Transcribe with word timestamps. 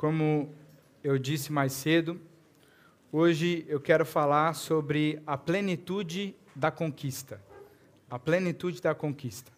Como 0.00 0.48
eu 1.04 1.18
disse 1.18 1.52
mais 1.52 1.74
cedo, 1.74 2.18
hoje 3.12 3.66
eu 3.68 3.78
quero 3.78 4.06
falar 4.06 4.54
sobre 4.54 5.20
a 5.26 5.36
plenitude 5.36 6.34
da 6.56 6.70
conquista. 6.70 7.38
A 8.08 8.18
plenitude 8.18 8.80
da 8.80 8.94
conquista. 8.94 9.52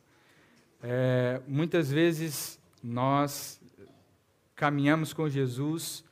É, 0.83 1.41
muitas 1.47 1.93
vezes 1.93 2.59
nós 2.83 3.61
caminhamos 4.57 5.13
com 5.13 5.29
Jesus 5.29 6.03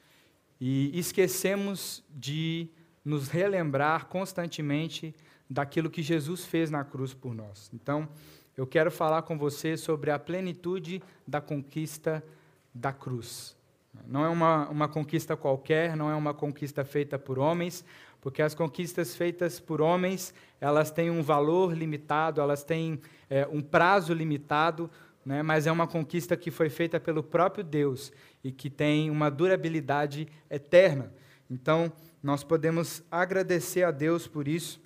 e 0.61 0.97
esquecemos 0.97 2.05
de 2.09 2.69
nos 3.05 3.27
relembrar 3.27 4.07
constantemente 4.07 5.13
daquilo 5.51 5.91
que 5.91 6.03
Jesus 6.03 6.45
fez 6.45 6.71
na 6.71 6.85
cruz 6.85 7.13
por 7.13 7.35
nós. 7.35 7.69
Então, 7.75 8.09
eu 8.57 8.65
quero 8.65 8.93
falar 8.93 9.23
com 9.23 9.37
você 9.37 9.77
sobre 9.77 10.13
a 10.13 10.21
plenitude 10.21 11.03
da 11.27 11.41
conquista 11.41 12.25
da 12.73 12.93
cruz. 12.93 13.59
Não 14.07 14.25
é 14.25 14.29
uma, 14.29 14.69
uma 14.69 14.89
conquista 14.89 15.37
qualquer, 15.37 15.97
não 15.97 16.11
é 16.11 16.15
uma 16.15 16.33
conquista 16.33 16.85
feita 16.85 17.19
por 17.19 17.39
homens, 17.39 17.85
porque 18.21 18.43
as 18.43 18.55
conquistas 18.55 19.17
feitas 19.17 19.59
por 19.59 19.81
homens, 19.81 20.35
elas 20.61 20.91
têm 20.91 21.11
um 21.11 21.23
valor 21.23 21.77
limitado, 21.77 22.41
elas 22.41 22.63
têm 22.63 23.01
é, 23.29 23.49
um 23.51 23.61
prazo 23.61 24.13
limitado, 24.13 24.91
né, 25.25 25.43
mas 25.43 25.67
é 25.67 25.73
uma 25.73 25.87
conquista 25.87 26.37
que 26.37 26.51
foi 26.51 26.69
feita 26.69 27.01
pelo 27.01 27.23
próprio 27.23 27.65
Deus 27.65 28.13
e 28.43 28.53
que 28.53 28.71
tem 28.71 29.11
uma 29.11 29.31
durabilidade 29.31 30.29
eterna. 30.49 31.13
Então, 31.51 31.93
nós 32.23 32.45
podemos 32.45 33.03
agradecer 33.11 33.83
a 33.83 33.91
Deus 33.91 34.27
por 34.27 34.47
isso 34.47 34.81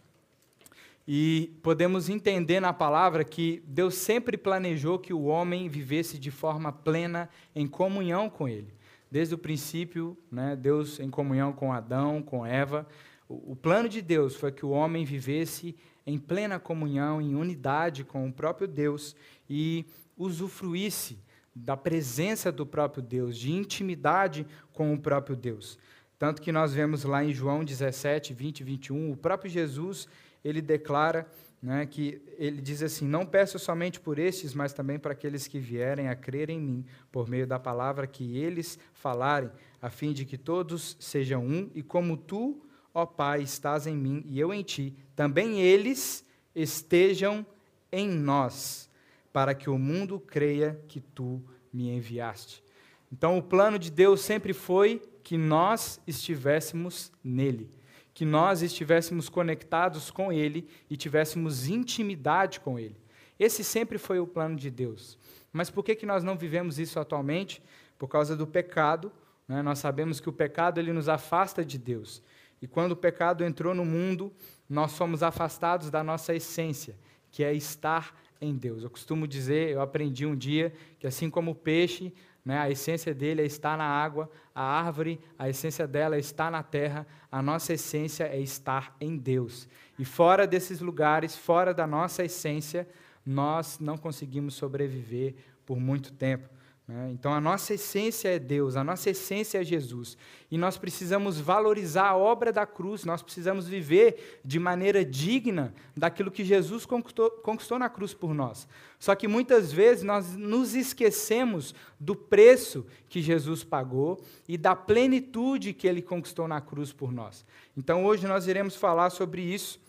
e 1.06 1.52
podemos 1.62 2.08
entender 2.08 2.60
na 2.60 2.72
palavra 2.72 3.22
que 3.24 3.62
Deus 3.66 3.94
sempre 3.94 4.38
planejou 4.38 4.98
que 4.98 5.12
o 5.12 5.24
homem 5.24 5.68
vivesse 5.68 6.18
de 6.18 6.30
forma 6.30 6.72
plena 6.72 7.28
em 7.54 7.66
comunhão 7.66 8.30
com 8.30 8.48
Ele. 8.48 8.72
Desde 9.14 9.32
o 9.32 9.38
princípio, 9.38 10.18
né, 10.28 10.56
Deus 10.56 10.98
em 10.98 11.08
comunhão 11.08 11.52
com 11.52 11.72
Adão, 11.72 12.20
com 12.20 12.44
Eva. 12.44 12.84
O, 13.28 13.52
o 13.52 13.54
plano 13.54 13.88
de 13.88 14.02
Deus 14.02 14.34
foi 14.34 14.50
que 14.50 14.66
o 14.66 14.70
homem 14.70 15.04
vivesse 15.04 15.76
em 16.04 16.18
plena 16.18 16.58
comunhão, 16.58 17.22
em 17.22 17.36
unidade 17.36 18.02
com 18.02 18.26
o 18.26 18.32
próprio 18.32 18.66
Deus 18.66 19.14
e 19.48 19.86
usufruísse 20.18 21.16
da 21.54 21.76
presença 21.76 22.50
do 22.50 22.66
próprio 22.66 23.00
Deus, 23.04 23.38
de 23.38 23.52
intimidade 23.52 24.44
com 24.72 24.92
o 24.92 24.98
próprio 24.98 25.36
Deus. 25.36 25.78
Tanto 26.18 26.42
que 26.42 26.50
nós 26.50 26.74
vemos 26.74 27.04
lá 27.04 27.22
em 27.22 27.32
João 27.32 27.62
17, 27.62 28.34
20 28.34 28.58
e 28.58 28.64
21, 28.64 29.12
o 29.12 29.16
próprio 29.16 29.48
Jesus 29.48 30.08
ele 30.44 30.60
declara 30.60 31.24
né, 31.64 31.86
que 31.86 32.20
ele 32.36 32.60
diz 32.60 32.82
assim: 32.82 33.08
Não 33.08 33.24
peço 33.24 33.58
somente 33.58 33.98
por 33.98 34.18
estes, 34.18 34.52
mas 34.52 34.74
também 34.74 34.98
para 34.98 35.12
aqueles 35.12 35.48
que 35.48 35.58
vierem 35.58 36.10
a 36.10 36.14
crer 36.14 36.50
em 36.50 36.60
mim, 36.60 36.84
por 37.10 37.26
meio 37.26 37.46
da 37.46 37.58
palavra 37.58 38.06
que 38.06 38.36
eles 38.36 38.78
falarem, 38.92 39.50
a 39.80 39.88
fim 39.88 40.12
de 40.12 40.26
que 40.26 40.36
todos 40.36 40.94
sejam 41.00 41.42
um, 41.42 41.70
e 41.74 41.82
como 41.82 42.18
tu, 42.18 42.62
ó 42.92 43.06
Pai, 43.06 43.40
estás 43.40 43.86
em 43.86 43.96
mim 43.96 44.22
e 44.26 44.38
eu 44.38 44.52
em 44.52 44.62
ti, 44.62 44.94
também 45.16 45.62
eles 45.62 46.22
estejam 46.54 47.46
em 47.90 48.10
nós, 48.10 48.90
para 49.32 49.54
que 49.54 49.70
o 49.70 49.78
mundo 49.78 50.20
creia 50.20 50.78
que 50.86 51.00
tu 51.00 51.42
me 51.72 51.88
enviaste. 51.88 52.62
Então, 53.10 53.38
o 53.38 53.42
plano 53.42 53.78
de 53.78 53.90
Deus 53.90 54.20
sempre 54.20 54.52
foi 54.52 55.00
que 55.22 55.38
nós 55.38 55.98
estivéssemos 56.06 57.10
nele 57.22 57.70
que 58.14 58.24
nós 58.24 58.62
estivéssemos 58.62 59.28
conectados 59.28 60.10
com 60.10 60.32
Ele 60.32 60.68
e 60.88 60.96
tivéssemos 60.96 61.66
intimidade 61.66 62.60
com 62.60 62.78
Ele. 62.78 62.96
Esse 63.38 63.64
sempre 63.64 63.98
foi 63.98 64.20
o 64.20 64.26
plano 64.26 64.56
de 64.56 64.70
Deus. 64.70 65.18
Mas 65.52 65.68
por 65.68 65.84
que, 65.84 65.96
que 65.96 66.06
nós 66.06 66.22
não 66.22 66.36
vivemos 66.36 66.78
isso 66.78 67.00
atualmente? 67.00 67.60
Por 67.98 68.08
causa 68.08 68.36
do 68.36 68.46
pecado. 68.46 69.12
Né? 69.48 69.60
Nós 69.62 69.80
sabemos 69.80 70.20
que 70.20 70.28
o 70.28 70.32
pecado 70.32 70.78
ele 70.78 70.92
nos 70.92 71.08
afasta 71.08 71.64
de 71.64 71.76
Deus. 71.76 72.22
E 72.62 72.68
quando 72.68 72.92
o 72.92 72.96
pecado 72.96 73.44
entrou 73.44 73.74
no 73.74 73.84
mundo, 73.84 74.32
nós 74.68 74.96
fomos 74.96 75.22
afastados 75.22 75.90
da 75.90 76.02
nossa 76.02 76.34
essência, 76.34 76.96
que 77.30 77.42
é 77.42 77.52
estar 77.52 78.16
em 78.40 78.54
Deus. 78.54 78.82
Eu 78.82 78.90
costumo 78.90 79.26
dizer, 79.26 79.70
eu 79.70 79.80
aprendi 79.80 80.24
um 80.24 80.36
dia, 80.36 80.72
que 80.98 81.06
assim 81.06 81.28
como 81.28 81.50
o 81.50 81.54
peixe, 81.54 82.12
né? 82.44 82.58
A 82.58 82.70
essência 82.70 83.14
dele 83.14 83.42
é 83.42 83.46
estar 83.46 83.78
na 83.78 83.84
água, 83.84 84.30
a 84.54 84.62
árvore, 84.62 85.18
a 85.38 85.48
essência 85.48 85.86
dela 85.86 86.16
é 86.16 86.20
na 86.50 86.62
terra, 86.62 87.06
a 87.30 87.40
nossa 87.40 87.72
essência 87.72 88.24
é 88.24 88.38
estar 88.38 88.94
em 89.00 89.16
Deus. 89.16 89.66
E 89.98 90.04
fora 90.04 90.46
desses 90.46 90.80
lugares, 90.80 91.36
fora 91.36 91.72
da 91.72 91.86
nossa 91.86 92.24
essência, 92.24 92.86
nós 93.24 93.78
não 93.78 93.96
conseguimos 93.96 94.54
sobreviver 94.54 95.34
por 95.64 95.80
muito 95.80 96.12
tempo. 96.12 96.48
Né? 96.86 97.10
Então, 97.12 97.32
a 97.32 97.40
nossa 97.40 97.72
essência 97.72 98.28
é 98.28 98.38
Deus, 98.38 98.76
a 98.76 98.84
nossa 98.84 99.08
essência 99.08 99.58
é 99.58 99.64
Jesus. 99.64 100.18
E 100.50 100.58
nós 100.58 100.76
precisamos 100.76 101.40
valorizar 101.40 102.08
a 102.08 102.16
obra 102.16 102.52
da 102.52 102.66
cruz, 102.66 103.04
nós 103.04 103.22
precisamos 103.22 103.66
viver 103.66 104.40
de 104.44 104.58
maneira 104.58 105.02
digna 105.02 105.74
daquilo 105.96 106.30
que 106.30 106.44
Jesus 106.44 106.84
conquistou, 106.84 107.30
conquistou 107.30 107.78
na 107.78 107.88
cruz 107.88 108.12
por 108.12 108.34
nós. 108.34 108.68
Só 108.98 109.14
que 109.14 109.26
muitas 109.26 109.72
vezes 109.72 110.02
nós 110.02 110.36
nos 110.36 110.74
esquecemos 110.74 111.74
do 111.98 112.14
preço 112.14 112.86
que 113.08 113.22
Jesus 113.22 113.64
pagou 113.64 114.22
e 114.46 114.58
da 114.58 114.76
plenitude 114.76 115.72
que 115.72 115.88
ele 115.88 116.02
conquistou 116.02 116.46
na 116.46 116.60
cruz 116.60 116.92
por 116.92 117.10
nós. 117.10 117.46
Então, 117.74 118.04
hoje 118.04 118.26
nós 118.26 118.46
iremos 118.46 118.76
falar 118.76 119.08
sobre 119.08 119.40
isso. 119.40 119.82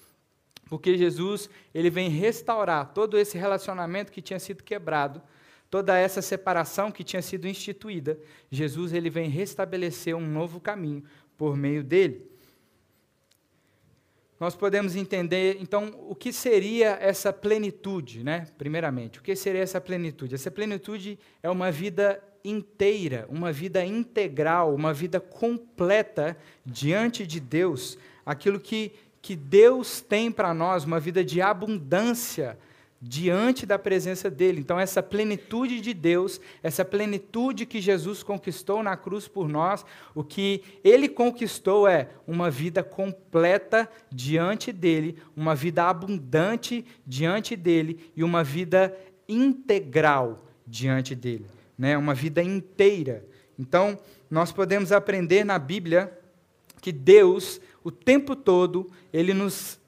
Porque 0.68 0.98
Jesus, 0.98 1.48
ele 1.76 1.92
vem 1.92 2.10
restaurar 2.10 2.92
todo 2.92 3.20
esse 3.20 3.38
relacionamento 3.38 4.12
que 4.12 4.22
tinha 4.22 4.40
sido 4.40 4.64
quebrado 4.64 5.22
toda 5.70 5.98
essa 5.98 6.22
separação 6.22 6.92
que 6.92 7.04
tinha 7.04 7.22
sido 7.22 7.48
instituída, 7.48 8.20
Jesus 8.50 8.94
ele 8.94 9.10
vem 9.10 9.30
restabelecer 9.30 10.16
um 10.16 10.26
novo 10.26 10.60
caminho 10.60 11.04
por 11.38 11.58
meio 11.58 11.84
dele. 11.84 12.30
Nós 14.40 14.56
podemos 14.56 14.96
entender, 14.96 15.58
então, 15.62 15.96
o 16.10 16.14
que 16.14 16.34
seria 16.34 16.98
essa 17.00 17.32
plenitude, 17.32 18.22
né? 18.24 18.48
Primeiramente, 18.58 19.20
o 19.20 19.22
que 19.22 19.34
seria 19.36 19.62
essa 19.62 19.80
plenitude? 19.80 20.36
Essa 20.36 20.52
plenitude 20.52 21.18
é 21.42 21.50
uma 21.50 21.72
vida 21.72 22.22
inteira, 22.44 23.26
uma 23.30 23.52
vida 23.52 23.84
integral, 23.86 24.76
uma 24.76 24.94
vida 24.94 25.20
completa 25.22 26.38
diante 26.66 27.26
de 27.26 27.40
Deus, 27.40 27.98
aquilo 28.26 28.60
que, 28.60 28.92
que 29.22 29.36
Deus 29.38 30.02
tem 30.02 30.30
para 30.30 30.54
nós, 30.54 30.84
uma 30.84 31.00
vida 31.00 31.24
de 31.24 31.42
abundância 31.42 32.58
diante 33.02 33.66
da 33.66 33.78
presença 33.78 34.30
dele. 34.30 34.60
Então, 34.60 34.80
essa 34.80 35.04
plenitude 35.04 35.80
de 35.82 35.94
Deus, 35.94 36.40
essa 36.64 36.84
plenitude 36.84 37.66
que 37.66 37.82
Jesus 37.82 38.24
conquistou 38.24 38.82
na 38.82 38.96
cruz 38.96 39.28
por 39.28 39.48
nós, 39.48 39.86
o 40.14 40.24
que 40.24 40.64
ele 40.84 41.08
conquistou 41.08 41.88
é 41.88 42.10
uma 42.26 42.50
vida 42.50 42.84
completa 42.84 43.90
diante 44.12 44.72
dele, 44.72 45.18
uma 45.36 45.54
vida 45.54 45.84
abundante 45.84 46.86
diante 47.06 47.56
dele 47.56 48.12
e 48.16 48.24
uma 48.24 48.44
vida 48.44 48.96
integral 49.28 50.46
diante 50.66 51.14
dele, 51.14 51.46
né? 51.78 51.98
Uma 51.98 52.14
vida 52.14 52.42
inteira. 52.42 53.26
Então, 53.58 54.00
nós 54.30 54.52
podemos 54.52 54.92
aprender 54.92 55.44
na 55.44 55.60
Bíblia 55.60 56.18
que 56.82 56.92
Deus, 56.92 57.60
o 57.84 57.92
tempo 57.92 58.36
todo, 58.36 58.90
ele 59.12 59.34
nos 59.34 59.80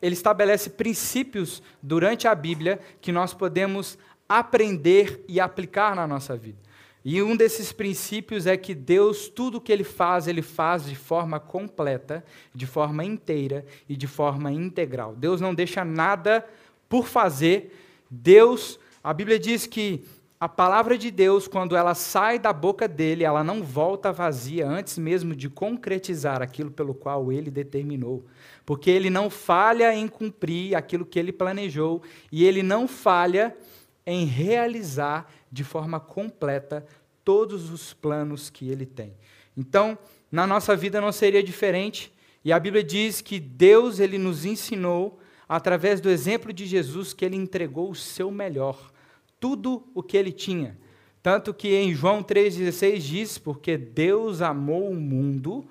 ele 0.00 0.14
estabelece 0.14 0.70
princípios 0.70 1.62
durante 1.82 2.28
a 2.28 2.34
Bíblia 2.34 2.80
que 3.00 3.12
nós 3.12 3.32
podemos 3.32 3.98
aprender 4.28 5.24
e 5.28 5.40
aplicar 5.40 5.94
na 5.94 6.06
nossa 6.06 6.36
vida. 6.36 6.58
E 7.04 7.22
um 7.22 7.36
desses 7.36 7.70
princípios 7.70 8.48
é 8.48 8.56
que 8.56 8.74
Deus, 8.74 9.28
tudo 9.28 9.60
que 9.60 9.70
Ele 9.70 9.84
faz, 9.84 10.26
Ele 10.26 10.42
faz 10.42 10.86
de 10.86 10.96
forma 10.96 11.38
completa, 11.38 12.24
de 12.52 12.66
forma 12.66 13.04
inteira 13.04 13.64
e 13.88 13.96
de 13.96 14.08
forma 14.08 14.50
integral. 14.50 15.14
Deus 15.14 15.40
não 15.40 15.54
deixa 15.54 15.84
nada 15.84 16.44
por 16.88 17.06
fazer. 17.06 17.78
Deus, 18.10 18.80
a 19.04 19.14
Bíblia 19.14 19.38
diz 19.38 19.66
que 19.68 20.04
a 20.38 20.48
palavra 20.48 20.98
de 20.98 21.10
Deus, 21.10 21.48
quando 21.48 21.76
ela 21.76 21.94
sai 21.94 22.38
da 22.38 22.52
boca 22.52 22.86
dele, 22.86 23.24
ela 23.24 23.42
não 23.42 23.62
volta 23.62 24.12
vazia 24.12 24.68
antes 24.68 24.98
mesmo 24.98 25.34
de 25.34 25.48
concretizar 25.48 26.42
aquilo 26.42 26.70
pelo 26.70 26.94
qual 26.94 27.32
ele 27.32 27.50
determinou 27.50 28.24
porque 28.66 28.90
ele 28.90 29.08
não 29.08 29.30
falha 29.30 29.94
em 29.94 30.08
cumprir 30.08 30.74
aquilo 30.74 31.06
que 31.06 31.20
ele 31.20 31.32
planejou 31.32 32.02
e 32.32 32.44
ele 32.44 32.64
não 32.64 32.88
falha 32.88 33.56
em 34.04 34.26
realizar 34.26 35.32
de 35.50 35.62
forma 35.62 36.00
completa 36.00 36.84
todos 37.24 37.70
os 37.70 37.94
planos 37.94 38.50
que 38.50 38.68
ele 38.68 38.84
tem. 38.84 39.14
Então, 39.56 39.96
na 40.30 40.46
nossa 40.46 40.76
vida 40.76 41.00
não 41.00 41.12
seria 41.12 41.42
diferente, 41.42 42.12
e 42.44 42.52
a 42.52 42.58
Bíblia 42.58 42.82
diz 42.82 43.20
que 43.20 43.38
Deus 43.38 44.00
ele 44.00 44.18
nos 44.18 44.44
ensinou 44.44 45.18
através 45.48 46.00
do 46.00 46.10
exemplo 46.10 46.52
de 46.52 46.66
Jesus 46.66 47.12
que 47.12 47.24
ele 47.24 47.36
entregou 47.36 47.90
o 47.90 47.94
seu 47.94 48.30
melhor, 48.30 48.92
tudo 49.40 49.86
o 49.94 50.02
que 50.02 50.16
ele 50.16 50.32
tinha. 50.32 50.78
Tanto 51.22 51.52
que 51.52 51.74
em 51.74 51.94
João 51.94 52.22
3,16 52.22 52.98
diz: 52.98 53.38
Porque 53.38 53.76
Deus 53.76 54.40
amou 54.40 54.90
o 54.90 54.94
mundo 54.94 55.64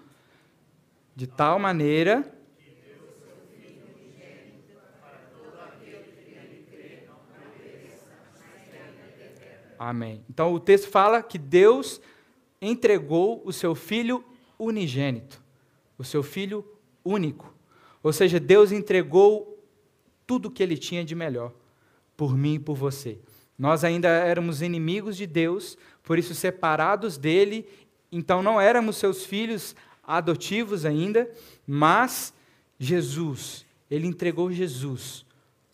de 1.15 1.27
tal 1.27 1.57
maneira 1.57 2.35
Amém. 9.77 10.23
Então 10.29 10.53
o 10.53 10.59
texto 10.59 10.89
fala 10.89 11.21
que 11.21 11.38
Deus 11.38 12.01
entregou 12.62 13.41
o 13.45 13.51
seu 13.51 13.75
filho 13.75 14.23
unigênito, 14.57 15.41
o 15.97 16.03
seu 16.03 16.23
filho 16.23 16.65
único. 17.03 17.53
Ou 18.01 18.13
seja, 18.13 18.39
Deus 18.39 18.71
entregou 18.71 19.63
tudo 20.25 20.47
o 20.47 20.51
que 20.51 20.63
ele 20.63 20.77
tinha 20.77 21.03
de 21.03 21.13
melhor 21.13 21.53
por 22.15 22.35
mim 22.35 22.56
e 22.56 22.59
por 22.59 22.75
você. 22.75 23.19
Nós 23.57 23.84
ainda 23.84 24.10
éramos 24.10 24.62
inimigos 24.62 25.16
de 25.16 25.25
Deus, 25.25 25.78
por 26.04 26.19
isso 26.19 26.36
separados 26.36 27.18
dele, 27.18 27.68
então 28.12 28.44
não 28.44 28.60
éramos 28.60 28.98
seus 28.98 29.25
filhos 29.25 29.75
adotivos 30.04 30.86
ainda, 30.86 31.30
mas 31.66 32.34
Jesus, 32.78 33.66
ele 33.90 34.07
entregou 34.07 34.52
Jesus 34.52 35.25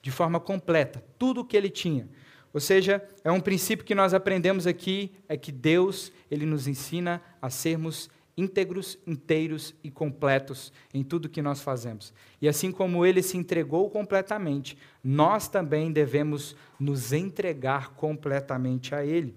de 0.01 0.12
forma 0.12 0.39
completa, 0.39 1.04
tudo 1.18 1.42
o 1.42 1.45
que 1.45 1.56
ele 1.56 1.69
tinha. 1.69 2.07
Ou 2.54 2.60
seja, 2.60 3.01
é 3.24 3.31
um 3.31 3.39
princípio 3.39 3.86
que 3.86 3.95
nós 3.95 4.13
aprendemos 4.13 4.68
aqui, 4.68 5.12
é 5.30 5.38
que 5.38 5.51
Deus, 5.51 6.12
ele 6.30 6.45
nos 6.45 6.68
ensina 6.68 7.22
a 7.42 7.50
sermos 7.50 8.10
íntegros, 8.41 8.97
inteiros 9.05 9.75
e 9.83 9.91
completos 9.91 10.73
em 10.93 11.03
tudo 11.03 11.29
que 11.29 11.41
nós 11.41 11.61
fazemos. 11.61 12.13
E 12.41 12.47
assim 12.47 12.71
como 12.71 13.05
ele 13.05 13.21
se 13.21 13.38
entregou 13.38 13.89
completamente, 13.89 14.77
nós 15.03 15.47
também 15.47 15.91
devemos 15.91 16.55
nos 16.79 17.13
entregar 17.13 17.91
completamente 17.91 18.95
a 18.95 19.05
ele. 19.05 19.35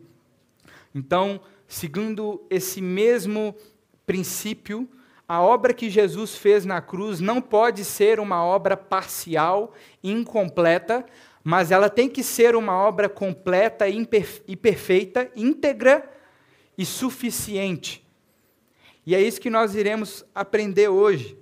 Então, 0.94 1.40
segundo 1.68 2.42
esse 2.48 2.80
mesmo 2.80 3.54
princípio, 4.06 4.88
a 5.26 5.40
obra 5.40 5.74
que 5.74 5.90
Jesus 5.90 6.36
fez 6.36 6.64
na 6.64 6.80
cruz 6.80 7.20
não 7.20 7.40
pode 7.40 7.84
ser 7.84 8.20
uma 8.20 8.44
obra 8.44 8.76
parcial, 8.76 9.72
incompleta, 10.02 11.04
mas 11.42 11.70
ela 11.70 11.90
tem 11.90 12.08
que 12.08 12.22
ser 12.22 12.54
uma 12.54 12.74
obra 12.74 13.08
completa 13.08 13.86
e 13.88 14.56
perfeita, 14.56 15.30
íntegra 15.34 16.10
e 16.76 16.84
suficiente. 16.84 18.03
E 19.06 19.14
é 19.14 19.20
isso 19.20 19.40
que 19.40 19.50
nós 19.50 19.74
iremos 19.74 20.24
aprender 20.34 20.88
hoje. 20.88 21.38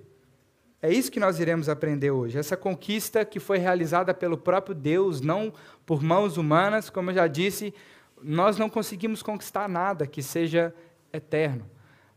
É 0.81 0.91
isso 0.91 1.09
que 1.09 1.19
nós 1.19 1.39
iremos 1.39 1.69
aprender 1.69 2.11
hoje. 2.11 2.37
Essa 2.37 2.57
conquista 2.57 3.23
que 3.23 3.39
foi 3.39 3.57
realizada 3.57 4.13
pelo 4.13 4.37
próprio 4.37 4.75
Deus, 4.75 5.21
não 5.21 5.53
por 5.85 6.03
mãos 6.03 6.35
humanas, 6.35 6.89
como 6.89 7.09
eu 7.09 7.15
já 7.15 7.27
disse, 7.27 7.73
nós 8.21 8.57
não 8.57 8.69
conseguimos 8.69 9.23
conquistar 9.23 9.69
nada 9.69 10.05
que 10.05 10.21
seja 10.21 10.75
eterno. 11.13 11.65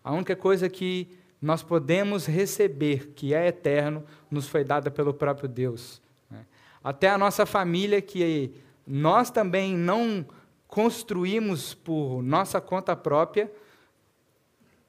A 0.02 0.12
única 0.12 0.34
coisa 0.34 0.68
que 0.68 1.16
nós 1.40 1.62
podemos 1.62 2.26
receber, 2.26 3.12
que 3.14 3.32
é 3.34 3.46
eterno, 3.46 4.04
nos 4.28 4.48
foi 4.48 4.64
dada 4.64 4.90
pelo 4.90 5.14
próprio 5.14 5.48
Deus. 5.48 6.02
Né? 6.28 6.44
Até 6.82 7.08
a 7.08 7.18
nossa 7.18 7.46
família, 7.46 8.02
que 8.02 8.52
nós 8.86 9.30
também 9.30 9.76
não 9.76 10.26
construímos 10.66 11.74
por 11.74 12.20
nossa 12.22 12.60
conta 12.60 12.96
própria, 12.96 13.50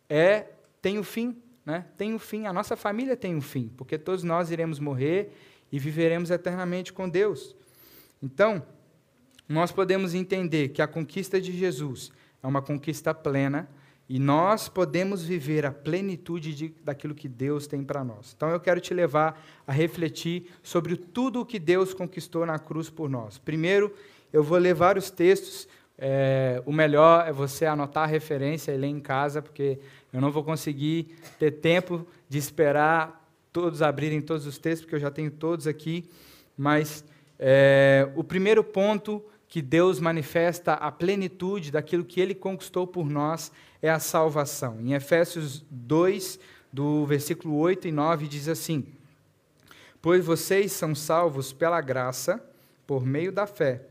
é 0.09 0.47
tem 0.81 0.97
o 0.97 1.01
um 1.01 1.03
fim, 1.03 1.37
né? 1.65 1.85
Tem 1.97 2.13
o 2.13 2.15
um 2.15 2.19
fim. 2.19 2.45
A 2.45 2.53
nossa 2.53 2.75
família 2.75 3.15
tem 3.15 3.35
um 3.35 3.41
fim, 3.41 3.71
porque 3.75 3.97
todos 3.97 4.23
nós 4.23 4.51
iremos 4.51 4.79
morrer 4.79 5.31
e 5.71 5.79
viveremos 5.79 6.31
eternamente 6.31 6.93
com 6.93 7.09
Deus. 7.09 7.55
Então, 8.21 8.63
nós 9.47 9.71
podemos 9.71 10.13
entender 10.13 10.69
que 10.69 10.81
a 10.81 10.87
conquista 10.87 11.39
de 11.39 11.51
Jesus 11.51 12.11
é 12.41 12.47
uma 12.47 12.61
conquista 12.61 13.13
plena 13.13 13.69
e 14.09 14.19
nós 14.19 14.69
podemos 14.69 15.23
viver 15.23 15.65
a 15.65 15.71
plenitude 15.71 16.55
de, 16.55 16.69
daquilo 16.83 17.13
que 17.13 17.27
Deus 17.27 17.67
tem 17.67 17.83
para 17.83 18.03
nós. 18.03 18.33
Então 18.35 18.49
eu 18.49 18.59
quero 18.59 18.79
te 18.79 18.93
levar 18.93 19.41
a 19.65 19.71
refletir 19.71 20.49
sobre 20.63 20.95
tudo 20.95 21.41
o 21.41 21.45
que 21.45 21.59
Deus 21.59 21.93
conquistou 21.93 22.45
na 22.45 22.57
cruz 22.57 22.89
por 22.89 23.09
nós. 23.09 23.37
Primeiro, 23.37 23.93
eu 24.31 24.43
vou 24.43 24.57
levar 24.57 24.97
os 24.97 25.09
textos 25.09 25.67
é, 25.97 26.61
o 26.65 26.71
melhor 26.71 27.27
é 27.27 27.31
você 27.31 27.65
anotar 27.65 28.03
a 28.03 28.07
referência 28.07 28.71
e 28.71 28.77
ler 28.77 28.87
em 28.87 28.99
casa, 28.99 29.41
porque 29.41 29.79
eu 30.13 30.21
não 30.21 30.31
vou 30.31 30.43
conseguir 30.43 31.15
ter 31.39 31.51
tempo 31.51 32.05
de 32.29 32.37
esperar 32.37 33.25
todos 33.51 33.81
abrirem 33.81 34.21
todos 34.21 34.45
os 34.45 34.59
textos, 34.59 34.81
porque 34.81 34.95
eu 34.95 34.99
já 34.99 35.09
tenho 35.09 35.31
todos 35.31 35.65
aqui. 35.65 36.07
Mas 36.55 37.03
é, 37.39 38.07
o 38.15 38.23
primeiro 38.23 38.63
ponto 38.63 39.23
que 39.47 39.61
Deus 39.61 39.99
manifesta 39.99 40.73
a 40.73 40.91
plenitude 40.91 41.71
daquilo 41.71 42.05
que 42.05 42.19
Ele 42.19 42.35
conquistou 42.35 42.85
por 42.85 43.09
nós 43.09 43.51
é 43.81 43.89
a 43.89 43.99
salvação. 43.99 44.79
Em 44.79 44.93
Efésios 44.93 45.65
2, 45.71 46.39
do 46.71 47.05
versículo 47.05 47.57
8 47.57 47.87
e 47.87 47.91
9, 47.91 48.27
diz 48.27 48.47
assim: 48.47 48.85
Pois 50.01 50.23
vocês 50.23 50.71
são 50.71 50.93
salvos 50.93 51.51
pela 51.51 51.81
graça, 51.81 52.43
por 52.85 53.05
meio 53.05 53.31
da 53.31 53.47
fé. 53.47 53.81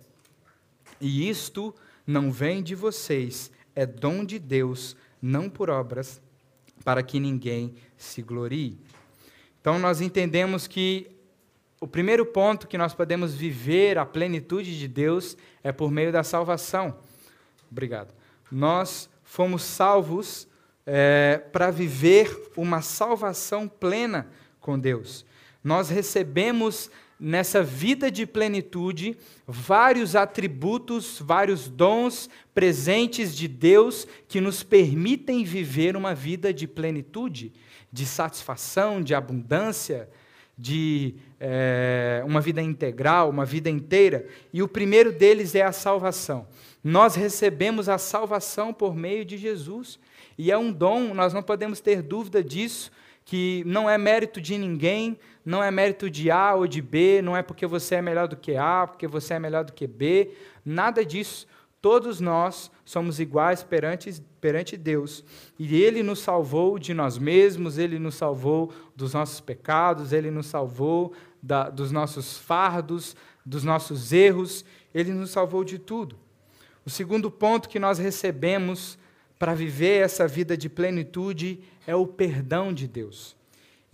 E 1.01 1.29
isto 1.29 1.75
não 2.07 2.31
vem 2.31 2.63
de 2.63 2.75
vocês, 2.75 3.51
é 3.75 3.85
dom 3.85 4.25
de 4.25 4.39
Deus, 4.39 4.97
não 5.21 5.51
por 5.51 5.69
obras, 5.69 6.21
para 6.85 7.03
que 7.03 7.19
ninguém 7.19 7.75
se 7.97 8.23
glorie. 8.23 8.79
Então 9.61 9.79
nós 9.79 10.01
entendemos 10.01 10.67
que 10.67 11.11
o 11.81 11.87
primeiro 11.87 12.25
ponto 12.25 12.69
que 12.69 12.79
nós 12.79 12.95
podemos 12.95 13.35
viver 13.35 13.99
a 13.99 14.07
plenitude 14.07 14.79
de 14.79 14.89
Deus 14.89 15.37
é 15.63 15.73
por 15.73 15.91
meio 15.91 16.13
da 16.13 16.23
salvação. 16.23 16.99
Obrigado. 17.71 18.15
Nós 18.51 19.11
fomos 19.25 19.63
salvos 19.63 20.49
é, 20.87 21.43
para 21.53 21.71
viver 21.71 22.51
uma 22.57 22.81
salvação 22.81 23.67
plena 23.67 24.29
com 24.61 24.79
Deus. 24.79 25.27
Nós 25.63 25.91
recebemos 25.91 26.91
nessa 27.19 27.63
vida 27.63 28.11
de 28.11 28.27
plenitude, 28.27 29.17
vários 29.47 30.15
atributos, 30.15 31.19
vários 31.19 31.69
dons 31.69 32.29
presentes 32.55 33.35
de 33.35 33.49
Deus 33.49 34.07
que 34.29 34.41
nos 34.41 34.63
permitem 34.63 35.43
viver 35.43 35.97
uma 35.97 36.15
vida 36.15 36.53
de 36.53 36.67
plenitude, 36.67 37.53
de 37.91 38.05
satisfação, 38.05 39.03
de 39.03 39.15
abundância, 39.15 40.09
de 40.59 41.15
é, 41.41 42.23
uma 42.27 42.41
vida 42.41 42.63
integral, 42.63 43.31
uma 43.31 43.45
vida 43.45 43.71
inteira. 43.71 44.27
E 44.53 44.63
o 44.63 44.69
primeiro 44.69 45.13
deles 45.13 45.55
é 45.55 45.63
a 45.63 45.73
salvação. 45.73 46.47
Nós 46.85 47.15
recebemos 47.15 47.89
a 47.89 47.99
salvação 47.99 48.73
por 48.73 48.95
meio 48.95 49.25
de 49.25 49.37
Jesus. 49.37 49.99
E 50.39 50.53
é 50.53 50.59
um 50.59 50.71
dom, 50.71 51.15
nós 51.15 51.33
não 51.33 51.43
podemos 51.43 51.81
ter 51.81 52.03
dúvida 52.03 52.45
disso 52.45 52.91
que 53.27 53.65
não 53.67 53.91
é 53.91 53.99
mérito 53.99 54.41
de 54.41 54.57
ninguém, 54.57 55.19
não 55.47 55.63
é 55.63 55.71
mérito 55.71 56.11
de 56.11 56.29
A 56.29 56.55
ou 56.55 56.67
de 56.67 56.83
B, 56.83 57.23
não 57.23 57.37
é 57.37 57.41
porque 57.41 57.69
você 57.69 57.95
é 57.95 58.03
melhor 58.03 58.27
do 58.27 58.37
que 58.37 58.57
A, 58.57 58.85
porque 58.85 59.07
você 59.07 59.35
é 59.35 59.39
melhor 59.39 59.65
do 59.65 59.73
que 59.73 59.87
B, 59.87 60.33
nada 60.65 61.05
disso. 61.05 61.47
Todos 61.81 62.19
nós 62.19 62.69
somos 62.85 63.21
iguais 63.21 63.63
perante, 63.63 64.21
perante 64.41 64.77
Deus. 64.77 65.23
E 65.57 65.81
Ele 65.81 66.03
nos 66.03 66.19
salvou 66.19 66.81
de 66.81 66.93
nós 66.93 67.17
mesmos, 67.17 67.79
Ele 67.79 67.97
nos 67.97 68.17
salvou 68.17 68.73
dos 68.97 69.15
nossos 69.15 69.41
pecados, 69.41 70.13
Ele 70.13 70.33
nos 70.33 70.47
salvou 70.47 71.13
da, 71.41 71.71
dos 71.71 71.93
nossos 71.93 72.37
fardos, 72.37 73.15
dos 73.45 73.63
nossos 73.63 74.13
erros, 74.13 74.65
Ele 74.93 75.13
nos 75.13 75.31
salvou 75.31 75.63
de 75.63 75.79
tudo. 75.79 76.17
O 76.85 76.91
segundo 76.91 77.31
ponto 77.31 77.69
que 77.69 77.79
nós 77.79 78.01
recebemos 78.01 78.99
para 79.39 79.55
viver 79.55 80.03
essa 80.03 80.27
vida 80.27 80.57
de 80.57 80.69
plenitude 80.69 81.61
é 81.87 81.95
o 81.95 82.05
perdão 82.05 82.73
de 82.73 82.89
Deus. 82.89 83.36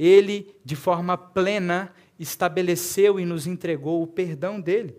Ele, 0.05 0.53
de 0.65 0.75
forma 0.75 1.17
plena, 1.17 1.93
estabeleceu 2.19 3.21
e 3.21 3.25
nos 3.25 3.47
entregou 3.47 4.03
o 4.03 4.07
perdão 4.09 4.61
dele. 4.61 4.97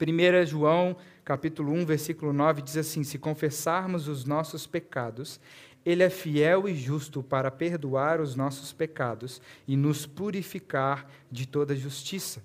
1 0.00 0.46
João, 0.46 0.96
capítulo 1.22 1.70
1, 1.70 1.84
versículo 1.84 2.32
9 2.32 2.62
diz 2.62 2.78
assim: 2.78 3.04
Se 3.04 3.18
confessarmos 3.18 4.08
os 4.08 4.24
nossos 4.24 4.66
pecados, 4.66 5.38
ele 5.84 6.02
é 6.02 6.08
fiel 6.08 6.66
e 6.66 6.74
justo 6.74 7.22
para 7.22 7.50
perdoar 7.50 8.22
os 8.22 8.34
nossos 8.34 8.72
pecados 8.72 9.42
e 9.68 9.76
nos 9.76 10.06
purificar 10.06 11.06
de 11.30 11.46
toda 11.46 11.76
justiça. 11.76 12.42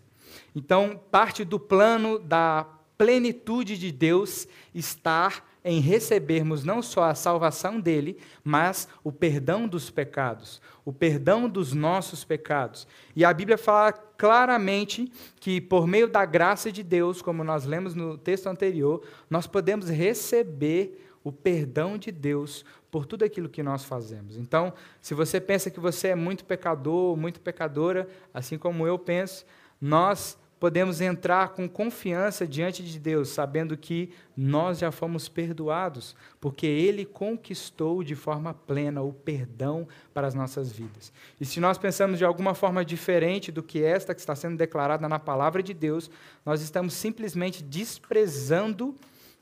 Então, 0.54 1.00
parte 1.10 1.46
do 1.46 1.58
plano 1.58 2.20
da 2.20 2.68
plenitude 2.98 3.78
de 3.78 3.94
Deus 3.94 4.46
estar 4.76 5.47
em 5.68 5.82
recebermos 5.82 6.64
não 6.64 6.82
só 6.82 7.04
a 7.04 7.14
salvação 7.14 7.78
dele, 7.78 8.18
mas 8.42 8.88
o 9.04 9.12
perdão 9.12 9.68
dos 9.68 9.90
pecados, 9.90 10.62
o 10.86 10.94
perdão 10.94 11.50
dos 11.50 11.74
nossos 11.74 12.24
pecados. 12.24 12.88
E 13.14 13.26
a 13.26 13.34
Bíblia 13.34 13.58
fala 13.58 13.92
claramente 13.92 15.12
que, 15.42 15.60
por 15.60 15.86
meio 15.86 16.08
da 16.08 16.24
graça 16.24 16.72
de 16.72 16.82
Deus, 16.82 17.22
como 17.22 17.44
nós 17.44 17.66
lemos 17.66 17.94
no 17.94 18.18
texto 18.18 18.48
anterior, 18.48 19.06
nós 19.30 19.46
podemos 19.46 19.90
receber 19.90 21.06
o 21.22 21.34
perdão 21.34 21.98
de 21.98 22.14
Deus 22.14 22.64
por 22.90 23.06
tudo 23.06 23.26
aquilo 23.26 23.50
que 23.50 23.62
nós 23.62 23.84
fazemos. 23.84 24.38
Então, 24.38 24.74
se 25.02 25.14
você 25.14 25.42
pensa 25.42 25.70
que 25.70 25.82
você 25.82 26.08
é 26.08 26.16
muito 26.16 26.46
pecador, 26.46 27.18
muito 27.18 27.42
pecadora, 27.42 28.08
assim 28.34 28.58
como 28.58 28.88
eu 28.88 28.98
penso, 28.98 29.46
nós 29.82 30.38
podemos 30.60 31.02
entrar 31.02 31.50
com 31.50 31.70
confiança 31.70 32.48
diante 32.48 32.84
de 32.84 33.00
Deus, 33.00 33.30
sabendo 33.30 33.78
que 33.78 34.12
nós 34.36 34.80
já 34.80 34.92
fomos 34.92 35.30
perdoados, 35.30 36.16
porque 36.42 36.66
Ele 36.66 37.06
conquistou 37.06 38.04
de 38.04 38.16
forma 38.16 38.54
plena 38.54 39.02
o 39.02 39.14
perdão 39.14 39.88
para 40.14 40.28
as 40.28 40.34
nossas 40.34 40.72
vidas. 40.72 41.12
E 41.40 41.46
se 41.46 41.60
nós 41.60 41.78
pensamos 41.78 42.18
de 42.18 42.26
alguma 42.26 42.54
forma 42.54 42.84
diferente 42.84 43.52
do 43.52 43.62
que 43.62 43.84
esta 43.84 44.14
que 44.14 44.20
está 44.20 44.36
sendo 44.36 44.58
declarada 44.58 45.08
na 45.08 45.20
palavra 45.20 45.62
de 45.62 45.74
Deus, 45.74 46.10
nós 46.46 46.62
estamos 46.62 46.94
simplesmente 46.94 47.64
desprezando 47.64 48.96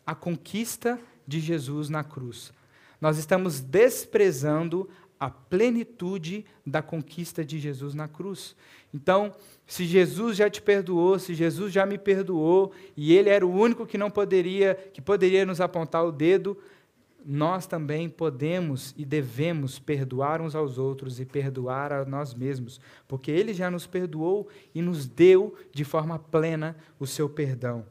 a 0.06 0.14
conquista 0.14 1.00
de 1.28 1.40
Jesus 1.40 1.90
na 1.90 2.04
cruz. 2.04 2.54
nós 3.02 3.18
estamos 3.18 3.60
desprezando 3.60 4.90
a 5.20 5.30
plenitude 5.30 6.46
da 6.66 6.82
conquista 6.82 7.44
de 7.44 7.60
Jesus 7.60 7.94
na 7.94 8.08
cruz. 8.08 8.56
Então, 8.94 9.32
se 9.66 9.86
Jesus 9.86 10.38
já 10.38 10.50
te 10.50 10.62
perdoou, 10.62 11.18
se 11.20 11.34
Jesus 11.34 11.72
já 11.74 11.86
me 11.86 11.98
perdoou 11.98 12.72
e 12.96 13.14
ele 13.14 13.30
era 13.30 13.46
o 13.46 13.52
único 13.52 13.86
que 13.86 13.98
não 13.98 14.10
poderia, 14.10 14.76
que 14.94 15.02
poderia 15.02 15.46
nos 15.46 15.60
apontar 15.60 16.06
o 16.06 16.12
dedo, 16.12 16.58
nós 17.26 17.66
também 17.66 18.08
podemos 18.08 18.94
e 18.96 19.04
devemos 19.04 19.80
perdoar 19.80 20.42
uns 20.42 20.54
aos 20.54 20.78
outros 20.78 21.20
e 21.20 21.26
perdoar 21.26 21.92
a 21.92 22.06
nós 22.06 22.36
mesmos, 22.36 22.80
porque 23.08 23.32
ele 23.32 23.52
já 23.54 23.72
nos 23.72 23.88
perdoou 23.88 24.48
e 24.76 24.82
nos 24.82 25.08
deu 25.08 25.56
de 25.74 25.84
forma 25.84 26.20
plena 26.20 26.78
o 27.00 27.08
seu 27.08 27.28
perdão. 27.28 27.84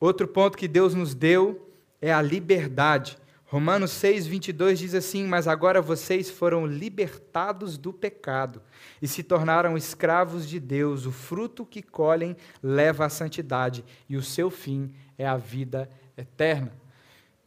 Outro 0.00 0.26
ponto 0.26 0.56
que 0.56 0.66
Deus 0.66 0.94
nos 0.94 1.14
deu 1.14 1.68
é 2.00 2.10
a 2.10 2.22
liberdade. 2.22 3.18
Romanos 3.50 3.90
6, 3.90 4.28
22 4.28 4.78
diz 4.78 4.94
assim: 4.94 5.26
Mas 5.26 5.48
agora 5.48 5.82
vocês 5.82 6.30
foram 6.30 6.64
libertados 6.64 7.76
do 7.76 7.92
pecado 7.92 8.62
e 9.02 9.08
se 9.08 9.24
tornaram 9.24 9.76
escravos 9.76 10.48
de 10.48 10.60
Deus. 10.60 11.04
O 11.04 11.10
fruto 11.10 11.66
que 11.66 11.82
colhem 11.82 12.36
leva 12.62 13.06
à 13.06 13.08
santidade 13.08 13.84
e 14.08 14.16
o 14.16 14.22
seu 14.22 14.50
fim 14.50 14.94
é 15.18 15.26
a 15.26 15.36
vida 15.36 15.90
eterna. 16.16 16.72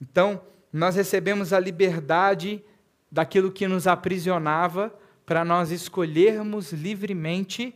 Então, 0.01 0.41
nós 0.74 0.98
recebemos 0.98 1.53
a 1.53 1.60
liberdade 1.60 2.62
daquilo 3.10 3.50
que 3.50 3.65
nos 3.65 3.88
aprisionava 3.88 4.93
para 5.25 5.45
nós 5.45 5.72
escolhermos 5.72 6.74
livremente 6.74 7.74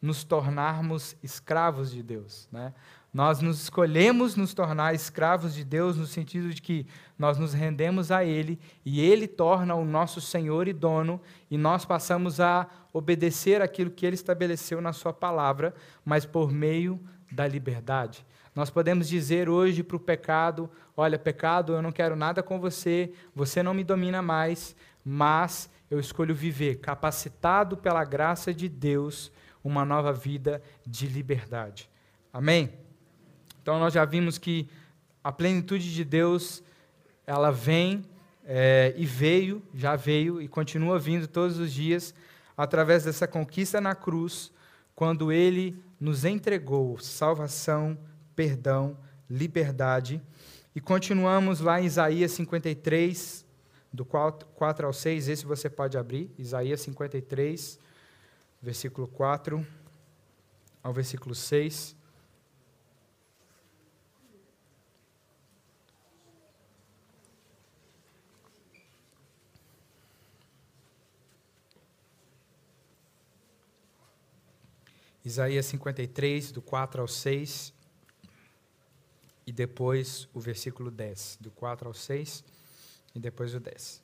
nos 0.00 0.24
tornarmos 0.24 1.16
escravos 1.22 1.90
de 1.90 2.02
Deus. 2.02 2.48
Né? 2.50 2.72
Nós 3.18 3.40
nos 3.40 3.60
escolhemos 3.60 4.36
nos 4.36 4.54
tornar 4.54 4.94
escravos 4.94 5.52
de 5.52 5.64
Deus 5.64 5.96
no 5.96 6.06
sentido 6.06 6.54
de 6.54 6.62
que 6.62 6.86
nós 7.18 7.36
nos 7.36 7.52
rendemos 7.52 8.12
a 8.12 8.24
Ele 8.24 8.60
e 8.84 9.00
Ele 9.00 9.26
torna 9.26 9.74
o 9.74 9.84
nosso 9.84 10.20
Senhor 10.20 10.68
e 10.68 10.72
dono 10.72 11.20
e 11.50 11.58
nós 11.58 11.84
passamos 11.84 12.38
a 12.38 12.68
obedecer 12.92 13.60
aquilo 13.60 13.90
que 13.90 14.06
Ele 14.06 14.14
estabeleceu 14.14 14.80
na 14.80 14.92
Sua 14.92 15.12
palavra, 15.12 15.74
mas 16.04 16.24
por 16.24 16.52
meio 16.52 17.00
da 17.28 17.44
liberdade. 17.44 18.24
Nós 18.54 18.70
podemos 18.70 19.08
dizer 19.08 19.48
hoje 19.48 19.82
para 19.82 19.96
o 19.96 20.00
pecado: 20.00 20.70
olha, 20.96 21.18
pecado, 21.18 21.72
eu 21.72 21.82
não 21.82 21.90
quero 21.90 22.14
nada 22.14 22.40
com 22.40 22.60
você, 22.60 23.12
você 23.34 23.64
não 23.64 23.74
me 23.74 23.82
domina 23.82 24.22
mais, 24.22 24.76
mas 25.04 25.68
eu 25.90 25.98
escolho 25.98 26.36
viver 26.36 26.76
capacitado 26.76 27.76
pela 27.76 28.04
graça 28.04 28.54
de 28.54 28.68
Deus 28.68 29.32
uma 29.64 29.84
nova 29.84 30.12
vida 30.12 30.62
de 30.86 31.08
liberdade. 31.08 31.90
Amém? 32.32 32.86
Então 33.68 33.78
nós 33.78 33.92
já 33.92 34.06
vimos 34.06 34.38
que 34.38 34.66
a 35.22 35.30
plenitude 35.30 35.92
de 35.92 36.02
Deus, 36.02 36.62
ela 37.26 37.50
vem 37.50 38.02
é, 38.46 38.94
e 38.96 39.04
veio, 39.04 39.62
já 39.74 39.94
veio 39.94 40.40
e 40.40 40.48
continua 40.48 40.98
vindo 40.98 41.28
todos 41.28 41.58
os 41.58 41.70
dias 41.70 42.14
através 42.56 43.04
dessa 43.04 43.28
conquista 43.28 43.78
na 43.78 43.94
cruz, 43.94 44.50
quando 44.94 45.30
Ele 45.30 45.78
nos 46.00 46.24
entregou 46.24 46.98
salvação, 46.98 47.98
perdão, 48.34 48.96
liberdade. 49.28 50.22
E 50.74 50.80
continuamos 50.80 51.60
lá 51.60 51.78
em 51.78 51.84
Isaías 51.84 52.32
53, 52.32 53.44
do 53.92 54.02
4, 54.02 54.48
4 54.54 54.86
ao 54.86 54.94
6, 54.94 55.28
esse 55.28 55.44
você 55.44 55.68
pode 55.68 55.98
abrir, 55.98 56.30
Isaías 56.38 56.80
53, 56.80 57.78
versículo 58.62 59.06
4 59.08 59.62
ao 60.82 60.90
versículo 60.94 61.34
6. 61.34 61.97
Isaías 75.24 75.66
53, 75.66 76.52
do 76.52 76.62
4 76.62 77.00
ao 77.00 77.08
6, 77.08 77.72
e 79.46 79.52
depois 79.52 80.28
o 80.34 80.40
versículo 80.40 80.90
10, 80.90 81.38
do 81.40 81.50
4 81.50 81.88
ao 81.88 81.94
6, 81.94 82.44
e 83.14 83.18
depois 83.18 83.54
o 83.54 83.60
10. 83.60 84.02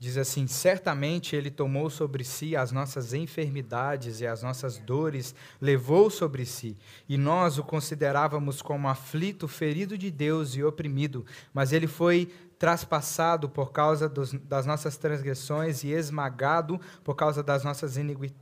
Diz 0.00 0.16
assim: 0.16 0.46
Certamente 0.46 1.36
Ele 1.36 1.50
tomou 1.50 1.90
sobre 1.90 2.24
si 2.24 2.56
as 2.56 2.72
nossas 2.72 3.12
enfermidades 3.12 4.22
e 4.22 4.26
as 4.26 4.42
nossas 4.42 4.78
dores, 4.78 5.34
levou 5.60 6.08
sobre 6.08 6.46
si, 6.46 6.74
e 7.06 7.18
nós 7.18 7.58
o 7.58 7.62
considerávamos 7.62 8.62
como 8.62 8.88
aflito, 8.88 9.46
ferido 9.46 9.98
de 9.98 10.10
Deus 10.10 10.54
e 10.54 10.64
oprimido, 10.64 11.26
mas 11.52 11.70
Ele 11.70 11.86
foi 11.86 12.32
traspassado 12.60 13.48
por 13.48 13.72
causa 13.72 14.06
dos, 14.06 14.34
das 14.34 14.66
nossas 14.66 14.98
transgressões 14.98 15.82
e 15.82 15.92
esmagado 15.92 16.78
por 17.02 17.14
causa 17.14 17.42
das 17.42 17.64
nossas 17.64 17.96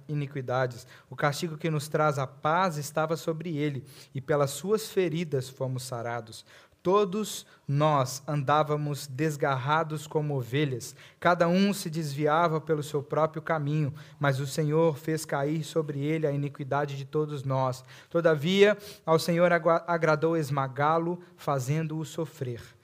iniquidades. 0.09 0.89
O 1.09 1.15
castigo 1.15 1.57
que 1.57 1.71
nos 1.71 1.87
traz 1.87 2.19
a 2.19 2.27
paz 2.27 2.77
estava 2.79 3.17
sobre 3.17 3.57
ele, 3.57 3.85
e 4.13 4.21
pelas 4.21 4.51
suas 4.51 4.91
feridas 4.91 5.49
fomos 5.49 5.85
sarados. 5.85 6.45
Todos 6.83 7.47
nós 7.67 8.21
andávamos 8.27 9.07
desgarrados 9.07 10.09
como 10.09 10.37
ovelhas, 10.37 10.97
cada 11.21 11.47
um 11.47 11.73
se 11.73 11.89
desviava 11.89 12.61
pelo 12.61 12.83
seu 12.83 13.01
próprio 13.01 13.41
caminho, 13.41 13.95
mas 14.19 14.41
o 14.41 14.49
Senhor 14.49 14.97
fez 14.99 15.25
cair 15.25 15.63
sobre 15.63 16.01
ele 16.01 16.27
a 16.27 16.33
iniquidade 16.33 16.97
de 16.97 17.05
todos 17.05 17.45
nós. 17.45 17.85
Todavia, 18.11 18.77
ao 19.07 19.19
Senhor 19.19 19.53
agradou 19.53 20.37
esmagá-lo, 20.37 21.21
fazendo-o 21.37 22.05
sofrer 22.05 22.78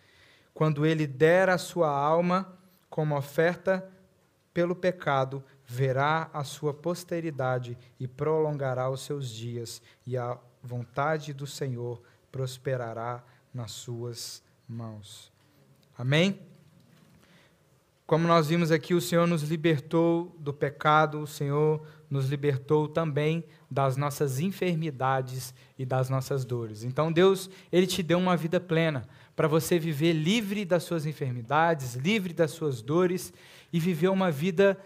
quando 0.54 0.86
ele 0.86 1.06
der 1.06 1.50
a 1.50 1.58
sua 1.58 1.90
alma 1.90 2.56
como 2.88 3.16
oferta 3.16 3.90
pelo 4.54 4.76
pecado, 4.76 5.42
verá 5.66 6.30
a 6.32 6.44
sua 6.44 6.72
posteridade 6.72 7.76
e 7.98 8.06
prolongará 8.06 8.88
os 8.88 9.00
seus 9.00 9.28
dias, 9.28 9.82
e 10.06 10.16
a 10.16 10.38
vontade 10.62 11.32
do 11.32 11.46
Senhor 11.46 12.00
prosperará 12.30 13.22
nas 13.52 13.72
suas 13.72 14.42
mãos. 14.68 15.32
Amém? 15.98 16.40
Como 18.06 18.28
nós 18.28 18.48
vimos 18.48 18.70
aqui, 18.70 18.94
o 18.94 19.00
Senhor 19.00 19.26
nos 19.26 19.42
libertou 19.42 20.36
do 20.38 20.52
pecado, 20.52 21.20
o 21.20 21.26
Senhor 21.26 21.84
nos 22.08 22.28
libertou 22.28 22.86
também 22.86 23.44
das 23.70 23.96
nossas 23.96 24.38
enfermidades 24.38 25.54
e 25.78 25.86
das 25.86 26.10
nossas 26.10 26.44
dores. 26.44 26.84
Então 26.84 27.10
Deus, 27.10 27.50
ele 27.72 27.86
te 27.86 28.02
deu 28.02 28.18
uma 28.18 28.36
vida 28.36 28.60
plena 28.60 29.08
para 29.36 29.48
você 29.48 29.78
viver 29.78 30.12
livre 30.12 30.64
das 30.64 30.84
suas 30.84 31.06
enfermidades, 31.06 31.94
livre 31.94 32.32
das 32.32 32.52
suas 32.52 32.80
dores 32.80 33.32
e 33.72 33.80
viver 33.80 34.08
uma 34.08 34.30
vida 34.30 34.78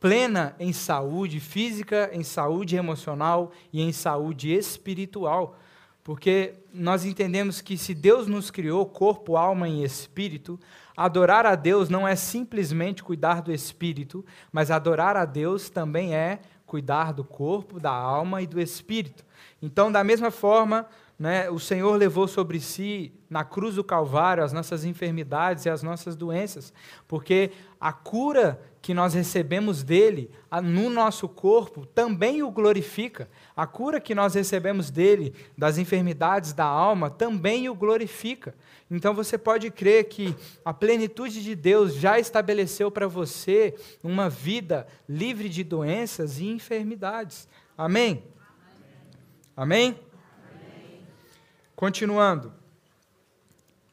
plena 0.00 0.56
em 0.58 0.72
saúde 0.72 1.38
física, 1.38 2.10
em 2.12 2.22
saúde 2.22 2.74
emocional 2.74 3.52
e 3.72 3.82
em 3.82 3.92
saúde 3.92 4.52
espiritual. 4.52 5.58
Porque 6.02 6.54
nós 6.72 7.04
entendemos 7.04 7.60
que 7.60 7.76
se 7.76 7.94
Deus 7.94 8.26
nos 8.26 8.50
criou 8.50 8.86
corpo, 8.86 9.36
alma 9.36 9.68
e 9.68 9.84
espírito, 9.84 10.58
adorar 10.96 11.44
a 11.44 11.54
Deus 11.54 11.88
não 11.88 12.08
é 12.08 12.16
simplesmente 12.16 13.02
cuidar 13.02 13.42
do 13.42 13.52
espírito, 13.52 14.24
mas 14.50 14.70
adorar 14.70 15.16
a 15.16 15.24
Deus 15.24 15.68
também 15.68 16.14
é 16.14 16.40
cuidar 16.66 17.12
do 17.12 17.22
corpo, 17.22 17.78
da 17.78 17.92
alma 17.92 18.40
e 18.40 18.46
do 18.46 18.60
espírito. 18.60 19.24
Então, 19.60 19.92
da 19.92 20.02
mesma 20.02 20.30
forma, 20.30 20.86
né, 21.20 21.50
o 21.50 21.58
Senhor 21.58 21.96
levou 21.96 22.26
sobre 22.26 22.58
si, 22.60 23.12
na 23.28 23.44
cruz 23.44 23.74
do 23.74 23.84
Calvário, 23.84 24.42
as 24.42 24.54
nossas 24.54 24.86
enfermidades 24.86 25.66
e 25.66 25.68
as 25.68 25.82
nossas 25.82 26.16
doenças, 26.16 26.72
porque 27.06 27.50
a 27.78 27.92
cura 27.92 28.58
que 28.80 28.94
nós 28.94 29.12
recebemos 29.12 29.82
dele 29.82 30.30
no 30.64 30.88
nosso 30.88 31.28
corpo 31.28 31.84
também 31.84 32.42
o 32.42 32.50
glorifica. 32.50 33.28
A 33.54 33.66
cura 33.66 34.00
que 34.00 34.14
nós 34.14 34.32
recebemos 34.32 34.90
dele, 34.90 35.34
das 35.58 35.76
enfermidades 35.76 36.54
da 36.54 36.64
alma, 36.64 37.10
também 37.10 37.68
o 37.68 37.74
glorifica. 37.74 38.54
Então 38.90 39.12
você 39.12 39.36
pode 39.36 39.70
crer 39.70 40.04
que 40.04 40.34
a 40.64 40.72
plenitude 40.72 41.42
de 41.42 41.54
Deus 41.54 41.96
já 41.96 42.18
estabeleceu 42.18 42.90
para 42.90 43.06
você 43.06 43.74
uma 44.02 44.30
vida 44.30 44.86
livre 45.06 45.50
de 45.50 45.62
doenças 45.62 46.38
e 46.38 46.46
enfermidades. 46.46 47.46
Amém? 47.76 48.24
Amém? 49.54 50.09
Continuando, 51.80 52.52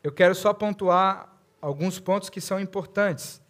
eu 0.03 0.11
quero 0.11 0.35
só 0.35 0.53
pontuar 0.53 1.33
alguns 1.61 2.01
pontos 2.01 2.29
que 2.29 2.41
são 2.41 2.59
importantes. 2.59 3.41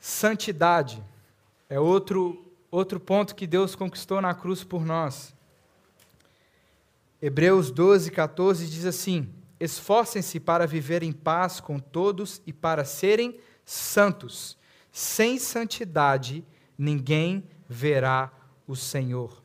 Santidade 0.00 1.00
é 1.68 1.78
outro, 1.78 2.52
outro 2.68 2.98
ponto 2.98 3.36
que 3.36 3.46
Deus 3.46 3.76
conquistou 3.76 4.20
na 4.20 4.34
cruz 4.34 4.64
por 4.64 4.84
nós. 4.84 5.32
Hebreus 7.22 7.70
12, 7.70 8.10
14 8.10 8.68
diz 8.68 8.84
assim: 8.84 9.32
Esforcem-se 9.60 10.40
para 10.40 10.66
viver 10.66 11.04
em 11.04 11.12
paz 11.12 11.60
com 11.60 11.78
todos 11.78 12.42
e 12.44 12.52
para 12.52 12.84
serem 12.84 13.38
santos. 13.64 14.58
Sem 14.90 15.38
santidade, 15.38 16.44
ninguém 16.76 17.48
verá 17.68 18.32
o 18.66 18.74
Senhor. 18.74 19.39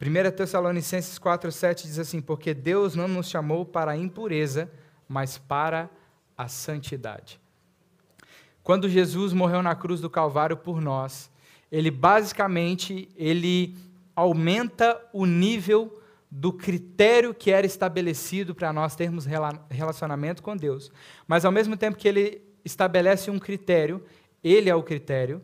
1 0.00 0.30
Tessalonicenses 0.36 1.18
4,7 1.18 1.82
diz 1.82 1.98
assim: 1.98 2.20
Porque 2.20 2.52
Deus 2.52 2.94
não 2.94 3.08
nos 3.08 3.28
chamou 3.28 3.64
para 3.64 3.92
a 3.92 3.96
impureza, 3.96 4.70
mas 5.08 5.38
para 5.38 5.88
a 6.36 6.48
santidade. 6.48 7.40
Quando 8.62 8.88
Jesus 8.88 9.32
morreu 9.32 9.62
na 9.62 9.74
cruz 9.74 10.00
do 10.00 10.10
Calvário 10.10 10.56
por 10.56 10.80
nós, 10.80 11.30
ele 11.70 11.90
basicamente 11.90 13.08
ele 13.16 13.76
aumenta 14.14 15.00
o 15.12 15.24
nível 15.24 16.02
do 16.30 16.52
critério 16.52 17.32
que 17.32 17.50
era 17.50 17.66
estabelecido 17.66 18.54
para 18.54 18.72
nós 18.72 18.96
termos 18.96 19.26
relacionamento 19.70 20.42
com 20.42 20.56
Deus. 20.56 20.90
Mas 21.26 21.44
ao 21.44 21.52
mesmo 21.52 21.76
tempo 21.76 21.96
que 21.96 22.08
ele 22.08 22.42
estabelece 22.64 23.30
um 23.30 23.38
critério, 23.38 24.04
ele 24.42 24.68
é 24.68 24.74
o 24.74 24.82
critério, 24.82 25.42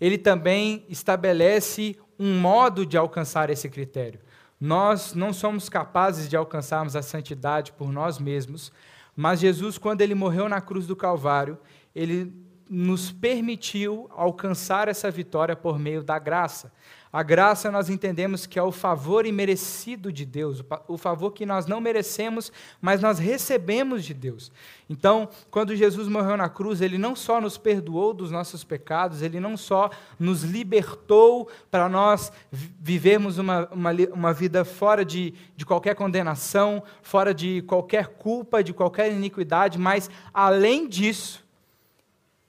ele 0.00 0.18
também 0.18 0.84
estabelece 0.88 1.96
um 2.22 2.38
modo 2.38 2.86
de 2.86 2.96
alcançar 2.96 3.50
esse 3.50 3.68
critério. 3.68 4.20
Nós 4.60 5.12
não 5.12 5.32
somos 5.32 5.68
capazes 5.68 6.28
de 6.28 6.36
alcançarmos 6.36 6.94
a 6.94 7.02
santidade 7.02 7.72
por 7.72 7.90
nós 7.90 8.20
mesmos, 8.20 8.70
mas 9.16 9.40
Jesus, 9.40 9.76
quando 9.76 10.02
ele 10.02 10.14
morreu 10.14 10.48
na 10.48 10.60
cruz 10.60 10.86
do 10.86 10.94
Calvário, 10.94 11.58
ele 11.92 12.32
nos 12.70 13.10
permitiu 13.10 14.08
alcançar 14.12 14.86
essa 14.86 15.10
vitória 15.10 15.56
por 15.56 15.80
meio 15.80 16.04
da 16.04 16.16
graça. 16.16 16.72
A 17.12 17.22
graça 17.22 17.70
nós 17.70 17.90
entendemos 17.90 18.46
que 18.46 18.58
é 18.58 18.62
o 18.62 18.72
favor 18.72 19.26
imerecido 19.26 20.10
de 20.10 20.24
Deus, 20.24 20.64
o 20.88 20.96
favor 20.96 21.32
que 21.32 21.44
nós 21.44 21.66
não 21.66 21.78
merecemos, 21.78 22.50
mas 22.80 23.02
nós 23.02 23.18
recebemos 23.18 24.02
de 24.02 24.14
Deus. 24.14 24.50
Então, 24.88 25.28
quando 25.50 25.76
Jesus 25.76 26.08
morreu 26.08 26.38
na 26.38 26.48
cruz, 26.48 26.80
ele 26.80 26.96
não 26.96 27.14
só 27.14 27.38
nos 27.38 27.58
perdoou 27.58 28.14
dos 28.14 28.30
nossos 28.30 28.64
pecados, 28.64 29.20
ele 29.20 29.38
não 29.38 29.58
só 29.58 29.90
nos 30.18 30.42
libertou 30.42 31.50
para 31.70 31.86
nós 31.86 32.32
vivermos 32.50 33.36
uma, 33.36 33.68
uma, 33.70 33.90
uma 34.14 34.32
vida 34.32 34.64
fora 34.64 35.04
de, 35.04 35.34
de 35.54 35.66
qualquer 35.66 35.94
condenação, 35.94 36.82
fora 37.02 37.34
de 37.34 37.60
qualquer 37.62 38.06
culpa, 38.06 38.64
de 38.64 38.72
qualquer 38.72 39.12
iniquidade, 39.12 39.78
mas, 39.78 40.08
além 40.32 40.88
disso, 40.88 41.44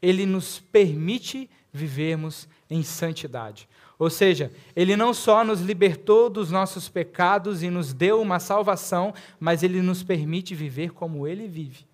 ele 0.01 0.25
nos 0.25 0.62
permite 0.72 1.50
vivermos 1.74 2.48
em 2.70 2.82
santidade. 2.82 3.67
Ou 3.98 4.10
seja, 4.10 4.52
ele 4.76 4.96
não 4.96 5.14
só 5.14 5.44
nos 5.44 5.62
libertou 5.62 6.30
dos 6.30 6.50
nossos 6.50 6.90
pecados 6.90 7.62
e 7.64 7.70
nos 7.70 7.94
deu 7.94 8.22
uma 8.22 8.40
salvação, 8.40 9.14
mas 9.40 9.64
ele 9.64 9.82
nos 9.82 10.04
permite 10.04 10.56
viver 10.56 10.92
como 10.92 11.28
ele 11.28 11.48
vive. 11.48 11.86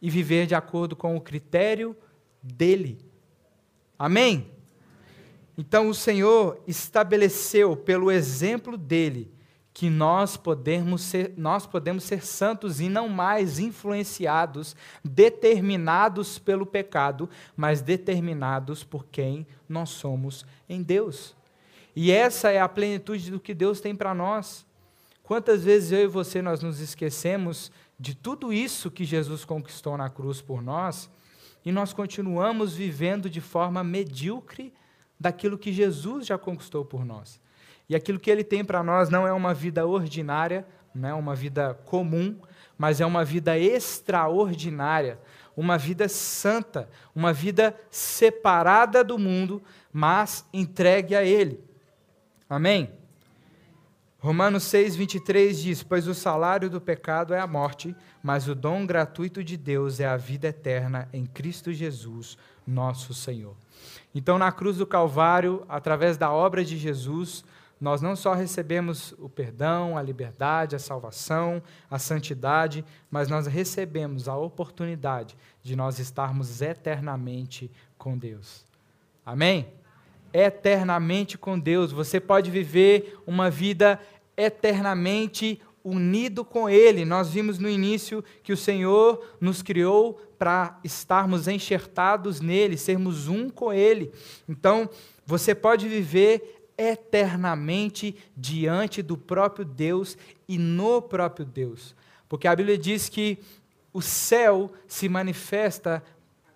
E 0.00 0.10
viver 0.10 0.46
de 0.46 0.54
acordo 0.54 0.94
com 0.94 1.16
o 1.16 1.20
critério 1.20 1.96
dele. 2.42 2.98
Amém? 3.98 4.50
Então 5.56 5.88
o 5.88 5.94
Senhor 5.94 6.60
estabeleceu 6.66 7.76
pelo 7.76 8.10
exemplo 8.10 8.76
dele 8.76 9.35
que 9.76 9.90
nós 9.90 10.38
podemos 10.38 11.02
ser, 11.02 11.34
nós 11.36 11.66
podemos 11.66 12.04
ser 12.04 12.24
santos 12.24 12.80
e 12.80 12.88
não 12.88 13.10
mais 13.10 13.58
influenciados, 13.58 14.74
determinados 15.04 16.38
pelo 16.38 16.64
pecado, 16.64 17.28
mas 17.54 17.82
determinados 17.82 18.82
por 18.82 19.04
quem 19.04 19.46
nós 19.68 19.90
somos 19.90 20.46
em 20.66 20.82
Deus. 20.82 21.36
E 21.94 22.10
essa 22.10 22.50
é 22.50 22.58
a 22.58 22.66
plenitude 22.70 23.30
do 23.30 23.38
que 23.38 23.52
Deus 23.52 23.78
tem 23.78 23.94
para 23.94 24.14
nós. 24.14 24.64
Quantas 25.22 25.62
vezes 25.62 25.92
eu 25.92 26.04
e 26.04 26.06
você 26.06 26.40
nós 26.40 26.62
nos 26.62 26.80
esquecemos 26.80 27.70
de 28.00 28.14
tudo 28.14 28.54
isso 28.54 28.90
que 28.90 29.04
Jesus 29.04 29.44
conquistou 29.44 29.98
na 29.98 30.08
cruz 30.08 30.40
por 30.40 30.62
nós 30.62 31.10
e 31.66 31.70
nós 31.70 31.92
continuamos 31.92 32.74
vivendo 32.74 33.28
de 33.28 33.42
forma 33.42 33.84
medíocre 33.84 34.72
daquilo 35.20 35.58
que 35.58 35.70
Jesus 35.70 36.24
já 36.24 36.38
conquistou 36.38 36.82
por 36.82 37.04
nós. 37.04 37.38
E 37.88 37.94
aquilo 37.94 38.18
que 38.18 38.30
ele 38.30 38.44
tem 38.44 38.64
para 38.64 38.82
nós 38.82 39.08
não 39.08 39.26
é 39.26 39.32
uma 39.32 39.54
vida 39.54 39.86
ordinária, 39.86 40.66
não 40.94 41.08
é 41.08 41.14
uma 41.14 41.34
vida 41.34 41.74
comum, 41.84 42.36
mas 42.76 43.00
é 43.00 43.06
uma 43.06 43.24
vida 43.24 43.58
extraordinária, 43.58 45.18
uma 45.56 45.78
vida 45.78 46.08
santa, 46.08 46.88
uma 47.14 47.32
vida 47.32 47.74
separada 47.90 49.02
do 49.02 49.18
mundo, 49.18 49.62
mas 49.92 50.44
entregue 50.52 51.14
a 51.14 51.24
ele. 51.24 51.62
Amém? 52.48 52.90
Romanos 54.18 54.64
6, 54.64 54.96
23 54.96 55.58
diz: 55.58 55.82
Pois 55.82 56.08
o 56.08 56.14
salário 56.14 56.68
do 56.68 56.80
pecado 56.80 57.32
é 57.32 57.38
a 57.38 57.46
morte, 57.46 57.94
mas 58.22 58.48
o 58.48 58.54
dom 58.54 58.84
gratuito 58.84 59.44
de 59.44 59.56
Deus 59.56 60.00
é 60.00 60.06
a 60.06 60.16
vida 60.16 60.48
eterna 60.48 61.08
em 61.12 61.24
Cristo 61.24 61.72
Jesus, 61.72 62.36
nosso 62.66 63.14
Senhor. 63.14 63.56
Então, 64.14 64.38
na 64.38 64.50
cruz 64.50 64.78
do 64.78 64.86
Calvário, 64.86 65.64
através 65.68 66.16
da 66.16 66.32
obra 66.32 66.64
de 66.64 66.76
Jesus, 66.76 67.44
nós 67.80 68.00
não 68.00 68.16
só 68.16 68.32
recebemos 68.32 69.12
o 69.18 69.28
perdão, 69.28 69.98
a 69.98 70.02
liberdade, 70.02 70.74
a 70.74 70.78
salvação, 70.78 71.62
a 71.90 71.98
santidade, 71.98 72.84
mas 73.10 73.28
nós 73.28 73.46
recebemos 73.46 74.28
a 74.28 74.36
oportunidade 74.36 75.36
de 75.62 75.76
nós 75.76 75.98
estarmos 75.98 76.62
eternamente 76.62 77.70
com 77.98 78.16
Deus. 78.16 78.64
Amém? 79.24 79.68
Eternamente 80.32 81.36
com 81.36 81.58
Deus. 81.58 81.92
Você 81.92 82.18
pode 82.18 82.50
viver 82.50 83.18
uma 83.26 83.50
vida 83.50 84.00
eternamente 84.36 85.60
unido 85.84 86.44
com 86.44 86.68
Ele. 86.68 87.04
Nós 87.04 87.28
vimos 87.28 87.58
no 87.58 87.68
início 87.68 88.24
que 88.42 88.52
o 88.52 88.56
Senhor 88.56 89.22
nos 89.40 89.62
criou 89.62 90.20
para 90.38 90.78
estarmos 90.82 91.46
enxertados 91.46 92.40
nele, 92.40 92.76
sermos 92.76 93.28
um 93.28 93.48
com 93.48 93.72
Ele. 93.72 94.12
Então, 94.48 94.88
você 95.24 95.54
pode 95.54 95.88
viver 95.88 96.55
eternamente 96.76 98.16
diante 98.36 99.02
do 99.02 99.16
próprio 99.16 99.64
Deus 99.64 100.16
e 100.48 100.58
no 100.58 101.00
próprio 101.00 101.44
Deus. 101.44 101.94
Porque 102.28 102.48
a 102.48 102.56
Bíblia 102.56 102.76
diz 102.76 103.08
que 103.08 103.38
o 103.92 104.02
céu 104.02 104.72
se 104.86 105.08
manifesta 105.08 106.02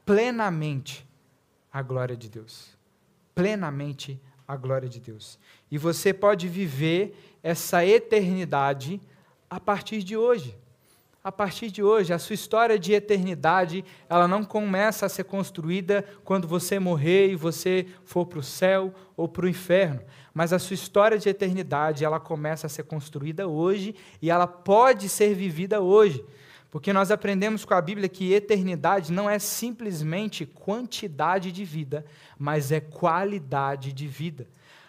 plenamente 0.05 1.07
a 1.73 1.83
glória 1.83 2.17
de 2.17 2.29
Deus. 2.29 2.77
Plenamente 3.35 4.21
a 4.47 4.57
glória 4.57 4.89
de 4.89 5.01
Deus. 5.01 5.39
E 5.71 5.79
você 5.79 6.13
pode 6.13 6.49
viver 6.49 7.39
essa 7.43 7.87
eternidade 7.87 9.01
a 9.49 9.59
partir 9.59 10.03
de 10.03 10.17
hoje 10.17 10.57
a 11.23 11.31
partir 11.31 11.71
de 11.71 11.83
hoje. 11.83 12.13
A 12.13 12.19
sua 12.19 12.35
história 12.35 12.79
de 12.79 12.93
eternidade, 12.93 13.85
ela 14.09 14.27
não 14.27 14.43
começa 14.43 15.07
a 15.07 15.09
ser 15.09 15.25
construída 15.25 16.05
quando 16.25 16.49
você 16.49 16.79
morrer 16.79 17.31
e 17.31 17.37
você 17.37 17.87
for 18.05 18.27
para 18.27 18.39
o 18.39 18.43
céu 18.43 18.95
ou 19.17 19.29
para 19.29 19.45
o 19.45 19.49
inferno. 19.49 20.01
Mas 20.33 20.53
a 20.53 20.59
sua 20.59 20.75
história 20.75 21.19
de 21.19 21.29
eternidade, 21.29 22.05
ela 22.05 22.19
começa 22.19 22.67
a 22.67 22.71
ser 22.71 22.85
construída 22.85 23.47
hoje 23.47 23.95
e 24.23 24.31
ela 24.31 24.47
pode 24.47 25.09
ser 25.09 25.35
vivida 25.35 25.81
hoje. 25.81 26.25
Porque 26.71 26.93
nós 26.93 27.11
aprendemos 27.11 27.65
com 27.65 27.75
a 27.75 27.83
Bíblia 27.83 28.09
que 28.09 28.33
eternidade 28.33 29.13
não 29.13 29.29
é 29.29 29.39
simplesmente 29.39 30.47
quantidade 30.47 31.51
de 31.51 31.65
vida, 31.65 32.07
mas 32.39 32.71
é 32.71 32.81
qualidade 32.81 33.93
de 33.93 34.07
vida. 34.07 34.47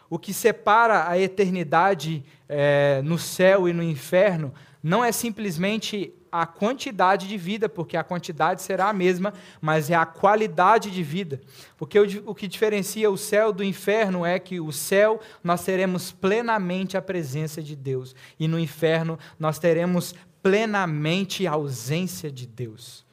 O 0.08 0.20
que 0.20 0.32
separa 0.32 1.10
a 1.10 1.18
eternidade 1.18 2.24
é, 2.48 3.02
no 3.04 3.18
céu 3.18 3.68
e 3.68 3.74
no 3.74 3.82
inferno 3.82 4.54
não 4.84 5.04
é 5.04 5.12
simplesmente 5.12 6.14
a 6.32 6.46
quantidade 6.46 7.28
de 7.28 7.38
vida, 7.38 7.68
porque 7.68 7.98
a 7.98 8.04
quantidade 8.04 8.62
será 8.62 8.90
a 8.90 8.94
mesma, 8.94 9.34
mas 9.60 9.90
é 9.90 9.96
a 9.96 10.06
qualidade 10.06 10.90
de 10.90 11.04
vida. 11.04 11.42
Porque 11.78 12.00
o, 12.00 12.34
que 12.34 12.48
diferencia 12.48 13.12
o 13.12 13.18
céu 13.18 13.52
do 13.52 13.64
inferno 13.64 14.26
é 14.26 14.40
que 14.40 14.60
o 14.60 14.72
céu 14.72 15.20
nós 15.44 15.66
teremos 15.66 16.12
plenamente 16.12 16.96
a 16.96 17.02
presença 17.02 17.62
de 17.62 17.76
Deus, 17.76 18.16
e 18.40 18.48
no 18.48 18.58
inferno 18.58 19.20
nós 19.38 19.60
teremos 19.60 20.16
plenamente 20.42 21.46
a 21.46 21.52
ausência 21.52 22.32
de 22.32 22.48
Deus. 22.48 23.06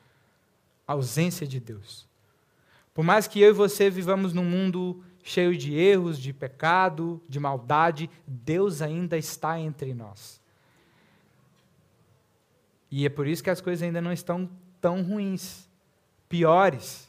A 0.87 0.92
ausência 0.92 1.46
de 1.46 1.59
Deus. 1.59 2.07
Por 2.94 3.04
mais 3.04 3.26
que 3.26 3.40
eu 3.40 3.50
e 3.50 3.52
você 3.52 3.90
vivamos 3.90 4.33
num 4.33 4.44
mundo 4.44 5.02
cheio 5.22 5.57
de 5.57 5.74
erros, 5.74 6.18
de 6.18 6.33
pecado, 6.33 7.20
de 7.28 7.38
maldade, 7.38 8.09
Deus 8.26 8.81
ainda 8.81 9.18
está 9.18 9.61
entre 9.61 9.92
nós. 9.92 10.38
E 12.90 13.05
é 13.05 13.09
por 13.09 13.27
isso 13.27 13.42
que 13.42 13.51
as 13.51 13.61
coisas 13.61 13.83
ainda 13.83 14.01
não 14.01 14.12
estão 14.12 14.48
tão 14.81 15.03
ruins, 15.03 15.68
piores. 16.29 17.09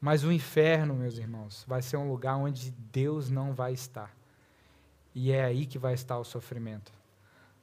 Mas 0.00 0.24
o 0.24 0.32
inferno, 0.32 0.94
meus 0.94 1.18
irmãos, 1.18 1.64
vai 1.66 1.82
ser 1.82 1.96
um 1.96 2.08
lugar 2.08 2.36
onde 2.36 2.70
Deus 2.92 3.30
não 3.30 3.52
vai 3.52 3.72
estar. 3.72 4.14
E 5.14 5.30
é 5.32 5.44
aí 5.44 5.66
que 5.66 5.78
vai 5.78 5.94
estar 5.94 6.18
o 6.18 6.24
sofrimento. 6.24 6.92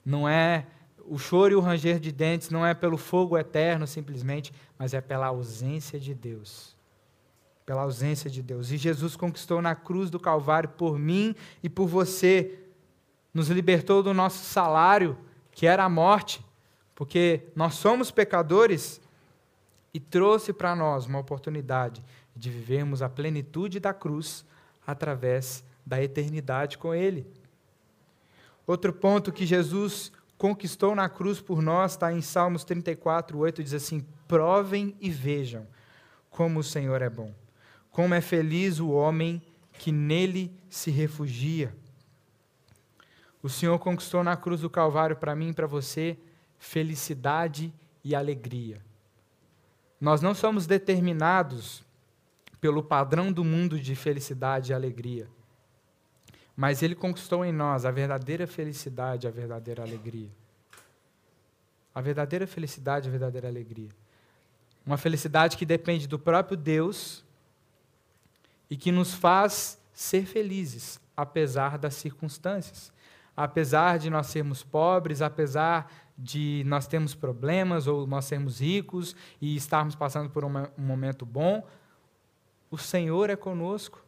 Não 0.05 0.27
é 0.27 0.65
o 1.05 1.17
choro 1.17 1.53
e 1.53 1.55
o 1.55 1.61
ranger 1.61 1.99
de 1.99 2.11
dentes, 2.11 2.49
não 2.49 2.65
é 2.65 2.73
pelo 2.73 2.97
fogo 2.97 3.37
eterno 3.37 3.87
simplesmente, 3.87 4.53
mas 4.77 4.93
é 4.93 5.01
pela 5.01 5.27
ausência 5.27 5.99
de 5.99 6.13
Deus. 6.13 6.75
Pela 7.65 7.81
ausência 7.81 8.29
de 8.29 8.41
Deus. 8.41 8.71
E 8.71 8.77
Jesus 8.77 9.15
conquistou 9.15 9.61
na 9.61 9.75
cruz 9.75 10.09
do 10.09 10.19
Calvário 10.19 10.69
por 10.69 10.99
mim 10.99 11.35
e 11.63 11.69
por 11.69 11.87
você. 11.87 12.59
Nos 13.33 13.49
libertou 13.49 14.01
do 14.01 14.13
nosso 14.13 14.43
salário, 14.45 15.17
que 15.51 15.67
era 15.67 15.83
a 15.83 15.89
morte 15.89 16.43
porque 16.97 17.43
nós 17.55 17.75
somos 17.75 18.09
pecadores 18.09 18.99
e 19.93 19.99
trouxe 19.99 20.51
para 20.51 20.75
nós 20.75 21.05
uma 21.05 21.19
oportunidade 21.19 22.03
de 22.35 22.49
vivermos 22.49 23.03
a 23.03 23.07
plenitude 23.07 23.79
da 23.79 23.93
cruz 23.93 24.43
através 24.85 25.63
da 25.85 26.01
eternidade 26.01 26.75
com 26.75 26.95
Ele. 26.95 27.27
Outro 28.65 28.91
ponto 28.91 29.31
que 29.31 29.45
Jesus 29.45 30.11
conquistou 30.39 30.95
na 30.95 31.07
cruz 31.07 31.39
por 31.39 31.61
nós 31.61 31.91
está 31.91 32.11
em 32.11 32.19
Salmos 32.19 32.63
34, 32.63 33.37
8, 33.37 33.63
diz 33.63 33.75
assim: 33.75 34.03
Provem 34.27 34.95
e 34.99 35.11
vejam 35.11 35.67
como 36.31 36.61
o 36.61 36.63
Senhor 36.63 37.03
é 37.03 37.11
bom. 37.11 37.31
Como 37.91 38.15
é 38.15 38.21
feliz 38.21 38.79
o 38.79 38.89
homem 38.89 39.39
que 39.73 39.91
nele 39.91 40.51
se 40.67 40.89
refugia. 40.89 41.75
O 43.43 43.49
Senhor 43.49 43.77
conquistou 43.77 44.23
na 44.23 44.35
cruz 44.35 44.61
do 44.61 44.69
Calvário 44.69 45.15
para 45.15 45.35
mim 45.35 45.49
e 45.49 45.53
para 45.53 45.67
você 45.67 46.17
felicidade 46.57 47.73
e 48.03 48.15
alegria. 48.15 48.81
Nós 49.99 50.21
não 50.21 50.33
somos 50.33 50.67
determinados 50.67 51.83
pelo 52.59 52.83
padrão 52.83 53.31
do 53.31 53.43
mundo 53.43 53.79
de 53.79 53.95
felicidade 53.95 54.71
e 54.71 54.75
alegria. 54.75 55.27
Mas 56.55 56.81
ele 56.81 56.95
conquistou 56.95 57.45
em 57.45 57.51
nós 57.51 57.85
a 57.85 57.91
verdadeira 57.91 58.47
felicidade, 58.47 59.27
a 59.27 59.31
verdadeira 59.31 59.83
alegria. 59.83 60.29
A 61.93 62.01
verdadeira 62.01 62.47
felicidade, 62.47 63.07
a 63.07 63.11
verdadeira 63.11 63.47
alegria. 63.47 63.89
Uma 64.85 64.97
felicidade 64.97 65.57
que 65.57 65.65
depende 65.65 66.07
do 66.07 66.17
próprio 66.17 66.57
Deus 66.57 67.23
e 68.69 68.77
que 68.77 68.91
nos 68.91 69.13
faz 69.13 69.79
ser 69.93 70.25
felizes, 70.25 70.99
apesar 71.15 71.77
das 71.77 71.95
circunstâncias. 71.95 72.91
Apesar 73.35 73.99
de 73.99 74.09
nós 74.09 74.27
sermos 74.27 74.63
pobres, 74.63 75.21
apesar 75.21 75.91
de 76.17 76.63
nós 76.65 76.87
termos 76.87 77.13
problemas 77.13 77.85
ou 77.85 78.07
nós 78.07 78.25
sermos 78.25 78.59
ricos 78.59 79.15
e 79.39 79.55
estarmos 79.55 79.95
passando 79.95 80.29
por 80.29 80.43
um 80.43 80.51
momento 80.77 81.25
bom, 81.25 81.65
o 82.71 82.77
Senhor 82.77 83.29
é 83.29 83.35
conosco 83.35 84.03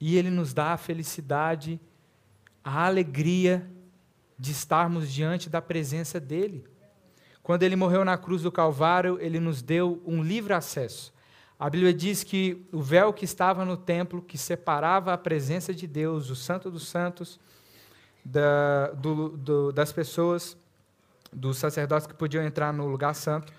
e 0.00 0.16
Ele 0.16 0.30
nos 0.30 0.54
dá 0.54 0.72
a 0.72 0.76
felicidade, 0.76 1.80
a 2.62 2.86
alegria 2.86 3.68
de 4.38 4.52
estarmos 4.52 5.12
diante 5.12 5.50
da 5.50 5.60
presença 5.60 6.20
dEle. 6.20 6.64
Quando 7.42 7.64
Ele 7.64 7.74
morreu 7.74 8.04
na 8.04 8.16
cruz 8.16 8.42
do 8.42 8.52
Calvário, 8.52 9.18
Ele 9.20 9.40
nos 9.40 9.62
deu 9.62 10.00
um 10.06 10.22
livre 10.22 10.52
acesso. 10.52 11.12
A 11.58 11.68
Bíblia 11.70 11.92
diz 11.94 12.24
que 12.24 12.66
o 12.72 12.80
véu 12.80 13.12
que 13.12 13.24
estava 13.24 13.64
no 13.64 13.76
templo, 13.76 14.22
que 14.22 14.36
separava 14.36 15.12
a 15.12 15.18
presença 15.18 15.72
de 15.72 15.86
Deus, 15.86 16.30
o 16.30 16.36
Santo 16.36 16.70
dos 16.70 16.88
Santos, 16.88 17.38
da, 18.24 18.88
do, 18.92 19.36
do, 19.36 19.72
das 19.72 19.92
pessoas, 19.92 20.56
dos 21.32 21.56
sacerdotes 21.56 22.06
que 22.06 22.14
podiam 22.14 22.44
entrar 22.44 22.72
no 22.72 22.86
lugar 22.86 23.14
santo, 23.14 23.52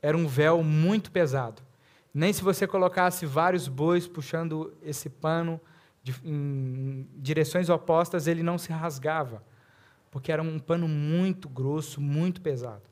era 0.00 0.16
um 0.16 0.28
véu 0.28 0.62
muito 0.62 1.10
pesado. 1.10 1.62
Nem 2.14 2.32
se 2.32 2.42
você 2.42 2.66
colocasse 2.66 3.26
vários 3.26 3.68
bois 3.68 4.06
puxando 4.06 4.72
esse 4.82 5.08
pano 5.08 5.60
de, 6.02 6.14
em 6.24 7.06
direções 7.16 7.68
opostas, 7.68 8.26
ele 8.26 8.42
não 8.42 8.58
se 8.58 8.72
rasgava, 8.72 9.42
porque 10.10 10.32
era 10.32 10.42
um 10.42 10.58
pano 10.58 10.88
muito 10.88 11.48
grosso, 11.48 12.00
muito 12.00 12.40
pesado. 12.40 12.82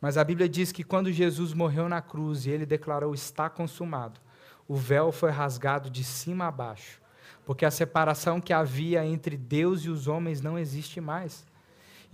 Mas 0.00 0.18
a 0.18 0.24
Bíblia 0.24 0.48
diz 0.48 0.72
que 0.72 0.84
quando 0.84 1.10
Jesus 1.10 1.54
morreu 1.54 1.88
na 1.88 2.02
cruz 2.02 2.46
e 2.46 2.50
ele 2.50 2.66
declarou 2.66 3.14
está 3.14 3.48
consumado, 3.48 4.20
o 4.68 4.76
véu 4.76 5.10
foi 5.10 5.30
rasgado 5.30 5.88
de 5.88 6.04
cima 6.04 6.46
a 6.46 6.50
baixo, 6.50 7.00
porque 7.44 7.64
a 7.64 7.70
separação 7.70 8.40
que 8.40 8.52
havia 8.52 9.06
entre 9.06 9.36
Deus 9.36 9.82
e 9.82 9.88
os 9.88 10.06
homens 10.06 10.40
não 10.40 10.58
existe 10.58 11.00
mais. 11.00 11.46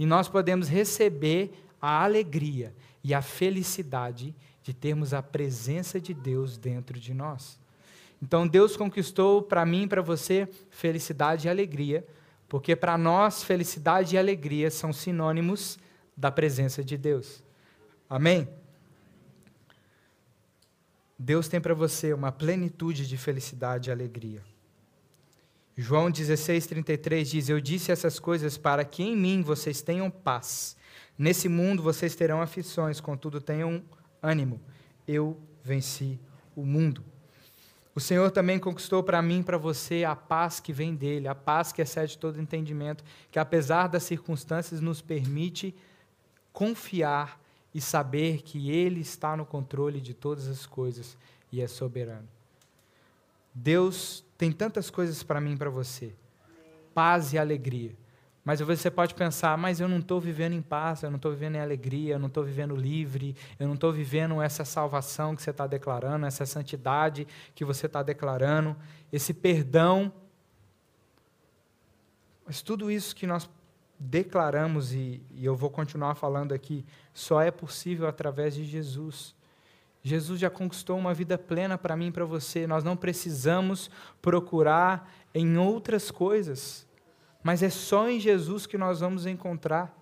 E 0.03 0.07
nós 0.07 0.27
podemos 0.27 0.67
receber 0.67 1.53
a 1.81 2.03
alegria 2.03 2.75
e 3.05 3.15
a 3.15 3.23
felicidade 3.23 4.35
de 4.61 4.75
termos 4.75 5.15
a 5.15 5.23
presença 5.23 6.01
de 6.01 6.13
Deus 6.13 6.59
dentro 6.59 6.99
de 6.99 7.15
nós. 7.15 7.57
Então 8.21 8.49
Deus 8.49 8.77
conquistou 8.77 9.41
para 9.41 9.65
mim 9.65 9.85
e 9.85 9.87
para 9.87 10.03
você 10.03 10.49
felicidade 10.71 11.47
e 11.47 11.49
alegria, 11.49 12.05
porque 12.49 12.75
para 12.75 12.99
nós 12.99 13.45
felicidade 13.45 14.17
e 14.17 14.19
alegria 14.19 14.73
são 14.73 14.93
sinônimos 14.93 15.79
da 16.17 16.33
presença 16.33 16.83
de 16.83 16.97
Deus. 16.97 17.41
Amém? 18.11 18.49
Deus 21.17 21.47
tem 21.47 21.61
para 21.61 21.75
você 21.75 22.13
uma 22.13 22.33
plenitude 22.33 23.07
de 23.07 23.17
felicidade 23.17 23.89
e 23.89 23.93
alegria. 23.93 24.43
João 25.77 26.11
16, 26.11 26.67
33 26.67 27.31
diz: 27.31 27.49
Eu 27.49 27.61
disse 27.61 27.91
essas 27.91 28.19
coisas 28.19 28.59
para 28.59 28.85
que 28.85 29.03
em 29.03 29.17
mim 29.17 29.43
vocês 29.43 29.81
tenham 29.81 30.11
paz. 30.11 30.77
Nesse 31.17 31.49
mundo 31.49 31.83
vocês 31.83 32.15
terão 32.15 32.43
aflições, 32.43 33.01
contudo 33.01 33.41
tenham 33.41 33.83
ânimo, 34.23 34.61
eu 35.07 35.41
venci 35.63 36.21
o 36.55 36.65
mundo. 36.65 37.05
O 37.95 38.01
Senhor 38.01 38.31
também 38.31 38.59
conquistou 38.59 39.03
para 39.03 39.21
mim 39.21 39.41
e 39.41 39.45
para 39.45 39.59
você 39.59 40.05
a 40.05 40.17
paz 40.17 40.61
que 40.61 40.73
vem 40.73 40.95
dele, 40.95 41.29
a 41.29 41.35
paz 41.35 41.73
que 41.73 41.83
excede 41.83 42.17
todo 42.17 42.41
entendimento, 42.41 43.05
que 43.31 43.39
apesar 43.39 43.87
das 43.87 44.03
circunstâncias 44.03 44.81
nos 44.81 45.03
permite 45.03 45.75
confiar 46.53 47.41
e 47.75 47.81
saber 47.81 48.43
que 48.43 48.71
ele 48.71 49.01
está 49.01 49.37
no 49.37 49.45
controle 49.45 50.01
de 50.01 50.15
todas 50.15 50.49
as 50.49 50.67
coisas 50.67 51.17
e 51.51 51.61
é 51.61 51.67
soberano. 51.67 52.29
Deus 53.55 54.25
tem 54.39 54.51
tantas 54.51 54.91
coisas 54.91 55.23
para 55.23 55.41
mim 55.41 55.53
e 55.53 55.57
para 55.57 55.71
você. 55.71 56.15
Paz 56.95 57.33
e 57.33 57.39
alegria. 57.39 57.95
Mas 58.45 58.61
você 58.61 58.91
pode 58.91 59.15
pensar, 59.15 59.57
mas 59.57 59.79
eu 59.79 59.87
não 59.87 59.99
estou 59.99 60.21
vivendo 60.21 60.55
em 60.55 60.63
paz, 60.63 61.03
eu 61.03 61.11
não 61.11 61.17
estou 61.17 61.31
vivendo 61.31 61.55
em 61.55 61.61
alegria, 61.61 62.15
eu 62.15 62.19
não 62.19 62.27
estou 62.27 62.43
vivendo 62.43 62.75
livre, 62.75 63.37
eu 63.59 63.69
não 63.69 63.75
estou 63.75 63.93
vivendo 63.93 64.43
essa 64.43 64.65
salvação 64.65 65.37
que 65.37 65.43
você 65.43 65.51
está 65.51 65.67
declarando, 65.67 66.27
essa 66.27 66.45
santidade 66.45 67.27
que 67.55 67.65
você 67.65 67.87
está 67.87 68.03
declarando, 68.03 68.77
esse 69.13 69.33
perdão. 69.33 70.13
Mas 72.45 72.63
tudo 72.63 72.91
isso 72.91 73.15
que 73.15 73.29
nós 73.29 73.49
declaramos, 73.97 74.93
e, 74.93 75.23
e 75.31 75.45
eu 75.45 75.55
vou 75.55 75.71
continuar 75.71 76.17
falando 76.17 76.53
aqui, 76.53 76.85
só 77.15 77.41
é 77.41 77.53
possível 77.53 78.09
através 78.09 78.55
de 78.55 78.65
Jesus. 78.65 79.37
Jesus 80.03 80.41
já 80.41 80.51
conquistou 80.51 80.99
uma 80.99 81.15
vida 81.15 81.39
plena 81.39 81.79
para 81.79 81.97
mim 81.97 82.09
e 82.09 82.13
para 82.13 82.25
você. 82.25 82.67
Nós 82.67 82.83
não 82.83 82.97
precisamos 82.97 83.91
procurar 84.21 85.11
em 85.35 85.57
outras 85.57 86.11
coisas 86.11 86.87
mas 87.43 87.63
é 87.63 87.71
só 87.71 88.09
em 88.09 88.21
Jesus 88.21 88.67
que 88.67 88.79
nós 88.79 89.01
vamos 89.01 89.27
encontrar. 89.27 89.93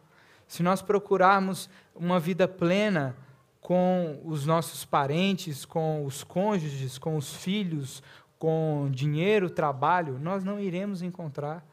Se 0.47 0.63
nós 0.63 0.83
procurarmos 0.83 1.71
uma 1.95 2.21
vida 2.21 2.47
plena 2.47 3.17
com 3.61 4.21
os 4.25 4.45
nossos 4.45 4.85
parentes, 4.85 5.65
com 5.65 6.05
os 6.05 6.23
cônjuges, 6.23 6.99
com 6.99 7.17
os 7.17 7.35
filhos, 7.35 8.03
com 8.39 8.89
dinheiro, 8.91 9.49
trabalho, 9.49 10.19
nós 10.19 10.45
não 10.45 10.59
iremos 10.61 11.03
encontrar. 11.03 11.65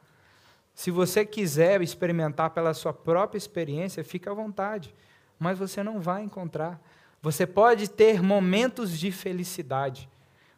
Se 0.74 0.90
você 0.90 1.24
quiser 1.26 1.82
experimentar 1.82 2.50
pela 2.50 2.72
sua 2.72 2.92
própria 2.92 3.36
experiência, 3.38 4.04
fique 4.04 4.28
à 4.28 4.32
vontade, 4.32 4.94
mas 5.38 5.58
você 5.58 5.82
não 5.82 6.00
vai 6.00 6.22
encontrar. 6.22 6.80
Você 7.20 7.46
pode 7.46 7.90
ter 7.90 8.22
momentos 8.22 8.98
de 8.98 9.10
felicidade, 9.10 10.08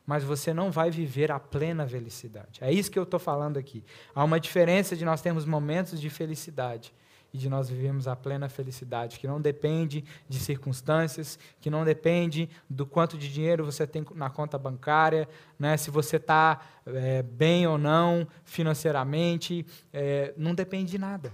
mas 0.05 0.23
você 0.23 0.53
não 0.53 0.70
vai 0.70 0.90
viver 0.90 1.31
a 1.31 1.40
plena 1.40 1.87
felicidade. 1.87 2.59
É 2.62 2.73
isso 2.73 2.90
que 2.90 2.99
eu 2.99 3.05
estou 3.05 3.20
falando 3.20 3.59
aqui. 3.59 3.83
Há 4.14 4.23
uma 4.25 4.38
diferença 4.38 4.94
de 4.96 5.05
nós 5.05 5.23
termos 5.23 5.44
momentos 5.44 6.01
de 6.01 6.11
felicidade 6.11 6.92
e 7.33 7.38
de 7.38 7.49
nós 7.49 7.70
vivermos 7.70 8.09
a 8.09 8.16
plena 8.16 8.49
felicidade, 8.49 9.18
que 9.18 9.27
não 9.27 9.40
depende 9.40 10.05
de 10.29 10.38
circunstâncias, 10.38 11.38
que 11.61 11.70
não 11.70 11.85
depende 11.85 12.51
do 12.68 12.85
quanto 12.85 13.16
de 13.16 13.33
dinheiro 13.33 13.64
você 13.64 13.87
tem 13.87 14.05
na 14.14 14.29
conta 14.29 14.59
bancária, 14.59 15.29
né, 15.59 15.77
se 15.77 15.90
você 15.90 16.16
está 16.16 16.61
é, 16.85 17.23
bem 17.23 17.66
ou 17.68 17.79
não 17.79 18.27
financeiramente, 18.44 19.64
é, 19.92 20.35
não 20.37 20.55
depende 20.55 20.90
de 20.90 20.99
nada. 20.99 21.33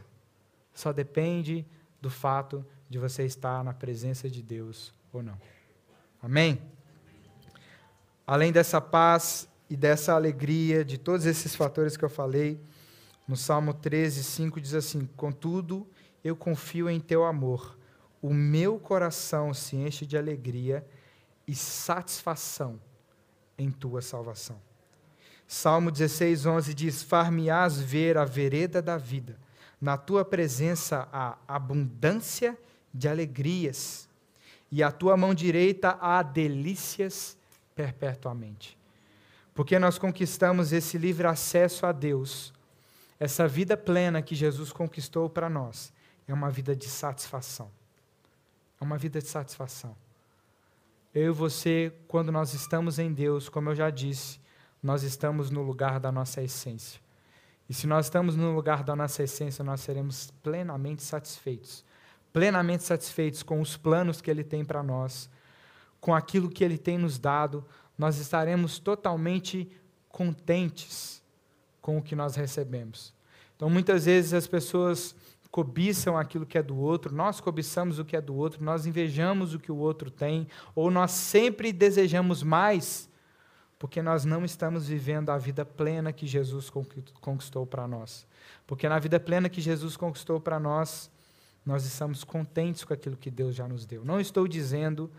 Só 0.75 0.93
depende 0.93 1.67
do 1.99 2.11
fato 2.11 2.65
de 2.91 2.99
você 2.99 3.25
estar 3.25 3.65
na 3.65 3.73
presença 3.73 4.29
de 4.29 4.43
Deus 4.43 4.95
ou 5.17 5.23
não. 5.23 5.39
Amém? 6.23 6.61
além 8.27 8.51
dessa 8.51 8.81
paz 8.81 9.49
e 9.71 9.77
dessa 9.77 10.15
alegria, 10.15 10.85
de 10.85 10.99
todos 10.99 11.27
esses 11.27 11.55
fatores 11.55 11.97
que 11.97 12.05
eu 12.05 12.11
falei, 12.11 12.61
no 13.29 13.37
Salmo 13.37 13.73
13, 13.73 14.25
5 14.25 14.61
diz 14.61 14.75
assim: 14.75 15.09
Contudo, 15.17 15.87
eu 16.25 16.35
confio 16.35 16.91
em 16.91 16.99
teu 16.99 17.25
amor, 17.25 17.79
o 18.21 18.35
meu 18.35 18.79
coração 18.79 19.55
se 19.55 19.77
enche 19.77 20.05
de 20.05 20.19
alegria 20.19 20.85
e 21.47 21.55
satisfação 21.55 22.81
em 23.57 23.71
tua 23.71 24.03
salvação. 24.03 24.61
Salmo 25.47 25.91
16, 25.91 26.47
11 26.47 26.75
diz: 26.75 27.03
Far-me-ás 27.03 27.81
ver 27.81 28.19
a 28.19 28.25
vereda 28.25 28.83
da 28.83 28.97
vida, 28.97 29.39
na 29.81 29.97
tua 29.97 30.25
presença 30.25 31.09
há 31.13 31.37
abundância 31.47 32.59
de 32.93 33.09
alegrias, 33.09 34.09
e 34.71 34.83
a 34.83 34.91
tua 34.91 35.17
mão 35.17 35.35
direita 35.35 35.97
há 36.01 36.23
delícias 36.23 37.37
perpetuamente. 37.75 38.77
Porque 39.55 39.79
nós 39.79 39.99
conquistamos 39.99 40.73
esse 40.73 40.99
livre 40.99 41.27
acesso 41.27 41.87
a 41.87 41.93
Deus, 41.93 42.53
essa 43.19 43.49
vida 43.49 43.77
plena 43.77 44.21
que 44.21 44.35
Jesus 44.35 44.73
conquistou 44.73 45.31
para 45.31 45.49
nós, 45.49 45.93
é 46.29 46.35
uma 46.35 46.51
vida 46.51 46.77
de 46.77 46.89
satisfação. 46.89 47.71
É 48.81 48.85
uma 48.85 48.99
vida 48.99 49.21
de 49.21 49.29
satisfação. 49.29 49.97
Eu 51.15 51.33
e 51.33 51.35
você, 51.35 51.93
quando 52.07 52.31
nós 52.31 52.53
estamos 52.53 52.99
em 52.99 53.13
Deus, 53.13 53.49
como 53.49 53.71
eu 53.71 53.75
já 53.75 53.89
disse, 53.89 54.39
nós 54.83 55.03
estamos 55.03 55.51
no 55.51 55.63
lugar 55.63 55.99
da 55.99 56.13
nossa 56.13 56.43
essência. 56.43 57.01
E 57.69 57.75
se 57.75 57.87
nós 57.87 58.07
estamos 58.07 58.37
no 58.37 58.55
lugar 58.55 58.85
da 58.85 58.95
nossa 58.95 59.23
essência, 59.23 59.65
nós 59.65 59.81
seremos 59.81 60.31
plenamente 60.43 61.03
satisfeitos. 61.03 61.85
Plenamente 62.37 62.83
satisfeitos 62.83 63.43
com 63.43 63.63
os 63.63 63.79
planos 63.79 64.21
que 64.21 64.31
Ele 64.31 64.45
tem 64.45 64.63
para 64.63 64.83
nós, 64.83 65.31
com 65.99 66.15
aquilo 66.15 66.51
que 66.51 66.63
Ele 66.63 66.77
tem 66.77 66.99
nos 66.99 67.19
dado, 67.19 67.65
nós 67.97 68.19
estaremos 68.19 68.79
totalmente 68.79 69.67
contentes 70.11 71.23
com 71.81 71.97
o 71.97 72.03
que 72.03 72.15
nós 72.15 72.37
recebemos. 72.37 73.15
Então, 73.57 73.71
muitas 73.71 74.05
vezes 74.05 74.35
as 74.35 74.47
pessoas 74.47 75.17
cobiçam 75.51 76.19
aquilo 76.19 76.45
que 76.45 76.59
é 76.59 76.63
do 76.63 76.77
outro, 76.77 77.15
nós 77.15 77.41
cobiçamos 77.41 77.99
o 77.99 78.05
que 78.05 78.15
é 78.15 78.21
do 78.21 78.35
outro, 78.35 78.63
nós 78.63 78.85
invejamos 78.85 79.55
o 79.55 79.59
que 79.59 79.73
o 79.73 79.79
outro 79.79 80.11
tem, 80.11 80.47
ou 80.75 80.91
nós 80.91 81.13
sempre 81.13 81.73
desejamos 81.73 82.43
mais, 82.43 83.09
porque 83.79 84.03
nós 84.03 84.27
não 84.27 84.45
estamos 84.45 84.87
vivendo 84.87 85.31
a 85.31 85.39
vida 85.39 85.65
plena 85.65 86.13
que 86.13 86.27
Jesus 86.27 86.71
conquistou 87.19 87.65
para 87.65 87.89
nós. 87.89 88.27
Porque 88.67 88.87
na 88.87 88.99
vida 88.99 89.19
plena 89.19 89.49
que 89.49 89.63
Jesus 89.63 89.97
conquistou 89.97 90.39
para 90.39 90.61
nós, 90.61 91.11
nós 91.67 91.85
estamos 91.85 92.23
contentes 92.23 92.85
com 92.85 92.95
aquilo 92.95 93.17
que 93.17 93.31
Deus 93.31 93.57
já 93.57 93.67
nos 93.67 93.85
deu. 93.85 94.05
Não 94.05 94.21
estou 94.21 94.47
dizendo 94.47 95.11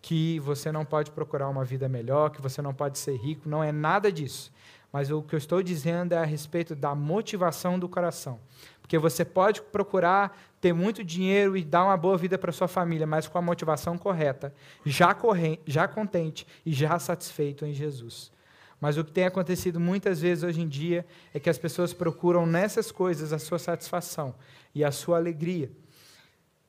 que 0.00 0.38
você 0.40 0.70
não 0.70 0.84
pode 0.84 1.10
procurar 1.10 1.48
uma 1.48 1.64
vida 1.64 1.88
melhor, 1.88 2.30
que 2.30 2.40
você 2.40 2.62
não 2.62 2.72
pode 2.72 2.98
ser 2.98 3.16
rico, 3.16 3.48
não 3.48 3.64
é 3.64 3.72
nada 3.72 4.12
disso. 4.12 4.52
Mas 4.92 5.10
o 5.10 5.20
que 5.22 5.34
eu 5.34 5.38
estou 5.38 5.62
dizendo 5.62 6.14
é 6.14 6.18
a 6.18 6.24
respeito 6.24 6.74
da 6.74 6.94
motivação 6.94 7.78
do 7.78 7.88
coração. 7.88 8.38
Porque 8.80 8.96
você 8.96 9.24
pode 9.24 9.60
procurar 9.60 10.38
ter 10.60 10.72
muito 10.72 11.04
dinheiro 11.04 11.56
e 11.56 11.64
dar 11.64 11.84
uma 11.84 11.96
boa 11.96 12.16
vida 12.16 12.38
para 12.38 12.52
sua 12.52 12.68
família, 12.68 13.06
mas 13.06 13.28
com 13.28 13.36
a 13.36 13.42
motivação 13.42 13.98
correta, 13.98 14.54
já, 14.84 15.12
corrente, 15.12 15.60
já 15.66 15.86
contente 15.86 16.46
e 16.64 16.72
já 16.72 16.98
satisfeito 16.98 17.66
em 17.66 17.74
Jesus. 17.74 18.32
Mas 18.80 18.96
o 18.96 19.04
que 19.04 19.12
tem 19.12 19.26
acontecido 19.26 19.80
muitas 19.80 20.20
vezes 20.20 20.44
hoje 20.44 20.60
em 20.60 20.68
dia 20.68 21.04
é 21.34 21.40
que 21.40 21.50
as 21.50 21.58
pessoas 21.58 21.92
procuram 21.92 22.46
nessas 22.46 22.92
coisas 22.92 23.32
a 23.32 23.38
sua 23.38 23.58
satisfação 23.58 24.34
e 24.74 24.84
a 24.84 24.90
sua 24.90 25.16
alegria, 25.16 25.70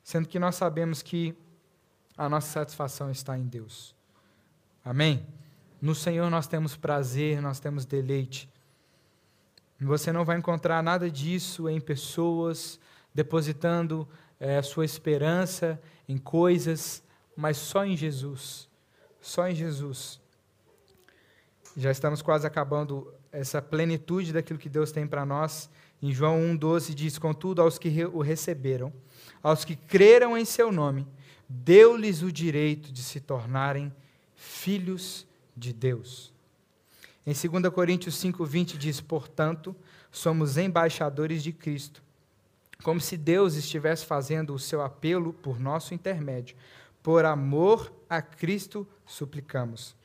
sendo 0.03 0.27
que 0.27 0.39
nós 0.39 0.55
sabemos 0.55 1.01
que 1.01 1.35
a 2.17 2.27
nossa 2.27 2.47
satisfação 2.47 3.09
está 3.09 3.37
em 3.37 3.45
Deus. 3.45 3.95
Amém? 4.83 5.25
No 5.81 5.95
Senhor 5.95 6.29
nós 6.29 6.47
temos 6.47 6.75
prazer, 6.75 7.41
nós 7.41 7.59
temos 7.59 7.85
deleite. 7.85 8.49
Você 9.79 10.11
não 10.11 10.25
vai 10.25 10.37
encontrar 10.37 10.83
nada 10.83 11.09
disso 11.09 11.69
em 11.69 11.79
pessoas 11.79 12.79
depositando 13.13 14.07
é, 14.39 14.61
sua 14.61 14.85
esperança 14.85 15.81
em 16.07 16.17
coisas, 16.17 17.01
mas 17.35 17.57
só 17.57 17.85
em 17.85 17.95
Jesus. 17.95 18.67
Só 19.21 19.47
em 19.47 19.55
Jesus. 19.55 20.19
Já 21.77 21.91
estamos 21.91 22.21
quase 22.21 22.45
acabando 22.45 23.13
essa 23.31 23.61
plenitude 23.61 24.33
daquilo 24.33 24.59
que 24.59 24.69
Deus 24.69 24.91
tem 24.91 25.07
para 25.07 25.25
nós. 25.25 25.69
Em 26.01 26.11
João 26.11 26.39
1,12 26.39 26.93
diz: 26.93 27.17
Contudo, 27.17 27.61
aos 27.61 27.77
que 27.77 28.05
o 28.05 28.21
receberam, 28.21 28.91
aos 29.41 29.63
que 29.63 29.75
creram 29.75 30.37
em 30.37 30.45
seu 30.45 30.71
nome, 30.71 31.07
deu-lhes 31.47 32.21
o 32.21 32.31
direito 32.31 32.91
de 32.91 33.01
se 33.01 33.19
tornarem 33.19 33.93
filhos 34.35 35.25
de 35.55 35.73
Deus. 35.73 36.31
Em 37.25 37.33
2 37.33 37.73
Coríntios 37.73 38.15
5,20 38.15 38.77
diz: 38.77 39.01
Portanto, 39.01 39.75
somos 40.11 40.57
embaixadores 40.57 41.43
de 41.43 41.51
Cristo, 41.51 42.01
como 42.83 42.99
se 42.99 43.17
Deus 43.17 43.55
estivesse 43.55 44.05
fazendo 44.05 44.53
o 44.53 44.59
seu 44.59 44.81
apelo 44.81 45.33
por 45.33 45.59
nosso 45.59 45.93
intermédio. 45.93 46.55
Por 47.03 47.25
amor 47.25 47.91
a 48.09 48.21
Cristo 48.21 48.87
suplicamos. 49.05 49.95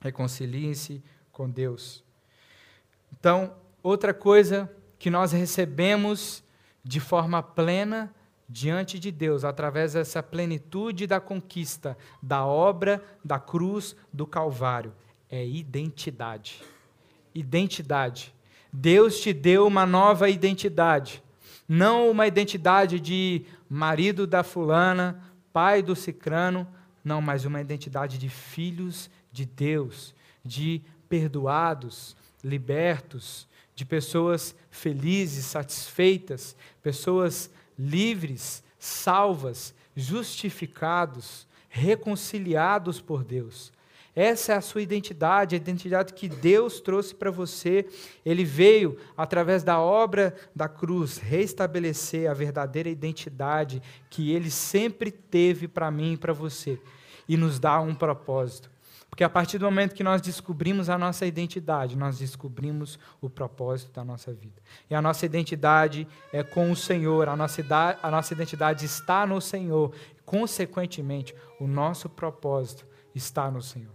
Reconciliem-se 0.00 1.02
com 1.32 1.48
Deus. 1.48 2.02
Então, 3.12 3.54
outra 3.82 4.14
coisa 4.14 4.70
que 4.98 5.10
nós 5.10 5.32
recebemos 5.32 6.42
de 6.84 7.00
forma 7.00 7.42
plena 7.42 8.14
diante 8.50 8.98
de 8.98 9.12
Deus, 9.12 9.44
através 9.44 9.92
dessa 9.92 10.20
plenitude 10.20 11.06
da 11.06 11.20
conquista, 11.20 11.96
da 12.20 12.44
obra 12.44 13.02
da 13.24 13.38
cruz 13.38 13.94
do 14.12 14.26
Calvário, 14.26 14.92
é 15.30 15.46
identidade. 15.46 16.60
Identidade. 17.32 18.34
Deus 18.72 19.20
te 19.20 19.32
deu 19.32 19.68
uma 19.68 19.86
nova 19.86 20.28
identidade. 20.28 21.22
Não 21.68 22.10
uma 22.10 22.26
identidade 22.26 22.98
de 22.98 23.44
marido 23.68 24.26
da 24.26 24.42
fulana, 24.42 25.22
pai 25.52 25.80
do 25.80 25.94
cicrano, 25.94 26.66
não, 27.04 27.22
mas 27.22 27.44
uma 27.44 27.60
identidade 27.60 28.18
de 28.18 28.28
filhos 28.28 29.08
de 29.30 29.46
Deus, 29.46 30.12
de 30.44 30.82
perdoados, 31.08 32.16
libertos, 32.42 33.48
de 33.76 33.84
pessoas 33.84 34.56
felizes, 34.70 35.44
satisfeitas, 35.44 36.56
pessoas 36.82 37.48
livres, 37.80 38.62
salvas, 38.78 39.74
justificados, 39.96 41.46
reconciliados 41.70 43.00
por 43.00 43.24
Deus. 43.24 43.72
Essa 44.14 44.52
é 44.52 44.56
a 44.56 44.60
sua 44.60 44.82
identidade, 44.82 45.54
a 45.54 45.56
identidade 45.56 46.12
que 46.12 46.28
Deus 46.28 46.80
trouxe 46.80 47.14
para 47.14 47.30
você. 47.30 47.86
Ele 48.26 48.44
veio, 48.44 48.98
através 49.16 49.62
da 49.62 49.80
obra 49.80 50.34
da 50.54 50.68
cruz, 50.68 51.16
restabelecer 51.16 52.28
a 52.28 52.34
verdadeira 52.34 52.88
identidade 52.88 53.80
que 54.10 54.32
Ele 54.32 54.50
sempre 54.50 55.10
teve 55.10 55.68
para 55.68 55.90
mim 55.90 56.14
e 56.14 56.16
para 56.18 56.32
você. 56.32 56.78
E 57.28 57.36
nos 57.36 57.58
dá 57.58 57.80
um 57.80 57.94
propósito. 57.94 58.68
Porque 59.10 59.24
a 59.24 59.28
partir 59.28 59.58
do 59.58 59.64
momento 59.64 59.94
que 59.94 60.04
nós 60.04 60.22
descobrimos 60.22 60.88
a 60.88 60.96
nossa 60.96 61.26
identidade, 61.26 61.96
nós 61.96 62.18
descobrimos 62.18 62.98
o 63.20 63.28
propósito 63.28 63.92
da 63.92 64.04
nossa 64.04 64.32
vida. 64.32 64.62
E 64.88 64.94
a 64.94 65.02
nossa 65.02 65.26
identidade 65.26 66.06
é 66.32 66.44
com 66.44 66.70
o 66.70 66.76
Senhor, 66.76 67.28
a 67.28 67.36
nossa, 67.36 67.62
a 68.02 68.10
nossa 68.10 68.32
identidade 68.32 68.86
está 68.86 69.26
no 69.26 69.40
Senhor. 69.40 69.92
Consequentemente, 70.24 71.34
o 71.58 71.66
nosso 71.66 72.08
propósito 72.08 72.86
está 73.14 73.50
no 73.50 73.60
Senhor. 73.60 73.92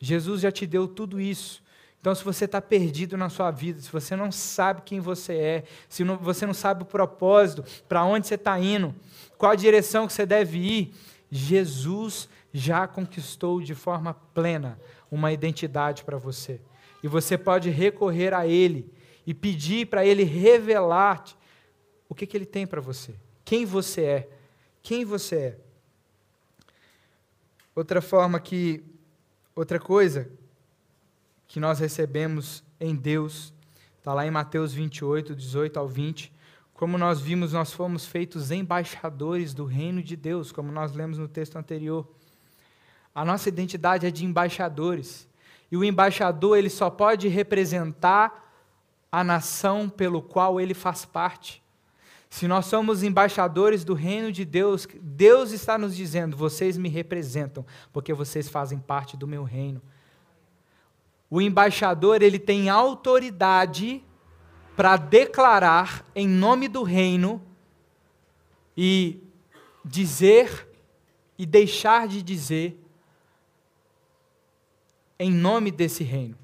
Jesus 0.00 0.40
já 0.40 0.50
te 0.50 0.66
deu 0.66 0.88
tudo 0.88 1.20
isso. 1.20 1.62
Então, 2.00 2.14
se 2.14 2.22
você 2.22 2.44
está 2.44 2.60
perdido 2.60 3.16
na 3.16 3.28
sua 3.28 3.50
vida, 3.50 3.80
se 3.80 3.90
você 3.90 4.14
não 4.14 4.30
sabe 4.30 4.82
quem 4.84 5.00
você 5.00 5.34
é, 5.34 5.64
se 5.88 6.04
não, 6.04 6.16
você 6.16 6.44
não 6.44 6.54
sabe 6.54 6.82
o 6.82 6.86
propósito, 6.86 7.64
para 7.88 8.04
onde 8.04 8.26
você 8.26 8.34
está 8.34 8.58
indo, 8.60 8.94
qual 9.38 9.52
a 9.52 9.56
direção 9.56 10.06
que 10.06 10.12
você 10.12 10.26
deve 10.26 10.58
ir, 10.58 10.94
Jesus 11.30 12.28
já 12.58 12.86
conquistou 12.86 13.60
de 13.60 13.74
forma 13.74 14.14
plena 14.14 14.78
uma 15.10 15.32
identidade 15.32 16.04
para 16.04 16.16
você. 16.16 16.60
E 17.02 17.08
você 17.08 17.36
pode 17.36 17.70
recorrer 17.70 18.34
a 18.34 18.46
Ele 18.46 18.92
e 19.26 19.34
pedir 19.34 19.86
para 19.86 20.04
Ele 20.04 20.24
revelar-te 20.24 21.36
o 22.08 22.14
que, 22.14 22.26
que 22.26 22.36
Ele 22.36 22.46
tem 22.46 22.66
para 22.66 22.80
você, 22.80 23.14
quem 23.44 23.64
você 23.64 24.02
é, 24.02 24.28
quem 24.82 25.04
você 25.04 25.36
é. 25.36 25.58
Outra 27.74 28.00
forma 28.00 28.40
que 28.40 28.84
Outra 29.56 29.80
coisa 29.80 30.30
que 31.48 31.58
nós 31.58 31.78
recebemos 31.78 32.62
em 32.78 32.94
Deus, 32.94 33.54
está 33.96 34.12
lá 34.12 34.26
em 34.26 34.30
Mateus 34.30 34.74
28, 34.74 35.34
18 35.34 35.78
ao 35.78 35.88
20. 35.88 36.30
Como 36.74 36.98
nós 36.98 37.22
vimos, 37.22 37.54
nós 37.54 37.72
fomos 37.72 38.04
feitos 38.04 38.50
embaixadores 38.50 39.54
do 39.54 39.64
reino 39.64 40.02
de 40.02 40.14
Deus, 40.14 40.52
como 40.52 40.70
nós 40.70 40.92
lemos 40.92 41.16
no 41.16 41.26
texto 41.26 41.56
anterior. 41.56 42.06
A 43.16 43.24
nossa 43.24 43.48
identidade 43.48 44.04
é 44.04 44.10
de 44.10 44.26
embaixadores. 44.26 45.26
E 45.72 45.76
o 45.78 45.82
embaixador, 45.82 46.58
ele 46.58 46.68
só 46.68 46.90
pode 46.90 47.28
representar 47.28 48.52
a 49.10 49.24
nação 49.24 49.88
pelo 49.88 50.20
qual 50.20 50.60
ele 50.60 50.74
faz 50.74 51.06
parte. 51.06 51.62
Se 52.28 52.46
nós 52.46 52.66
somos 52.66 53.02
embaixadores 53.02 53.84
do 53.84 53.94
reino 53.94 54.30
de 54.30 54.44
Deus, 54.44 54.86
Deus 55.00 55.52
está 55.52 55.78
nos 55.78 55.96
dizendo: 55.96 56.36
vocês 56.36 56.76
me 56.76 56.90
representam, 56.90 57.64
porque 57.90 58.12
vocês 58.12 58.50
fazem 58.50 58.78
parte 58.78 59.16
do 59.16 59.26
meu 59.26 59.44
reino. 59.44 59.80
O 61.30 61.40
embaixador, 61.40 62.20
ele 62.20 62.38
tem 62.38 62.68
autoridade 62.68 64.04
para 64.76 64.98
declarar 64.98 66.04
em 66.14 66.28
nome 66.28 66.68
do 66.68 66.82
reino 66.82 67.42
e 68.76 69.22
dizer 69.82 70.68
e 71.38 71.46
deixar 71.46 72.06
de 72.06 72.22
dizer 72.22 72.82
em 75.18 75.30
nome 75.30 75.70
desse 75.70 76.04
reino. 76.04 76.36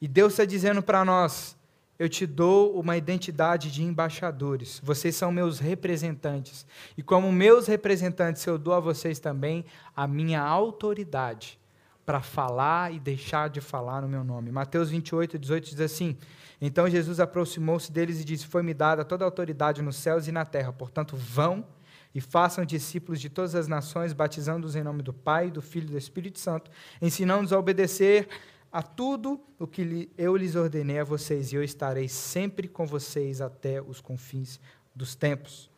E 0.00 0.08
Deus 0.08 0.32
está 0.32 0.44
dizendo 0.44 0.82
para 0.82 1.04
nós: 1.04 1.56
eu 2.00 2.08
te 2.08 2.26
dou 2.26 2.80
uma 2.80 2.96
identidade 2.96 3.70
de 3.70 3.82
embaixadores. 3.82 4.80
Vocês 4.82 5.14
são 5.14 5.30
meus 5.30 5.58
representantes. 5.58 6.64
E 6.96 7.02
como 7.02 7.30
meus 7.30 7.66
representantes, 7.66 8.46
eu 8.46 8.56
dou 8.56 8.72
a 8.72 8.80
vocês 8.80 9.18
também 9.18 9.66
a 9.94 10.06
minha 10.06 10.40
autoridade 10.40 11.60
para 12.06 12.22
falar 12.22 12.90
e 12.90 12.98
deixar 12.98 13.50
de 13.50 13.60
falar 13.60 14.00
no 14.00 14.08
meu 14.08 14.24
nome. 14.24 14.50
Mateus 14.50 14.88
28, 14.88 15.38
18 15.38 15.64
diz 15.68 15.80
assim: 15.80 16.16
Então 16.58 16.88
Jesus 16.88 17.20
aproximou-se 17.20 17.92
deles 17.92 18.18
e 18.18 18.24
disse: 18.24 18.46
Foi-me 18.46 18.72
dada 18.72 19.04
toda 19.04 19.22
a 19.22 19.26
autoridade 19.26 19.82
nos 19.82 19.96
céus 19.96 20.26
e 20.26 20.32
na 20.32 20.46
terra. 20.46 20.72
Portanto, 20.72 21.14
vão 21.18 21.66
e 22.14 22.20
façam 22.20 22.64
discípulos 22.64 23.20
de 23.20 23.28
todas 23.28 23.54
as 23.54 23.68
nações, 23.68 24.12
batizando-os 24.12 24.74
em 24.76 24.82
nome 24.82 25.02
do 25.02 25.12
Pai, 25.12 25.50
do 25.50 25.62
Filho 25.62 25.88
e 25.88 25.92
do 25.92 25.98
Espírito 25.98 26.38
Santo, 26.38 26.70
ensinando-os 27.00 27.52
a 27.52 27.58
obedecer 27.58 28.28
a 28.72 28.82
tudo 28.82 29.40
o 29.58 29.66
que 29.66 30.08
eu 30.16 30.36
lhes 30.36 30.54
ordenei 30.54 30.98
a 30.98 31.04
vocês, 31.04 31.52
e 31.52 31.56
eu 31.56 31.62
estarei 31.62 32.08
sempre 32.08 32.68
com 32.68 32.86
vocês 32.86 33.40
até 33.40 33.80
os 33.80 34.00
confins 34.00 34.60
dos 34.94 35.14
tempos. 35.14 35.70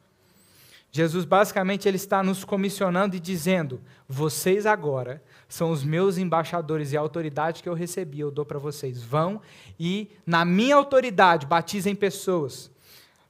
Jesus 0.95 1.25
basicamente 1.25 1.88
ele 1.88 1.97
está 1.97 2.23
nos 2.23 2.45
comissionando 2.45 3.16
e 3.16 3.21
dizendo: 3.21 3.81
vocês 4.07 4.66
agora 4.66 5.23
são 5.49 5.71
os 5.71 5.83
meus 5.83 6.18
embaixadores 6.18 6.92
e 6.92 6.97
a 6.99 7.01
autoridade 7.01 7.62
que 7.62 7.68
eu 7.68 7.73
recebi, 7.73 8.21
eu 8.21 8.31
dou 8.31 8.45
para 8.45 8.59
vocês. 8.59 9.03
Vão 9.03 9.40
e 9.81 10.11
na 10.27 10.45
minha 10.45 10.77
autoridade 10.77 11.47
batizem 11.47 11.95
pessoas. 11.95 12.71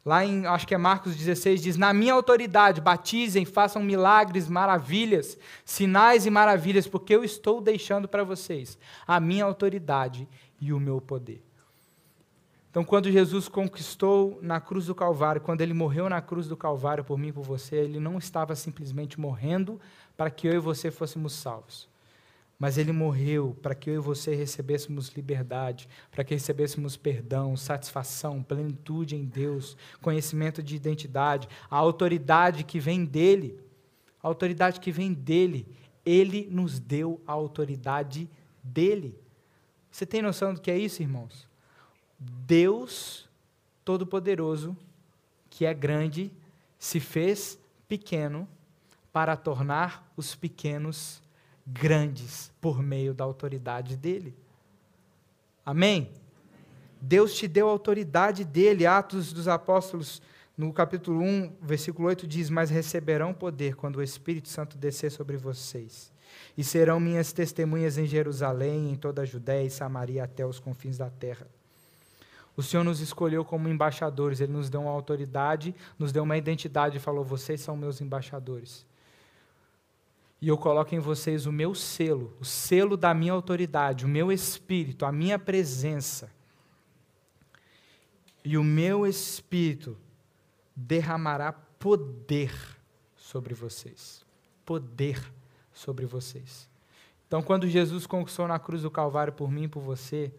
Lá 0.04 0.24
em, 0.24 0.46
acho 0.46 0.66
que 0.66 0.74
é 0.74 0.78
Marcos 0.78 1.14
16, 1.14 1.62
diz: 1.62 1.76
Na 1.76 1.92
minha 1.92 2.12
autoridade, 2.12 2.80
batizem, 2.80 3.44
façam 3.44 3.82
milagres, 3.82 4.48
maravilhas, 4.48 5.38
sinais 5.64 6.26
e 6.26 6.30
maravilhas, 6.30 6.88
porque 6.88 7.14
eu 7.14 7.22
estou 7.22 7.60
deixando 7.60 8.08
para 8.08 8.24
vocês 8.24 8.76
a 9.06 9.20
minha 9.20 9.44
autoridade 9.44 10.28
e 10.60 10.72
o 10.72 10.80
meu 10.80 11.00
poder. 11.00 11.44
Então, 12.68 12.84
quando 12.84 13.12
Jesus 13.12 13.48
conquistou 13.48 14.38
na 14.40 14.58
cruz 14.58 14.86
do 14.86 14.94
Calvário, 14.94 15.42
quando 15.42 15.60
ele 15.60 15.74
morreu 15.74 16.08
na 16.08 16.22
cruz 16.22 16.48
do 16.48 16.56
Calvário 16.56 17.04
por 17.04 17.18
mim 17.18 17.28
e 17.28 17.32
por 17.32 17.44
você, 17.44 17.76
ele 17.76 18.00
não 18.00 18.16
estava 18.16 18.56
simplesmente 18.56 19.20
morrendo 19.20 19.78
para 20.16 20.30
que 20.30 20.48
eu 20.48 20.54
e 20.54 20.58
você 20.58 20.90
fôssemos 20.90 21.34
salvos. 21.34 21.91
Mas 22.62 22.78
ele 22.78 22.92
morreu 22.92 23.58
para 23.60 23.74
que 23.74 23.90
eu 23.90 23.94
e 23.94 23.98
você 23.98 24.36
recebêssemos 24.36 25.08
liberdade, 25.08 25.88
para 26.12 26.22
que 26.22 26.32
recebêssemos 26.32 26.96
perdão, 26.96 27.56
satisfação, 27.56 28.40
plenitude 28.40 29.16
em 29.16 29.24
Deus, 29.24 29.76
conhecimento 30.00 30.62
de 30.62 30.76
identidade, 30.76 31.48
a 31.68 31.76
autoridade 31.76 32.62
que 32.62 32.78
vem 32.78 33.04
dele. 33.04 33.58
A 34.22 34.28
autoridade 34.28 34.78
que 34.78 34.92
vem 34.92 35.12
dele. 35.12 35.66
Ele 36.06 36.46
nos 36.52 36.78
deu 36.78 37.20
a 37.26 37.32
autoridade 37.32 38.30
dele. 38.62 39.18
Você 39.90 40.06
tem 40.06 40.22
noção 40.22 40.54
do 40.54 40.60
que 40.60 40.70
é 40.70 40.78
isso, 40.78 41.02
irmãos? 41.02 41.48
Deus 42.16 43.28
Todo-Poderoso, 43.84 44.76
que 45.50 45.66
é 45.66 45.74
grande, 45.74 46.30
se 46.78 47.00
fez 47.00 47.58
pequeno 47.88 48.48
para 49.12 49.36
tornar 49.36 50.12
os 50.16 50.36
pequenos 50.36 51.21
grandes 51.66 52.52
por 52.60 52.82
meio 52.82 53.14
da 53.14 53.24
autoridade 53.24 53.96
dele. 53.96 54.34
Amém? 55.64 56.10
Deus 57.00 57.34
te 57.34 57.48
deu 57.48 57.68
a 57.68 57.70
autoridade 57.70 58.44
dele. 58.44 58.86
Atos 58.86 59.32
dos 59.32 59.48
Apóstolos, 59.48 60.22
no 60.56 60.72
capítulo 60.72 61.20
1, 61.20 61.56
versículo 61.60 62.08
8, 62.08 62.26
diz: 62.26 62.48
Mas 62.50 62.70
receberão 62.70 63.34
poder 63.34 63.74
quando 63.74 63.96
o 63.96 64.02
Espírito 64.02 64.48
Santo 64.48 64.76
descer 64.76 65.10
sobre 65.10 65.36
vocês. 65.36 66.12
E 66.56 66.64
serão 66.64 67.00
minhas 67.00 67.32
testemunhas 67.32 67.98
em 67.98 68.06
Jerusalém, 68.06 68.90
em 68.90 68.94
toda 68.94 69.22
a 69.22 69.24
Judéia 69.24 69.66
e 69.66 69.70
Samaria, 69.70 70.24
até 70.24 70.46
os 70.46 70.58
confins 70.58 70.98
da 70.98 71.10
terra. 71.10 71.46
O 72.56 72.62
Senhor 72.62 72.84
nos 72.84 73.00
escolheu 73.00 73.44
como 73.44 73.68
embaixadores, 73.68 74.40
Ele 74.40 74.52
nos 74.52 74.68
deu 74.68 74.82
uma 74.82 74.90
autoridade, 74.90 75.74
nos 75.98 76.12
deu 76.12 76.22
uma 76.22 76.36
identidade 76.36 76.96
e 76.98 77.00
falou: 77.00 77.24
vocês 77.24 77.60
são 77.60 77.76
meus 77.76 78.00
embaixadores. 78.00 78.86
E 80.42 80.48
eu 80.48 80.58
coloco 80.58 80.92
em 80.92 80.98
vocês 80.98 81.46
o 81.46 81.52
meu 81.52 81.72
selo, 81.72 82.36
o 82.40 82.44
selo 82.44 82.96
da 82.96 83.14
minha 83.14 83.32
autoridade, 83.32 84.04
o 84.04 84.08
meu 84.08 84.32
espírito, 84.32 85.06
a 85.06 85.12
minha 85.12 85.38
presença. 85.38 86.28
E 88.44 88.58
o 88.58 88.64
meu 88.64 89.06
espírito 89.06 89.96
derramará 90.74 91.52
poder 91.52 92.52
sobre 93.16 93.54
vocês. 93.54 94.26
Poder 94.66 95.22
sobre 95.72 96.06
vocês. 96.06 96.68
Então, 97.28 97.40
quando 97.40 97.68
Jesus 97.68 98.04
conquistou 98.04 98.48
na 98.48 98.58
cruz 98.58 98.82
do 98.82 98.90
Calvário 98.90 99.32
por 99.32 99.48
mim 99.48 99.64
e 99.64 99.68
por 99.68 99.80
você, 99.80 100.34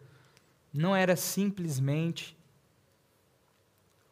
não 0.73 0.93
era 0.93 1.15
simplesmente 1.15 2.37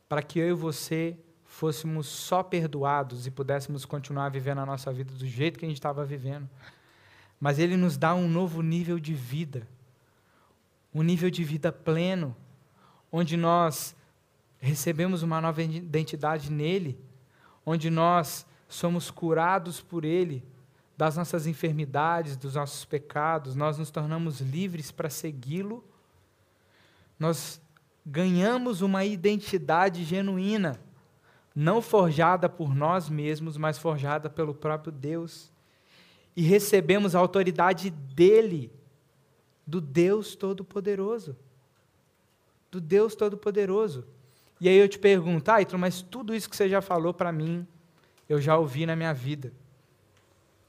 para 0.08 0.24
que 0.24 0.40
eu 0.40 0.48
e 0.48 0.54
você 0.54 1.18
fôssemos 1.62 2.08
só 2.08 2.42
perdoados 2.42 3.28
e 3.28 3.32
pudéssemos 3.32 3.86
continuar 3.86 4.30
vivendo 4.30 4.58
a 4.58 4.66
nossa 4.66 4.92
vida 4.92 5.14
do 5.14 5.28
jeito 5.28 5.60
que 5.60 5.66
a 5.66 5.68
gente 5.68 5.78
estava 5.78 6.04
vivendo. 6.04 6.50
Mas 7.40 7.60
Ele 7.60 7.78
nos 7.78 7.98
dá 7.98 8.16
um 8.16 8.28
novo 8.28 8.64
nível 8.64 9.00
de 9.00 9.14
vida, 9.14 9.68
um 10.92 11.04
nível 11.04 11.30
de 11.30 11.44
vida 11.44 11.72
pleno, 11.72 12.36
onde 13.12 13.38
nós 13.38 13.96
recebemos 14.60 15.22
uma 15.22 15.40
nova 15.40 15.62
identidade 15.62 16.52
nele, 16.52 17.00
onde 17.64 17.92
nós 17.92 18.44
somos 18.68 19.12
curados 19.12 19.80
por 19.80 20.04
Ele 20.04 20.44
das 20.98 21.16
nossas 21.16 21.46
enfermidades, 21.46 22.36
dos 22.36 22.56
nossos 22.56 22.86
pecados, 22.86 23.56
nós 23.56 23.78
nos 23.78 23.92
tornamos 23.92 24.42
livres 24.42 24.92
para 24.92 25.12
segui-lo 25.12 25.84
nós 27.22 27.62
ganhamos 28.04 28.82
uma 28.82 29.06
identidade 29.06 30.04
genuína, 30.04 30.82
não 31.56 31.82
forjada 31.82 32.48
por 32.48 32.74
nós 32.74 33.10
mesmos, 33.10 33.58
mas 33.58 33.78
forjada 33.78 34.30
pelo 34.30 34.54
próprio 34.54 34.92
Deus. 34.92 35.52
E 36.36 36.42
recebemos 36.42 37.16
a 37.16 37.20
autoridade 37.20 37.90
dele, 37.90 38.72
do 39.68 39.82
Deus 39.82 40.36
Todo-Poderoso. 40.36 41.36
Do 42.72 42.80
Deus 42.80 43.16
Todo-Poderoso. 43.16 44.06
E 44.60 44.70
aí 44.70 44.78
eu 44.78 44.88
te 44.88 44.98
pergunto, 45.00 45.50
Aitro, 45.50 45.78
mas 45.78 46.02
tudo 46.02 46.34
isso 46.34 46.50
que 46.50 46.56
você 46.56 46.70
já 46.70 46.82
falou 46.82 47.14
para 47.14 47.32
mim, 47.32 47.68
eu 48.30 48.40
já 48.40 48.58
ouvi 48.58 48.86
na 48.86 48.96
minha 48.96 49.14
vida. 49.14 49.52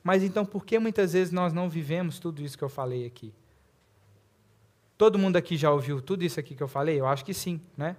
Mas 0.03 0.23
então 0.23 0.45
por 0.45 0.65
que 0.65 0.79
muitas 0.79 1.13
vezes 1.13 1.33
nós 1.33 1.53
não 1.53 1.69
vivemos 1.69 2.19
tudo 2.19 2.43
isso 2.43 2.59
que 2.59 2.65
eu 2.65 2.69
falei 2.69 3.07
aqui? 3.07 3.33
Todo 4.99 5.19
mundo 5.19 5.37
aqui 5.37 5.57
já 5.57 5.71
ouviu 5.71 6.01
tudo 6.01 6.25
isso 6.25 6.41
aqui 6.41 6.55
que 6.55 6.63
eu 6.63 6.69
falei? 6.69 6.99
Eu 6.99 7.07
acho 7.07 7.25
que 7.25 7.35
sim, 7.35 7.61
né? 7.77 7.97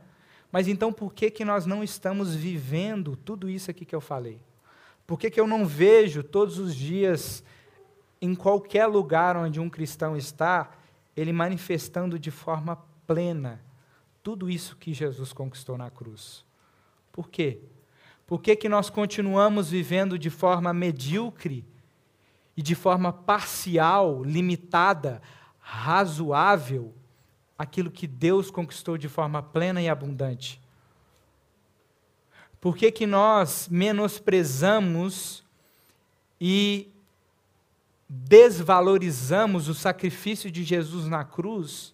Mas 0.53 0.67
então 0.67 0.93
por 0.93 1.15
que, 1.15 1.31
que 1.31 1.43
nós 1.43 1.65
não 1.65 1.83
estamos 1.83 2.35
vivendo 2.35 3.15
tudo 3.15 3.49
isso 3.49 3.71
aqui 3.71 3.83
que 3.83 3.95
eu 3.95 3.99
falei? 3.99 4.39
Por 5.07 5.17
que, 5.17 5.31
que 5.31 5.41
eu 5.41 5.47
não 5.47 5.65
vejo 5.65 6.21
todos 6.21 6.59
os 6.59 6.75
dias, 6.75 7.43
em 8.21 8.35
qualquer 8.35 8.85
lugar 8.85 9.35
onde 9.35 9.59
um 9.59 9.67
cristão 9.67 10.15
está, 10.15 10.69
ele 11.17 11.33
manifestando 11.33 12.19
de 12.19 12.29
forma 12.29 12.75
plena 13.07 13.65
tudo 14.21 14.47
isso 14.47 14.77
que 14.77 14.93
Jesus 14.93 15.33
conquistou 15.33 15.75
na 15.75 15.89
cruz? 15.89 16.45
Por 17.11 17.29
quê? 17.29 17.59
Por 18.27 18.39
que, 18.39 18.55
que 18.55 18.69
nós 18.69 18.91
continuamos 18.91 19.71
vivendo 19.71 20.19
de 20.19 20.29
forma 20.29 20.71
medíocre 20.71 21.65
e 22.55 22.61
de 22.61 22.75
forma 22.75 23.11
parcial, 23.11 24.23
limitada, 24.23 25.19
razoável 25.57 26.93
aquilo 27.63 27.89
que 27.89 28.05
Deus 28.05 28.51
conquistou 28.51 28.97
de 28.97 29.09
forma 29.09 29.41
plena 29.41 29.81
e 29.81 29.89
abundante? 29.89 30.61
Por 32.61 32.77
que, 32.77 32.91
que 32.91 33.05
nós 33.05 33.67
menosprezamos 33.69 35.43
e 36.39 36.89
desvalorizamos 38.07 39.67
o 39.67 39.73
sacrifício 39.73 40.49
de 40.51 40.63
Jesus 40.63 41.07
na 41.07 41.25
cruz 41.25 41.93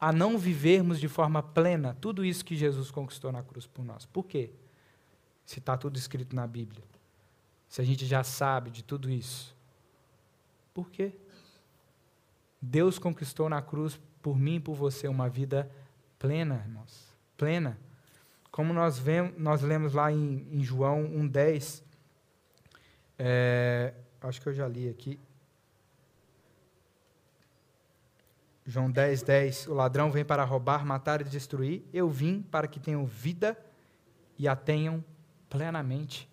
a 0.00 0.12
não 0.12 0.36
vivermos 0.36 1.00
de 1.00 1.08
forma 1.08 1.42
plena 1.42 1.96
tudo 2.00 2.24
isso 2.24 2.44
que 2.44 2.56
Jesus 2.56 2.90
conquistou 2.90 3.32
na 3.32 3.42
cruz 3.42 3.66
por 3.66 3.84
nós? 3.84 4.04
Por 4.04 4.24
quê? 4.24 4.50
Se 5.46 5.58
está 5.58 5.76
tudo 5.76 5.96
escrito 5.96 6.36
na 6.36 6.46
Bíblia. 6.46 6.84
Se 7.68 7.80
a 7.80 7.84
gente 7.84 8.04
já 8.04 8.22
sabe 8.22 8.70
de 8.70 8.82
tudo 8.82 9.10
isso. 9.10 9.56
Por 10.74 10.90
quê? 10.90 11.12
Deus 12.60 12.98
conquistou 12.98 13.48
na 13.48 13.62
cruz 13.62 13.98
por 14.24 14.38
mim 14.38 14.54
e 14.54 14.60
por 14.60 14.74
você 14.74 15.06
uma 15.06 15.28
vida 15.28 15.70
plena, 16.18 16.62
irmãos. 16.64 17.14
Plena. 17.36 17.78
Como 18.50 18.72
nós, 18.72 18.98
vemos, 18.98 19.34
nós 19.36 19.60
lemos 19.60 19.92
lá 19.92 20.10
em, 20.10 20.48
em 20.50 20.64
João 20.64 21.04
1,10, 21.04 21.82
é, 23.18 23.92
acho 24.22 24.40
que 24.40 24.48
eu 24.48 24.54
já 24.54 24.66
li 24.66 24.88
aqui. 24.88 25.20
João 28.64 28.90
10, 28.90 29.22
10. 29.24 29.66
O 29.66 29.74
ladrão 29.74 30.10
vem 30.10 30.24
para 30.24 30.42
roubar, 30.42 30.86
matar 30.86 31.20
e 31.20 31.24
destruir. 31.24 31.84
Eu 31.92 32.08
vim 32.08 32.40
para 32.40 32.66
que 32.66 32.80
tenham 32.80 33.04
vida 33.04 33.54
e 34.38 34.48
a 34.48 34.56
tenham 34.56 35.04
plenamente. 35.50 36.26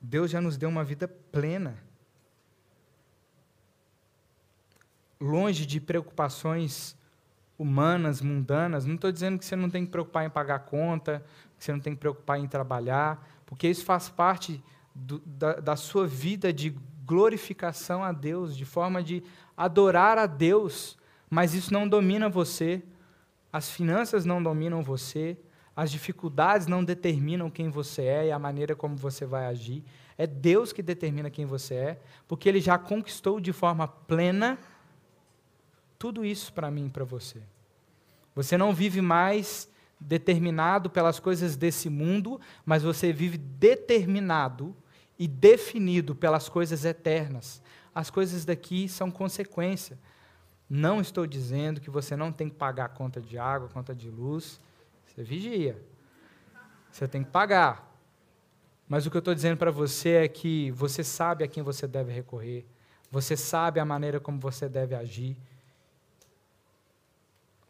Deus 0.00 0.30
já 0.30 0.40
nos 0.40 0.56
deu 0.56 0.68
uma 0.68 0.84
vida 0.84 1.08
plena. 1.08 1.87
Longe 5.20 5.66
de 5.66 5.80
preocupações 5.80 6.96
humanas, 7.58 8.20
mundanas. 8.22 8.86
Não 8.86 8.94
estou 8.94 9.10
dizendo 9.10 9.38
que 9.38 9.44
você 9.44 9.56
não 9.56 9.68
tem 9.68 9.84
que 9.84 9.90
preocupar 9.90 10.24
em 10.24 10.30
pagar 10.30 10.60
conta, 10.60 11.24
que 11.58 11.64
você 11.64 11.72
não 11.72 11.80
tem 11.80 11.94
que 11.94 12.00
preocupar 12.00 12.38
em 12.38 12.46
trabalhar, 12.46 13.26
porque 13.44 13.68
isso 13.68 13.84
faz 13.84 14.08
parte 14.08 14.62
do, 14.94 15.18
da, 15.26 15.54
da 15.54 15.76
sua 15.76 16.06
vida 16.06 16.52
de 16.52 16.74
glorificação 17.04 18.04
a 18.04 18.12
Deus, 18.12 18.56
de 18.56 18.64
forma 18.64 19.02
de 19.02 19.22
adorar 19.56 20.18
a 20.18 20.26
Deus, 20.26 20.96
mas 21.28 21.54
isso 21.54 21.72
não 21.72 21.88
domina 21.88 22.28
você, 22.28 22.82
as 23.52 23.70
finanças 23.70 24.24
não 24.24 24.42
dominam 24.42 24.82
você, 24.82 25.36
as 25.74 25.90
dificuldades 25.90 26.66
não 26.66 26.84
determinam 26.84 27.50
quem 27.50 27.70
você 27.70 28.02
é 28.02 28.26
e 28.26 28.32
a 28.32 28.38
maneira 28.38 28.74
como 28.74 28.96
você 28.96 29.24
vai 29.24 29.46
agir. 29.46 29.84
É 30.18 30.26
Deus 30.26 30.72
que 30.72 30.82
determina 30.82 31.30
quem 31.30 31.46
você 31.46 31.74
é, 31.74 32.00
porque 32.26 32.48
Ele 32.48 32.60
já 32.60 32.76
conquistou 32.76 33.40
de 33.40 33.52
forma 33.52 33.86
plena 33.86 34.58
tudo 35.98 36.24
isso 36.24 36.52
para 36.52 36.70
mim 36.70 36.86
e 36.86 36.90
para 36.90 37.04
você. 37.04 37.40
Você 38.34 38.56
não 38.56 38.72
vive 38.72 39.00
mais 39.00 39.68
determinado 39.98 40.88
pelas 40.88 41.18
coisas 41.18 41.56
desse 41.56 41.90
mundo, 41.90 42.40
mas 42.64 42.82
você 42.82 43.12
vive 43.12 43.36
determinado 43.36 44.76
e 45.18 45.26
definido 45.26 46.14
pelas 46.14 46.48
coisas 46.48 46.84
eternas. 46.84 47.60
As 47.94 48.10
coisas 48.10 48.44
daqui 48.44 48.88
são 48.88 49.10
consequência. 49.10 49.98
Não 50.70 51.00
estou 51.00 51.26
dizendo 51.26 51.80
que 51.80 51.90
você 51.90 52.14
não 52.14 52.30
tem 52.30 52.48
que 52.48 52.54
pagar 52.54 52.90
conta 52.90 53.20
de 53.20 53.38
água, 53.38 53.68
conta 53.68 53.94
de 53.94 54.08
luz. 54.08 54.60
Você 55.06 55.22
vigia. 55.22 55.82
Você 56.92 57.08
tem 57.08 57.24
que 57.24 57.30
pagar. 57.30 57.88
Mas 58.88 59.04
o 59.04 59.10
que 59.10 59.16
eu 59.16 59.20
estou 59.20 59.34
dizendo 59.34 59.56
para 59.56 59.70
você 59.70 60.10
é 60.10 60.28
que 60.28 60.70
você 60.70 61.02
sabe 61.02 61.44
a 61.44 61.48
quem 61.48 61.62
você 61.62 61.86
deve 61.86 62.12
recorrer, 62.12 62.64
você 63.10 63.36
sabe 63.36 63.80
a 63.80 63.84
maneira 63.84 64.18
como 64.18 64.40
você 64.40 64.68
deve 64.68 64.94
agir, 64.94 65.36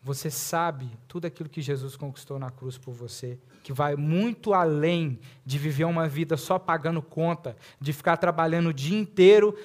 você 0.02 0.30
sabe 0.30 0.90
tudo 1.06 1.26
aquilo 1.26 1.48
que 1.48 1.60
Jesus 1.60 1.96
conquistou 1.96 2.38
na 2.38 2.50
cruz 2.50 2.78
por 2.78 2.92
você, 2.92 3.38
que 3.62 3.72
vai 3.72 3.96
muito 3.96 4.54
além 4.54 5.18
de 5.44 5.58
viver 5.58 5.84
uma 5.84 6.08
vida 6.08 6.36
só 6.36 6.58
pagando 6.58 7.02
conta, 7.02 7.56
de 7.80 7.92
ficar 7.92 8.16
trabalhando 8.16 8.68
o 8.68 8.74
dia 8.74 8.98
inteiro, 8.98 9.56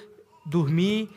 dormir, 0.44 1.08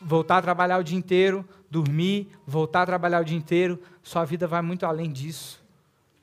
voltar 0.00 0.38
a 0.38 0.42
trabalhar 0.42 0.78
o 0.78 0.84
dia 0.84 0.98
inteiro, 0.98 1.48
dormir, 1.70 2.28
voltar 2.46 2.82
a 2.82 2.86
trabalhar 2.86 3.22
o 3.22 3.24
dia 3.24 3.38
inteiro. 3.38 3.80
Sua 4.02 4.24
vida 4.24 4.46
vai 4.46 4.60
muito 4.60 4.84
além 4.84 5.10
disso, 5.10 5.62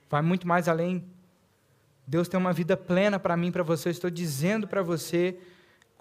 vai 0.09 0.21
muito 0.21 0.47
mais 0.47 0.67
além 0.67 1.03
Deus 2.11 2.27
tem 2.27 2.37
uma 2.37 2.51
vida 2.51 2.75
plena 2.75 3.17
para 3.17 3.37
mim, 3.37 3.53
para 3.53 3.63
você. 3.63 3.87
Eu 3.87 3.91
estou 3.91 4.09
dizendo 4.09 4.67
para 4.67 4.81
você, 4.81 5.37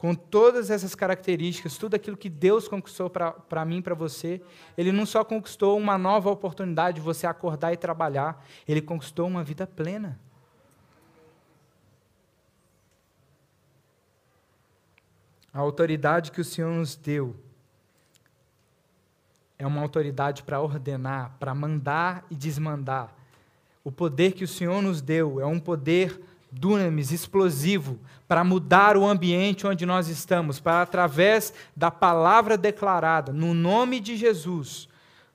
com 0.01 0.15
todas 0.15 0.71
essas 0.71 0.95
características, 0.95 1.77
tudo 1.77 1.95
aquilo 1.95 2.17
que 2.17 2.31
Deus 2.31 2.67
conquistou 2.67 3.11
para 3.11 3.65
mim, 3.67 3.83
para 3.83 3.95
você, 3.95 4.41
Ele 4.77 4.91
não 4.91 5.05
só 5.05 5.23
conquistou 5.23 5.77
uma 5.77 5.99
nova 5.99 6.31
oportunidade 6.31 6.95
de 6.97 7.01
você 7.03 7.27
acordar 7.27 7.75
e 7.75 7.77
trabalhar, 7.77 8.43
Ele 8.67 8.81
conquistou 8.81 9.27
uma 9.27 9.45
vida 9.45 9.67
plena. 9.67 10.19
A 15.53 15.59
autoridade 15.59 16.33
que 16.33 16.41
o 16.41 16.45
Senhor 16.45 16.73
nos 16.73 16.97
deu 16.97 17.37
é 19.59 19.67
uma 19.67 19.83
autoridade 19.83 20.43
para 20.43 20.63
ordenar, 20.63 21.37
para 21.39 21.55
mandar 21.55 22.25
e 22.31 22.35
desmandar 22.35 23.15
o 23.83 23.91
poder 23.91 24.33
que 24.33 24.45
o 24.45 24.49
Senhor 24.49 24.83
nos 24.83 25.01
deu 25.01 25.41
é 25.41 25.47
um 25.47 25.59
poder 25.59 26.21
dunamis, 26.51 27.13
explosivo, 27.13 27.99
para 28.27 28.45
mudar 28.45 28.97
o 28.97 29.07
ambiente 29.07 29.67
onde 29.67 29.87
nós 29.87 30.09
estamos, 30.09 30.61
para 30.61 30.83
através 30.83 31.53
da 31.77 31.91
palavra 31.91 32.57
declarada, 32.57 33.33
no 33.33 33.55
nome 33.55 34.01
de 34.01 34.17
Jesus, 34.17 34.89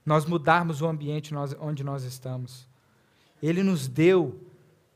nós 0.05 0.25
mudarmos 0.25 0.81
o 0.81 0.87
ambiente 0.87 1.33
onde 1.59 1.83
nós 1.83 2.03
estamos. 2.03 2.67
Ele 3.41 3.63
nos 3.63 3.87
deu 3.87 4.39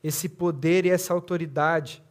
esse 0.02 0.28
poder 0.28 0.86
e 0.86 0.90
essa 0.90 1.12
autoridade 1.12 2.02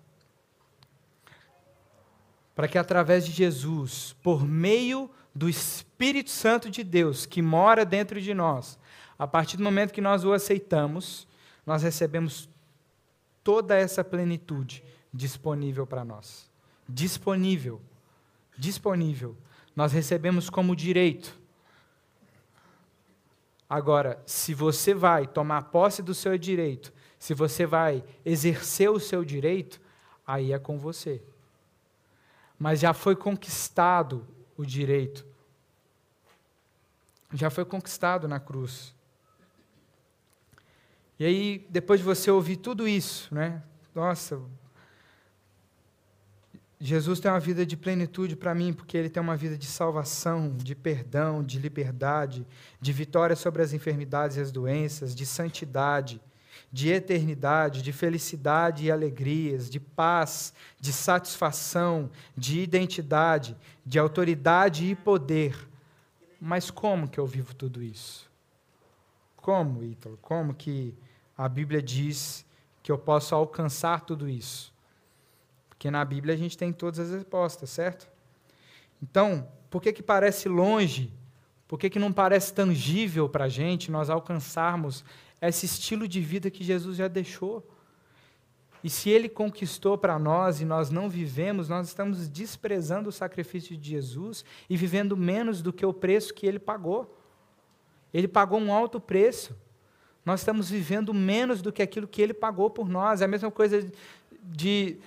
para 2.60 2.68
que 2.68 2.78
através 2.78 3.26
de 3.26 3.32
Jesus, 3.32 4.18
por 4.22 4.44
meio 4.44 5.10
do 5.34 5.48
Espírito 5.48 6.30
Santo 6.30 6.70
de 6.70 6.84
Deus 6.84 7.26
que 7.26 7.42
mora 7.42 7.86
dentro 7.86 8.20
de 8.20 8.34
nós, 8.34 8.78
a 9.18 9.26
partir 9.26 9.56
do 9.56 9.64
momento 9.64 9.94
que 9.94 10.02
nós 10.02 10.26
o 10.26 10.34
aceitamos, 10.34 11.26
nós 11.66 11.84
recebemos 11.84 12.50
toda 13.50 13.76
essa 13.76 14.04
plenitude 14.04 14.84
disponível 15.12 15.88
para 15.88 16.06
nós. 16.06 16.48
Disponível. 16.88 17.82
Disponível. 18.56 19.36
Nós 19.76 19.92
recebemos 19.92 20.52
como 20.52 20.76
direito. 20.76 21.36
Agora, 23.68 24.22
se 24.24 24.54
você 24.54 24.94
vai 24.94 25.26
tomar 25.26 25.64
posse 25.64 26.04
do 26.04 26.14
seu 26.14 26.38
direito, 26.38 26.94
se 27.18 27.34
você 27.34 27.66
vai 27.66 28.04
exercer 28.24 28.92
o 28.92 29.00
seu 29.00 29.26
direito, 29.26 29.82
aí 30.28 30.54
é 30.54 30.60
com 30.60 30.78
você. 30.78 31.20
Mas 32.60 32.80
já 32.80 32.94
foi 32.94 33.16
conquistado 33.16 34.28
o 34.56 34.64
direito. 34.64 35.26
Já 37.34 37.50
foi 37.50 37.66
conquistado 37.66 38.28
na 38.28 38.40
cruz. 38.40 38.94
E 41.20 41.26
aí, 41.26 41.68
depois 41.70 42.00
de 42.00 42.06
você 42.06 42.32
ouvir 42.32 42.56
tudo 42.56 42.88
isso, 42.88 43.34
né? 43.36 43.62
Nossa, 43.94 44.40
Jesus 46.80 47.20
tem 47.20 47.30
uma 47.30 47.42
vida 47.42 47.66
de 47.66 47.76
plenitude 47.76 48.38
para 48.38 48.56
mim, 48.56 48.72
porque 48.72 48.96
ele 48.96 49.10
tem 49.10 49.22
uma 49.22 49.36
vida 49.36 49.58
de 49.58 49.66
salvação, 49.66 50.56
de 50.56 50.74
perdão, 50.74 51.44
de 51.44 51.60
liberdade, 51.60 52.48
de 52.80 52.94
vitória 52.94 53.36
sobre 53.36 53.62
as 53.62 53.74
enfermidades 53.74 54.38
e 54.38 54.40
as 54.40 54.50
doenças, 54.50 55.14
de 55.14 55.26
santidade, 55.26 56.22
de 56.72 56.88
eternidade, 56.90 57.82
de 57.82 57.92
felicidade 57.92 58.86
e 58.86 58.92
alegrias, 58.92 59.70
de 59.70 59.78
paz, 59.78 60.54
de 60.80 60.94
satisfação, 60.94 62.10
de 62.38 62.62
identidade, 62.62 63.58
de 63.86 64.00
autoridade 64.00 64.86
e 64.86 64.96
poder. 64.96 65.68
Mas 66.40 66.72
como 66.72 67.10
que 67.10 67.20
eu 67.20 67.28
vivo 67.28 67.54
tudo 67.54 67.84
isso? 67.84 68.32
Como, 69.36 69.84
Ítalo? 69.84 70.18
Como 70.22 70.54
que 70.54 70.96
a 71.40 71.48
Bíblia 71.48 71.82
diz 71.82 72.46
que 72.84 72.92
eu 72.92 72.98
posso 72.98 73.34
alcançar 73.34 74.02
tudo 74.02 74.28
isso? 74.28 74.74
Porque 75.70 75.90
na 75.90 76.04
Bíblia 76.04 76.34
a 76.34 76.38
gente 76.38 76.58
tem 76.58 76.74
todas 76.74 77.00
as 77.00 77.12
respostas, 77.12 77.70
certo? 77.70 78.10
Então, 79.02 79.48
por 79.70 79.82
que, 79.82 79.94
que 79.94 80.04
parece 80.04 80.50
longe? 80.50 81.14
Por 81.66 81.80
que, 81.80 81.90
que 81.90 81.98
não 81.98 82.12
parece 82.12 82.54
tangível 82.54 83.30
para 83.30 83.46
a 83.46 83.48
gente 83.48 83.90
nós 83.90 84.10
alcançarmos 84.10 85.06
esse 85.42 85.66
estilo 85.66 86.10
de 86.10 86.20
vida 86.20 86.52
que 86.52 86.62
Jesus 86.62 86.98
já 86.98 87.08
deixou? 87.08 87.66
E 88.84 88.90
se 88.90 89.10
ele 89.10 89.30
conquistou 89.30 89.98
para 89.98 90.20
nós 90.20 90.60
e 90.60 90.66
nós 90.66 90.90
não 90.90 91.10
vivemos, 91.10 91.70
nós 91.70 91.88
estamos 91.88 92.28
desprezando 92.28 93.08
o 93.08 93.14
sacrifício 93.14 93.78
de 93.78 93.92
Jesus 93.92 94.44
e 94.70 94.76
vivendo 94.76 95.16
menos 95.16 95.62
do 95.62 95.72
que 95.72 95.86
o 95.86 95.94
preço 95.94 96.34
que 96.34 96.46
ele 96.46 96.60
pagou. 96.60 97.18
Ele 98.14 98.28
pagou 98.28 98.60
um 98.60 98.74
alto 98.74 99.00
preço 99.00 99.56
nós 100.26 100.42
estamos 100.42 100.70
vivendo 100.70 101.14
menos 101.14 101.62
do 101.62 101.72
que 101.72 101.82
aquilo 101.82 102.08
que 102.08 102.22
ele 102.22 102.34
pagou 102.34 102.70
por 102.70 102.88
nós. 102.88 103.22
É 103.22 103.26
a 103.26 103.28
mesma 103.28 103.50
coisa 103.50 103.86
de. 104.44 104.98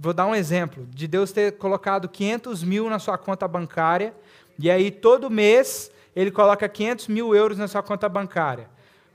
Vou 0.00 0.12
dar 0.12 0.26
um 0.26 0.34
exemplo: 0.34 0.86
de 0.90 1.06
Deus 1.06 1.32
ter 1.32 1.52
colocado 1.52 2.08
500 2.08 2.62
mil 2.62 2.88
na 2.88 2.98
sua 2.98 3.18
conta 3.18 3.46
bancária, 3.46 4.14
e 4.58 4.70
aí 4.70 4.90
todo 4.90 5.30
mês 5.30 5.90
ele 6.14 6.30
coloca 6.30 6.68
500 6.68 7.08
mil 7.08 7.34
euros 7.34 7.58
na 7.58 7.68
sua 7.68 7.82
conta 7.82 8.08
bancária. 8.08 8.68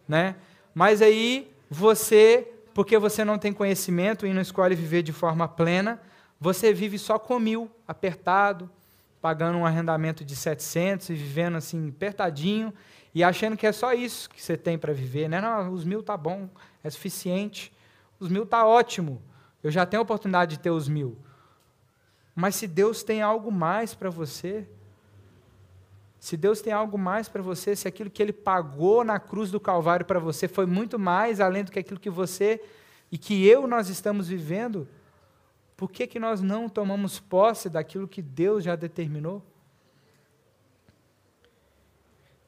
Né? 0.08 0.36
Mas 0.74 1.02
aí 1.02 1.52
você, 1.70 2.48
porque 2.74 2.98
você 2.98 3.24
não 3.24 3.38
tem 3.38 3.54
conhecimento 3.54 4.26
e 4.26 4.34
não 4.34 4.42
escolhe 4.42 4.76
viver 4.76 5.04
de 5.04 5.12
forma 5.12 5.48
plena, 5.48 6.02
você 6.40 6.74
vive 6.74 6.98
só 6.98 7.18
com 7.20 7.40
mil, 7.40 7.70
apertado, 7.88 8.70
pagando 9.22 9.58
um 9.58 9.66
arrendamento 9.66 10.24
de 10.24 10.36
700 10.36 11.10
e 11.10 11.14
vivendo 11.14 11.58
assim, 11.58 11.90
apertadinho, 11.90 12.74
e 13.18 13.24
achando 13.24 13.58
que 13.58 13.66
é 13.66 13.72
só 13.72 13.94
isso 13.94 14.30
que 14.30 14.40
você 14.40 14.56
tem 14.56 14.78
para 14.78 14.94
viver, 14.94 15.28
né? 15.28 15.42
Não, 15.42 15.74
os 15.74 15.84
mil 15.84 16.04
tá 16.04 16.16
bom, 16.16 16.48
é 16.84 16.90
suficiente. 16.92 17.74
Os 18.20 18.30
mil 18.30 18.46
tá 18.46 18.64
ótimo. 18.64 19.20
Eu 19.64 19.72
já 19.72 19.88
tenho 19.88 20.02
a 20.02 20.04
oportunidade 20.04 20.56
de 20.56 20.62
ter 20.62 20.70
os 20.70 20.88
mil. 20.88 21.18
Mas 22.36 22.54
se 22.54 22.68
Deus 22.68 23.02
tem 23.02 23.24
algo 23.24 23.52
mais 23.52 23.96
para 23.96 24.12
você, 24.12 24.70
se 26.20 26.38
Deus 26.38 26.62
tem 26.62 26.72
algo 26.72 26.96
mais 26.96 27.28
para 27.28 27.42
você, 27.42 27.76
se 27.76 27.88
aquilo 27.88 28.12
que 28.12 28.22
Ele 28.22 28.32
pagou 28.32 29.04
na 29.04 29.20
cruz 29.20 29.50
do 29.50 29.60
Calvário 29.60 30.06
para 30.06 30.20
você 30.20 30.48
foi 30.48 30.68
muito 30.68 31.00
mais 31.00 31.40
além 31.40 31.64
do 31.64 31.72
que 31.72 31.80
aquilo 31.80 32.00
que 32.00 32.12
você 32.12 32.64
e 33.12 33.18
que 33.18 33.48
eu 33.48 33.66
nós 33.66 33.90
estamos 33.90 34.28
vivendo, 34.28 34.88
por 35.76 35.92
que, 35.92 36.06
que 36.06 36.20
nós 36.20 36.40
não 36.40 36.70
tomamos 36.70 37.20
posse 37.20 37.68
daquilo 37.68 38.08
que 38.08 38.22
Deus 38.22 38.64
já 38.64 38.76
determinou? 38.76 39.44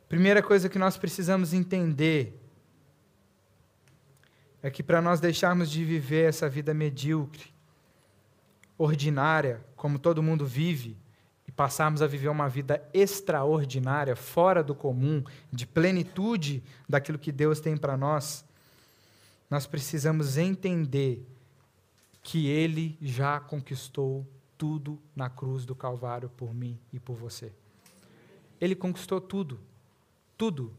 Primeira 0.09 0.41
coisa 0.41 0.67
que 0.67 0.79
nós 0.79 0.97
precisamos 0.97 1.53
entender 1.53 2.35
é 4.59 4.71
que 4.71 4.81
para 4.81 5.03
nós 5.03 5.19
deixarmos 5.19 5.69
de 5.69 5.85
viver 5.85 6.27
essa 6.27 6.49
vida 6.49 6.73
medíocre, 6.73 7.53
ordinária, 8.75 9.63
como 9.75 9.99
todo 9.99 10.23
mundo 10.23 10.47
vive, 10.47 10.97
e 11.47 11.51
passarmos 11.51 12.01
a 12.01 12.07
viver 12.07 12.27
uma 12.27 12.49
vida 12.49 12.83
extraordinária, 12.91 14.15
fora 14.15 14.63
do 14.63 14.73
comum, 14.73 15.23
de 15.53 15.67
plenitude 15.67 16.63
daquilo 16.87 17.19
que 17.19 17.31
Deus 17.31 17.59
tem 17.59 17.77
para 17.77 17.95
nós, 17.95 18.43
nós 19.47 19.67
precisamos 19.67 20.37
entender 20.37 21.23
que 22.23 22.47
Ele 22.47 22.97
já 22.99 23.39
conquistou 23.39 24.27
tudo 24.57 24.99
na 25.15 25.29
cruz 25.29 25.65
do 25.65 25.75
Calvário 25.75 26.29
por 26.29 26.51
mim 26.51 26.79
e 26.91 26.99
por 26.99 27.15
você. 27.15 27.51
Ele 28.59 28.75
conquistou 28.75 29.21
tudo 29.21 29.68
tudo. 30.39 30.73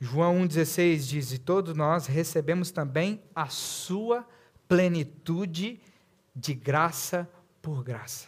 João 0.00 0.40
1,16 0.40 0.96
diz: 1.06 1.32
E 1.32 1.38
todos 1.38 1.74
nós 1.74 2.06
recebemos 2.06 2.72
também 2.72 3.22
a 3.32 3.46
sua 3.46 4.28
plenitude 4.66 5.80
de 6.34 6.52
graça 6.52 7.30
por 7.62 7.84
graça. 7.84 8.26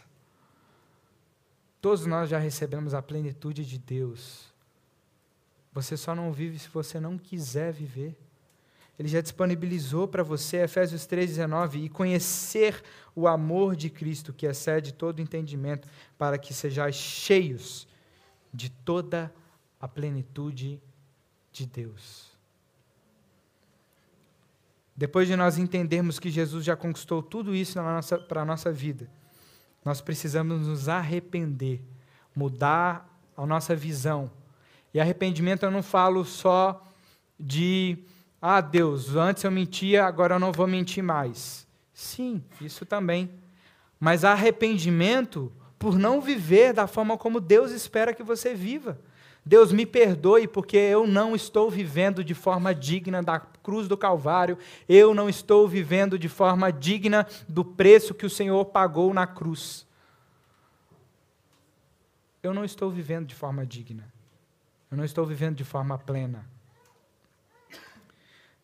Todos 1.81 2.07
nós 2.07 2.31
já 2.31 2.39
recebemos 2.39 2.95
a 2.95 3.03
plenitude 3.03 3.67
de 3.67 3.79
Deus, 3.79 4.49
Você 5.73 5.97
só 5.97 6.15
não 6.15 6.33
vive 6.33 6.59
se 6.59 6.69
você 6.69 7.01
não 7.01 7.19
quiser 7.19 7.73
viver. 7.73 8.17
Ele 8.99 9.09
já 9.09 9.21
disponibilizou 9.21 10.07
para 10.07 10.23
você, 10.23 10.59
Efésios 10.59 11.07
3,19, 11.07 11.85
e 11.85 11.89
conhecer 11.89 12.83
o 13.15 13.27
amor 13.27 13.75
de 13.75 13.89
Cristo, 13.89 14.33
que 14.33 14.47
excede 14.47 14.93
todo 14.93 15.23
entendimento, 15.23 15.89
para 16.19 16.37
que 16.37 16.53
sejais 16.53 16.97
cheios 16.97 17.89
de 18.53 18.69
toda 18.69 19.33
a 19.81 19.89
plenitude 19.89 20.81
de 21.51 21.67
Deus. 21.67 22.31
Depois 24.95 25.27
de 25.27 25.35
nós 25.35 25.57
entendermos 25.57 26.19
que 26.19 26.31
Jesus 26.31 26.65
já 26.65 26.77
conquistou 26.77 27.23
tudo 27.23 27.55
isso 27.55 27.79
para 28.29 28.43
a 28.43 28.45
nossa 28.45 28.71
vida, 28.71 29.11
nós 29.83 30.01
precisamos 30.01 30.67
nos 30.67 30.89
arrepender, 30.89 31.81
mudar 32.37 33.09
a 33.35 33.47
nossa 33.47 33.75
visão. 33.75 34.31
E 34.93 35.01
arrependimento 35.01 35.63
eu 35.63 35.71
não 35.71 35.83
falo 35.83 36.25
só 36.25 36.85
de, 37.39 38.05
ah, 38.43 38.61
Deus, 38.61 39.17
antes 39.17 39.43
eu 39.43 39.51
mentia, 39.51 40.05
agora 40.05 40.35
eu 40.35 40.39
não 40.39 40.53
vou 40.53 40.67
mentir 40.67 41.03
mais. 41.03 41.67
Sim, 41.95 42.45
isso 42.61 42.85
também. 42.85 43.31
Mas 43.99 44.25
arrependimento 44.25 45.51
por 45.79 45.99
não 45.99 46.21
viver 46.21 46.75
da 46.75 46.87
forma 46.87 47.17
como 47.17 47.41
Deus 47.41 47.71
espera 47.71 48.13
que 48.13 48.23
você 48.23 48.55
viva. 48.55 49.01
Deus 49.45 49.73
me 49.73 49.87
perdoe 49.87 50.47
porque 50.47 50.77
eu 50.77 51.07
não 51.07 51.35
estou 51.35 51.71
vivendo 51.71 52.23
de 52.23 52.35
forma 52.35 52.75
digna 52.75 53.23
da 53.23 53.41
cruz 53.41 53.89
do 53.89 53.97
Calvário, 53.97 54.59
eu 54.89 55.15
não 55.15 55.29
estou 55.29 55.67
vivendo 55.67 56.19
de 56.19 56.29
forma 56.29 56.71
digna 56.71 57.27
do 57.49 57.65
preço 57.65 58.15
que 58.15 58.27
o 58.27 58.31
Senhor 58.31 58.65
pagou 58.67 59.13
na 59.15 59.27
cruz. 59.27 59.87
Eu 62.43 62.55
não 62.55 62.65
estou 62.65 62.91
vivendo 62.91 63.27
de 63.27 63.35
forma 63.35 63.67
digna, 63.67 64.05
eu 64.91 64.97
não 64.97 65.05
estou 65.05 65.25
vivendo 65.25 65.57
de 65.57 65.65
forma 65.65 65.99
plena. 65.99 66.47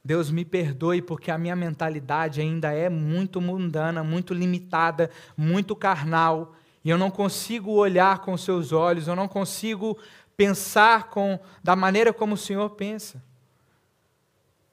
Deus 0.05 0.31
me 0.31 0.45
perdoe 0.45 1.03
porque 1.03 1.33
a 1.33 1.39
minha 1.39 1.57
mentalidade 1.57 2.41
ainda 2.41 2.73
é 2.73 2.89
muito 2.89 3.41
mundana, 3.41 4.05
muito 4.05 4.33
limitada, 4.33 5.11
muito 5.37 5.75
carnal, 5.75 6.55
e 6.85 6.91
eu 6.91 6.97
não 6.97 7.11
consigo 7.11 7.73
olhar 7.73 8.21
com 8.21 8.37
seus 8.37 8.71
olhos, 8.71 9.09
eu 9.09 9.17
não 9.17 9.27
consigo 9.27 9.99
pensar 10.37 11.09
com 11.09 11.39
da 11.63 11.75
maneira 11.75 12.13
como 12.13 12.35
o 12.35 12.39
Senhor 12.39 12.71
pensa. 12.71 13.23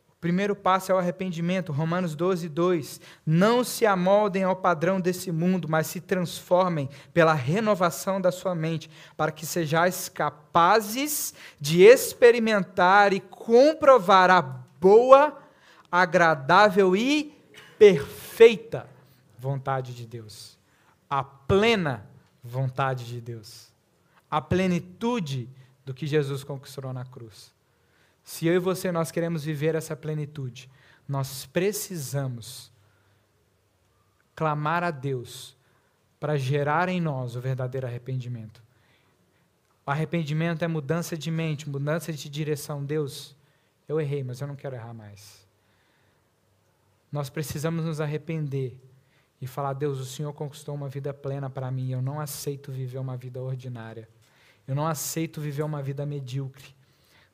O 0.09 0.15
primeiro 0.23 0.55
passo 0.55 0.91
é 0.91 0.95
o 0.95 0.97
arrependimento, 0.97 1.73
Romanos 1.73 2.15
12, 2.15 2.47
2. 2.47 3.01
Não 3.25 3.63
se 3.63 3.85
amoldem 3.85 4.43
ao 4.43 4.55
padrão 4.55 4.99
desse 4.99 5.31
mundo, 5.31 5.67
mas 5.67 5.87
se 5.87 5.99
transformem 5.99 6.89
pela 7.13 7.33
renovação 7.33 8.21
da 8.21 8.31
sua 8.31 8.55
mente, 8.55 8.89
para 9.17 9.31
que 9.31 9.45
sejais 9.45 10.07
capazes 10.07 11.33
de 11.59 11.81
experimentar 11.81 13.11
e 13.11 13.19
comprovar 13.19 14.29
a 14.31 14.41
boa, 14.41 15.37
agradável 15.91 16.95
e 16.95 17.37
perfeita 17.77 18.87
vontade 19.37 19.93
de 19.93 20.07
Deus. 20.07 20.57
A 21.09 21.21
plena 21.21 22.07
vontade 22.41 23.05
de 23.05 23.19
Deus 23.19 23.72
a 24.33 24.41
plenitude 24.41 25.47
do 25.85 25.93
que 25.93 26.07
Jesus 26.07 26.43
conquistou 26.43 26.91
na 26.91 27.05
cruz. 27.05 27.53
Se 28.23 28.47
eu 28.47 28.55
e 28.55 28.57
você 28.57 28.91
nós 28.91 29.11
queremos 29.11 29.43
viver 29.43 29.75
essa 29.75 29.95
plenitude, 29.95 30.71
nós 31.07 31.45
precisamos 31.45 32.71
clamar 34.35 34.83
a 34.83 34.89
Deus 34.89 35.55
para 36.19 36.35
gerar 36.35 36.89
em 36.89 36.99
nós 36.99 37.35
o 37.35 37.41
verdadeiro 37.41 37.85
arrependimento. 37.85 38.63
O 39.85 39.91
arrependimento 39.91 40.65
é 40.65 40.67
mudança 40.67 41.15
de 41.15 41.29
mente, 41.29 41.69
mudança 41.69 42.11
de 42.11 42.27
direção. 42.27 42.83
Deus, 42.83 43.35
eu 43.87 44.01
errei, 44.01 44.23
mas 44.23 44.41
eu 44.41 44.47
não 44.47 44.55
quero 44.55 44.75
errar 44.75 44.95
mais. 44.95 45.47
Nós 47.11 47.29
precisamos 47.29 47.85
nos 47.85 48.01
arrepender 48.01 48.81
e 49.39 49.45
falar: 49.45 49.73
Deus, 49.73 49.99
o 49.99 50.05
Senhor 50.05 50.33
conquistou 50.33 50.73
uma 50.73 50.89
vida 50.89 51.13
plena 51.13 51.51
para 51.51 51.69
mim, 51.69 51.91
eu 51.91 52.01
não 52.01 52.19
aceito 52.19 52.71
viver 52.71 52.97
uma 52.97 53.15
vida 53.15 53.39
ordinária. 53.39 54.09
Eu 54.67 54.75
não 54.75 54.87
aceito 54.87 55.41
viver 55.41 55.63
uma 55.63 55.81
vida 55.81 56.05
medíocre, 56.05 56.75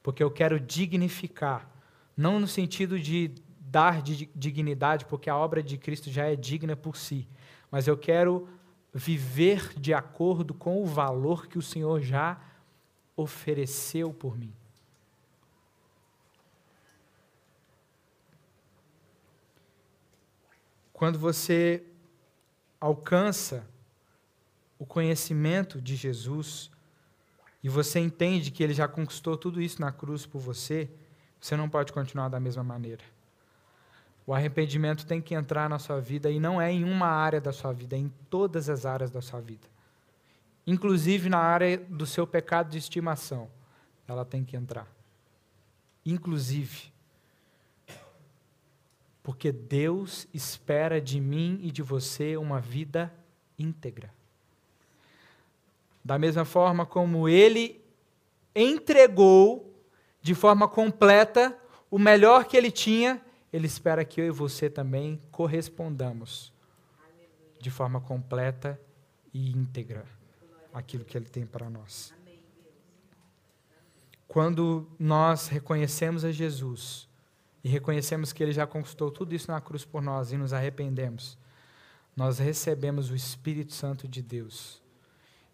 porque 0.01 0.23
eu 0.23 0.31
quero 0.31 0.59
dignificar, 0.59 1.69
não 2.17 2.39
no 2.39 2.47
sentido 2.47 2.99
de 2.99 3.31
dar 3.59 4.01
dignidade, 4.01 5.05
porque 5.05 5.29
a 5.29 5.37
obra 5.37 5.61
de 5.61 5.77
Cristo 5.77 6.09
já 6.09 6.25
é 6.25 6.35
digna 6.35 6.75
por 6.75 6.97
si, 6.97 7.27
mas 7.69 7.87
eu 7.87 7.95
quero 7.97 8.49
viver 8.93 9.73
de 9.79 9.93
acordo 9.93 10.53
com 10.53 10.81
o 10.81 10.85
valor 10.85 11.47
que 11.47 11.57
o 11.57 11.61
Senhor 11.61 12.01
já 12.01 12.41
ofereceu 13.15 14.11
por 14.11 14.37
mim. 14.37 14.53
Quando 20.91 21.19
você 21.19 21.83
alcança 22.79 23.65
o 24.77 24.85
conhecimento 24.85 25.81
de 25.81 25.95
Jesus, 25.95 26.71
e 27.63 27.69
você 27.69 27.99
entende 27.99 28.51
que 28.51 28.63
ele 28.63 28.73
já 28.73 28.87
conquistou 28.87 29.37
tudo 29.37 29.61
isso 29.61 29.81
na 29.81 29.91
cruz 29.91 30.25
por 30.25 30.39
você, 30.39 30.89
você 31.39 31.55
não 31.55 31.69
pode 31.69 31.91
continuar 31.91 32.29
da 32.29 32.39
mesma 32.39 32.63
maneira. 32.63 33.03
O 34.25 34.33
arrependimento 34.33 35.05
tem 35.05 35.21
que 35.21 35.33
entrar 35.33 35.69
na 35.69 35.79
sua 35.79 35.99
vida 35.99 36.29
e 36.29 36.39
não 36.39 36.61
é 36.61 36.71
em 36.71 36.83
uma 36.83 37.07
área 37.07 37.41
da 37.41 37.51
sua 37.51 37.73
vida, 37.73 37.95
é 37.95 37.99
em 37.99 38.13
todas 38.29 38.69
as 38.69 38.85
áreas 38.85 39.11
da 39.11 39.21
sua 39.21 39.41
vida. 39.41 39.67
Inclusive 40.65 41.29
na 41.29 41.39
área 41.39 41.77
do 41.77 42.05
seu 42.05 42.27
pecado 42.27 42.69
de 42.69 42.77
estimação, 42.77 43.49
ela 44.07 44.23
tem 44.23 44.45
que 44.45 44.55
entrar. 44.55 44.87
Inclusive. 46.05 46.91
Porque 49.23 49.51
Deus 49.51 50.27
espera 50.33 51.01
de 51.01 51.19
mim 51.19 51.59
e 51.63 51.71
de 51.71 51.81
você 51.81 52.37
uma 52.37 52.59
vida 52.59 53.13
íntegra. 53.57 54.13
Da 56.09 56.17
mesma 56.17 56.43
forma 56.43 56.87
como 56.87 57.29
ele 57.29 57.85
entregou 58.55 59.79
de 60.19 60.33
forma 60.33 60.67
completa 60.67 61.55
o 61.91 61.99
melhor 61.99 62.45
que 62.45 62.57
ele 62.57 62.71
tinha, 62.71 63.23
ele 63.53 63.67
espera 63.67 64.03
que 64.03 64.19
eu 64.19 64.25
e 64.25 64.31
você 64.31 64.71
também 64.71 65.21
correspondamos 65.29 66.51
de 67.59 67.69
forma 67.69 68.01
completa 68.01 68.81
e 69.31 69.51
íntegra 69.51 70.03
aquilo 70.73 71.05
que 71.05 71.15
ele 71.15 71.27
tem 71.27 71.45
para 71.45 71.69
nós. 71.69 72.11
Quando 74.27 74.89
nós 74.97 75.47
reconhecemos 75.47 76.25
a 76.25 76.31
Jesus 76.31 77.07
e 77.63 77.69
reconhecemos 77.69 78.33
que 78.33 78.41
ele 78.41 78.51
já 78.51 78.65
conquistou 78.65 79.11
tudo 79.11 79.35
isso 79.35 79.51
na 79.51 79.61
cruz 79.61 79.85
por 79.85 80.01
nós 80.01 80.31
e 80.31 80.37
nos 80.37 80.53
arrependemos, 80.53 81.37
nós 82.15 82.39
recebemos 82.39 83.11
o 83.11 83.15
Espírito 83.15 83.73
Santo 83.73 84.07
de 84.07 84.23
Deus 84.23 84.81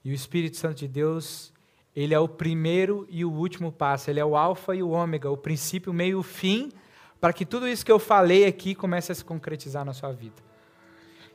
e 0.06 0.12
o 0.12 0.14
Espírito 0.14 0.56
Santo 0.56 0.76
de 0.76 0.88
Deus, 0.88 1.52
ele 1.96 2.14
é 2.14 2.20
o 2.20 2.28
primeiro 2.28 3.08
e 3.10 3.26
o 3.26 3.32
último 3.32 3.72
passo, 3.72 4.12
ele 4.12 4.20
é 4.20 4.26
o 4.26 4.38
alfa 4.38 4.76
e 4.76 4.84
o 4.84 4.90
ômega, 4.90 5.32
o 5.32 5.36
princípio, 5.36 5.92
o 5.92 5.96
meio 5.96 6.12
e 6.12 6.16
o 6.16 6.24
fim, 6.24 6.72
para 7.20 7.34
que 7.34 7.44
tudo 7.44 7.68
isso 7.68 7.84
que 7.84 7.92
eu 7.92 7.98
falei 7.98 8.46
aqui 8.46 8.76
comece 8.76 9.12
a 9.12 9.16
se 9.16 9.26
concretizar 9.26 9.84
na 9.84 9.94
sua 9.94 10.12
vida. 10.12 10.44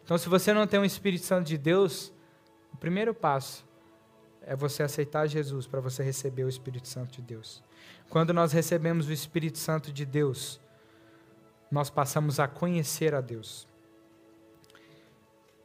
Então, 0.05 0.17
se 0.17 0.29
você 0.29 0.53
não 0.53 0.69
tem 0.69 0.79
o 0.79 0.85
Espírito 0.85 1.27
Santo 1.27 1.49
de 1.49 1.59
Deus, 1.59 2.13
o 2.73 2.77
primeiro 2.77 3.13
passo 3.13 3.67
é 4.43 4.55
você 4.55 4.85
aceitar 4.85 5.27
Jesus 5.27 5.67
para 5.67 5.81
você 5.81 6.05
receber 6.05 6.45
o 6.45 6.49
Espírito 6.49 6.87
Santo 6.87 7.11
de 7.11 7.23
Deus. 7.23 7.65
Quando 8.09 8.33
nós 8.33 8.53
recebemos 8.53 9.09
o 9.09 9.13
Espírito 9.13 9.59
Santo 9.59 9.93
de 9.93 10.07
Deus, 10.07 10.61
nós 11.71 11.91
passamos 11.91 12.39
a 12.39 12.47
conhecer 12.47 13.17
a 13.17 13.21
Deus. 13.21 13.67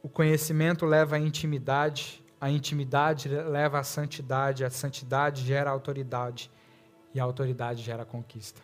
O 0.02 0.08
conhecimento 0.08 0.84
leva 0.84 1.16
à 1.16 1.18
intimidade, 1.20 2.22
a 2.40 2.50
intimidade 2.50 3.28
leva 3.28 3.78
à 3.78 3.82
santidade, 3.82 4.64
a 4.64 4.70
santidade 4.70 5.42
gera 5.42 5.70
autoridade 5.70 6.50
e 7.14 7.20
a 7.20 7.24
autoridade 7.24 7.82
gera 7.82 8.04
conquista. 8.04 8.60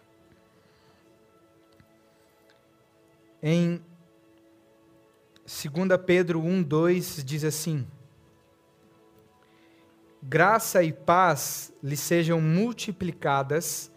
Em 3.42 3.82
2 5.44 6.00
Pedro 6.06 6.40
1, 6.40 6.62
2 6.62 7.24
diz 7.24 7.44
assim: 7.44 7.86
Graça 10.22 10.82
e 10.82 10.92
paz 10.92 11.72
lhe 11.82 11.96
sejam 11.96 12.40
multiplicadas 12.40 13.90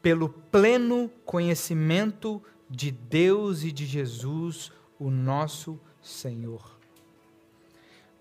pelo 0.00 0.28
pleno 0.28 1.10
conhecimento 1.24 2.42
de 2.70 2.90
Deus 2.90 3.62
e 3.62 3.72
de 3.72 3.84
Jesus, 3.84 4.72
o 4.98 5.10
nosso 5.10 5.78
Senhor. 6.00 6.75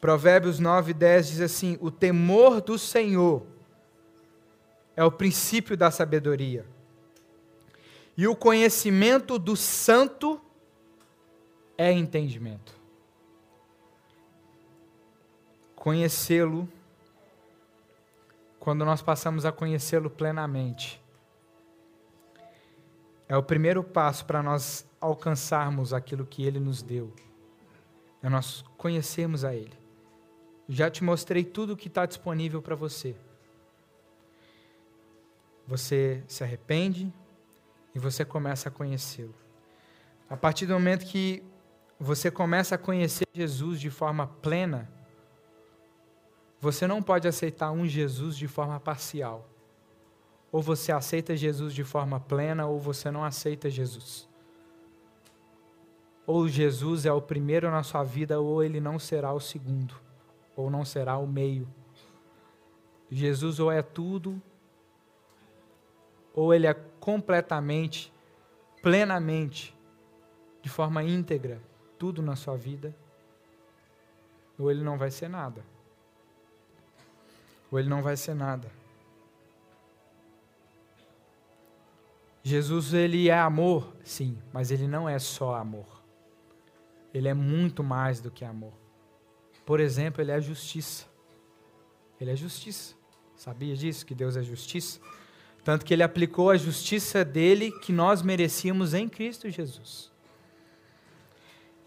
Provérbios 0.06 0.60
9, 0.60 0.94
10 0.94 1.28
diz 1.30 1.42
assim: 1.42 1.80
O 1.82 1.90
temor 1.90 2.62
do 2.62 2.78
Senhor 2.78 3.44
é 4.96 5.04
o 5.04 5.12
princípio 5.12 5.76
da 5.76 5.90
sabedoria, 5.90 6.64
e 8.16 8.28
o 8.28 8.36
conhecimento 8.36 9.40
do 9.40 9.56
santo 9.56 10.40
é 11.76 11.92
entendimento. 11.92 12.76
Conhecê-lo, 15.76 16.70
quando 18.60 18.86
nós 18.86 19.02
passamos 19.02 19.44
a 19.44 19.52
conhecê-lo 19.52 20.12
plenamente, 20.12 21.02
é 23.28 23.36
o 23.36 23.42
primeiro 23.42 23.84
passo 23.84 24.24
para 24.24 24.44
nós 24.44 24.88
alcançarmos 25.02 25.94
aquilo 25.94 26.28
que 26.28 26.46
Ele 26.46 26.60
nos 26.60 26.84
deu. 26.84 27.12
É 28.22 28.30
nós 28.30 28.64
conhecermos 28.78 29.44
a 29.44 29.56
Ele. 29.56 29.85
Já 30.68 30.90
te 30.90 31.04
mostrei 31.04 31.44
tudo 31.44 31.74
o 31.74 31.78
que 31.78 31.88
está 31.88 32.06
disponível 32.06 32.62
para 32.62 32.76
você. 32.76 33.16
Você 35.68 36.24
se 36.28 36.44
arrepende 36.44 37.12
e 37.94 38.00
você 38.00 38.26
começa 38.26 38.70
a 38.70 38.72
conhecê-lo. 38.72 39.34
A 40.30 40.36
partir 40.36 40.66
do 40.66 40.74
momento 40.74 41.06
que 41.06 41.44
você 42.00 42.30
começa 42.30 42.76
a 42.76 42.78
conhecer 42.78 43.26
Jesus 43.34 43.80
de 43.80 43.90
forma 43.90 44.28
plena, 44.28 44.90
você 46.60 46.88
não 46.88 47.02
pode 47.02 47.28
aceitar 47.28 47.72
um 47.72 47.88
Jesus 47.88 48.36
de 48.36 48.48
forma 48.48 48.80
parcial. 48.80 49.48
Ou 50.52 50.62
você 50.62 50.92
aceita 50.92 51.36
Jesus 51.36 51.74
de 51.74 51.84
forma 51.84 52.20
plena, 52.20 52.66
ou 52.66 52.80
você 52.80 53.12
não 53.12 53.24
aceita 53.24 53.70
Jesus. 53.70 54.28
Ou 56.26 56.48
Jesus 56.48 57.06
é 57.06 57.12
o 57.12 57.22
primeiro 57.22 57.70
na 57.70 57.84
sua 57.84 58.04
vida, 58.04 58.40
ou 58.40 58.64
ele 58.64 58.80
não 58.80 58.98
será 58.98 59.32
o 59.32 59.40
segundo, 59.40 59.96
ou 60.56 60.70
não 60.70 60.86
será 60.86 61.18
o 61.18 61.28
meio. 61.28 61.68
Jesus 63.10 63.60
ou 63.60 63.72
é 63.72 63.82
tudo, 63.82 64.42
ou 66.34 66.54
ele 66.54 66.68
é 66.68 66.74
completamente, 67.00 68.12
plenamente, 68.82 69.76
de 70.62 70.70
forma 70.70 71.04
íntegra, 71.04 71.62
tudo 71.98 72.22
na 72.22 72.36
sua 72.36 72.58
vida, 72.58 72.96
ou 74.58 74.72
ele 74.72 74.84
não 74.84 74.98
vai 74.98 75.12
ser 75.12 75.30
nada. 75.30 75.64
Ou 77.72 77.80
ele 77.80 77.90
não 77.90 78.02
vai 78.02 78.18
ser 78.18 78.34
nada. 78.34 78.72
Jesus 82.44 82.94
ele 82.94 83.28
é 83.28 83.38
amor, 83.38 83.96
sim, 84.04 84.38
mas 84.54 84.70
ele 84.70 84.88
não 84.88 85.10
é 85.10 85.18
só 85.18 85.56
amor. 85.56 86.04
Ele 87.14 87.28
é 87.28 87.34
muito 87.34 87.84
mais 87.84 88.20
do 88.20 88.30
que 88.30 88.46
amor. 88.46 88.85
Por 89.66 89.80
exemplo, 89.80 90.22
ele 90.22 90.32
é 90.32 90.40
justiça. 90.40 91.06
Ele 92.20 92.32
é 92.32 92.36
justiça. 92.36 92.96
Sabia 93.36 93.76
disso 93.76 94.06
que 94.06 94.16
Deus 94.16 94.38
é 94.38 94.44
justiça? 94.44 95.00
Tanto 95.64 95.84
que 95.84 95.94
ele 95.94 96.04
aplicou 96.04 96.52
a 96.52 96.58
justiça 96.58 97.26
dele 97.26 97.72
que 97.72 97.92
nós 97.92 98.22
merecíamos 98.22 98.94
em 98.94 99.10
Cristo 99.10 99.50
Jesus. 99.50 100.12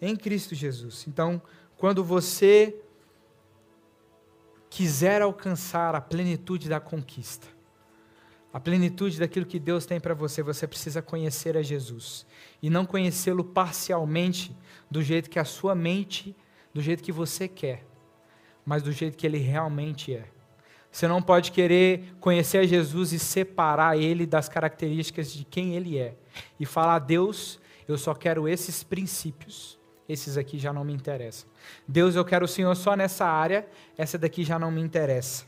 Em 0.03 0.17
Cristo 0.17 0.55
Jesus. 0.55 1.07
Então, 1.07 1.41
quando 1.77 2.03
você 2.03 2.77
quiser 4.69 5.23
alcançar 5.23 5.95
a 5.95 6.01
plenitude 6.01 6.69
da 6.69 6.81
conquista, 6.81 7.47
a 8.53 8.59
plenitude 8.59 9.19
daquilo 9.19 9.47
que 9.47 9.59
Deus 9.59 9.87
tem 9.87 10.01
para 10.01 10.15
você, 10.15 10.43
você 10.43 10.67
precisa 10.67 11.01
conhecer 11.01 11.57
a 11.57 11.63
Jesus. 11.63 12.27
E 12.61 12.69
não 12.69 12.85
conhecê-lo 12.85 13.45
parcialmente, 13.45 14.57
do 14.91 15.03
jeito 15.03 15.31
que 15.31 15.39
a 15.39 15.45
sua 15.45 15.75
mente, 15.75 16.35
do 16.79 16.83
jeito 16.83 17.03
que 17.03 17.11
você 17.11 17.49
quer, 17.49 17.85
mas 18.65 18.85
do 18.85 18.93
jeito 18.93 19.17
que 19.17 19.27
ele 19.27 19.39
realmente 19.39 20.15
é. 20.15 20.29
Você 20.93 21.09
não 21.09 21.21
pode 21.21 21.51
querer 21.51 22.15
conhecer 22.21 22.59
a 22.59 22.65
Jesus 22.65 23.13
e 23.13 23.19
separar 23.19 23.99
ele 23.99 24.25
das 24.25 24.49
características 24.49 25.33
de 25.33 25.45
quem 25.45 25.75
ele 25.75 25.99
é. 25.99 26.15
E 26.59 26.65
falar, 26.65 27.01
Deus, 27.01 27.59
eu 27.89 27.99
só 27.99 28.15
quero 28.15 28.47
esses 28.47 28.85
princípios. 28.85 29.77
Esses 30.09 30.39
aqui 30.39 30.57
já 30.57 30.73
não 30.73 30.85
me 30.85 30.93
interessam. 30.93 31.51
Deus, 31.87 32.15
eu 32.15 32.25
quero 32.25 32.45
o 32.45 32.49
Senhor 32.49 32.77
só 32.77 32.95
nessa 32.95 33.27
área, 33.27 33.69
essa 33.97 34.17
daqui 34.17 34.45
já 34.45 34.57
não 34.57 34.71
me 34.71 34.81
interessa. 34.81 35.47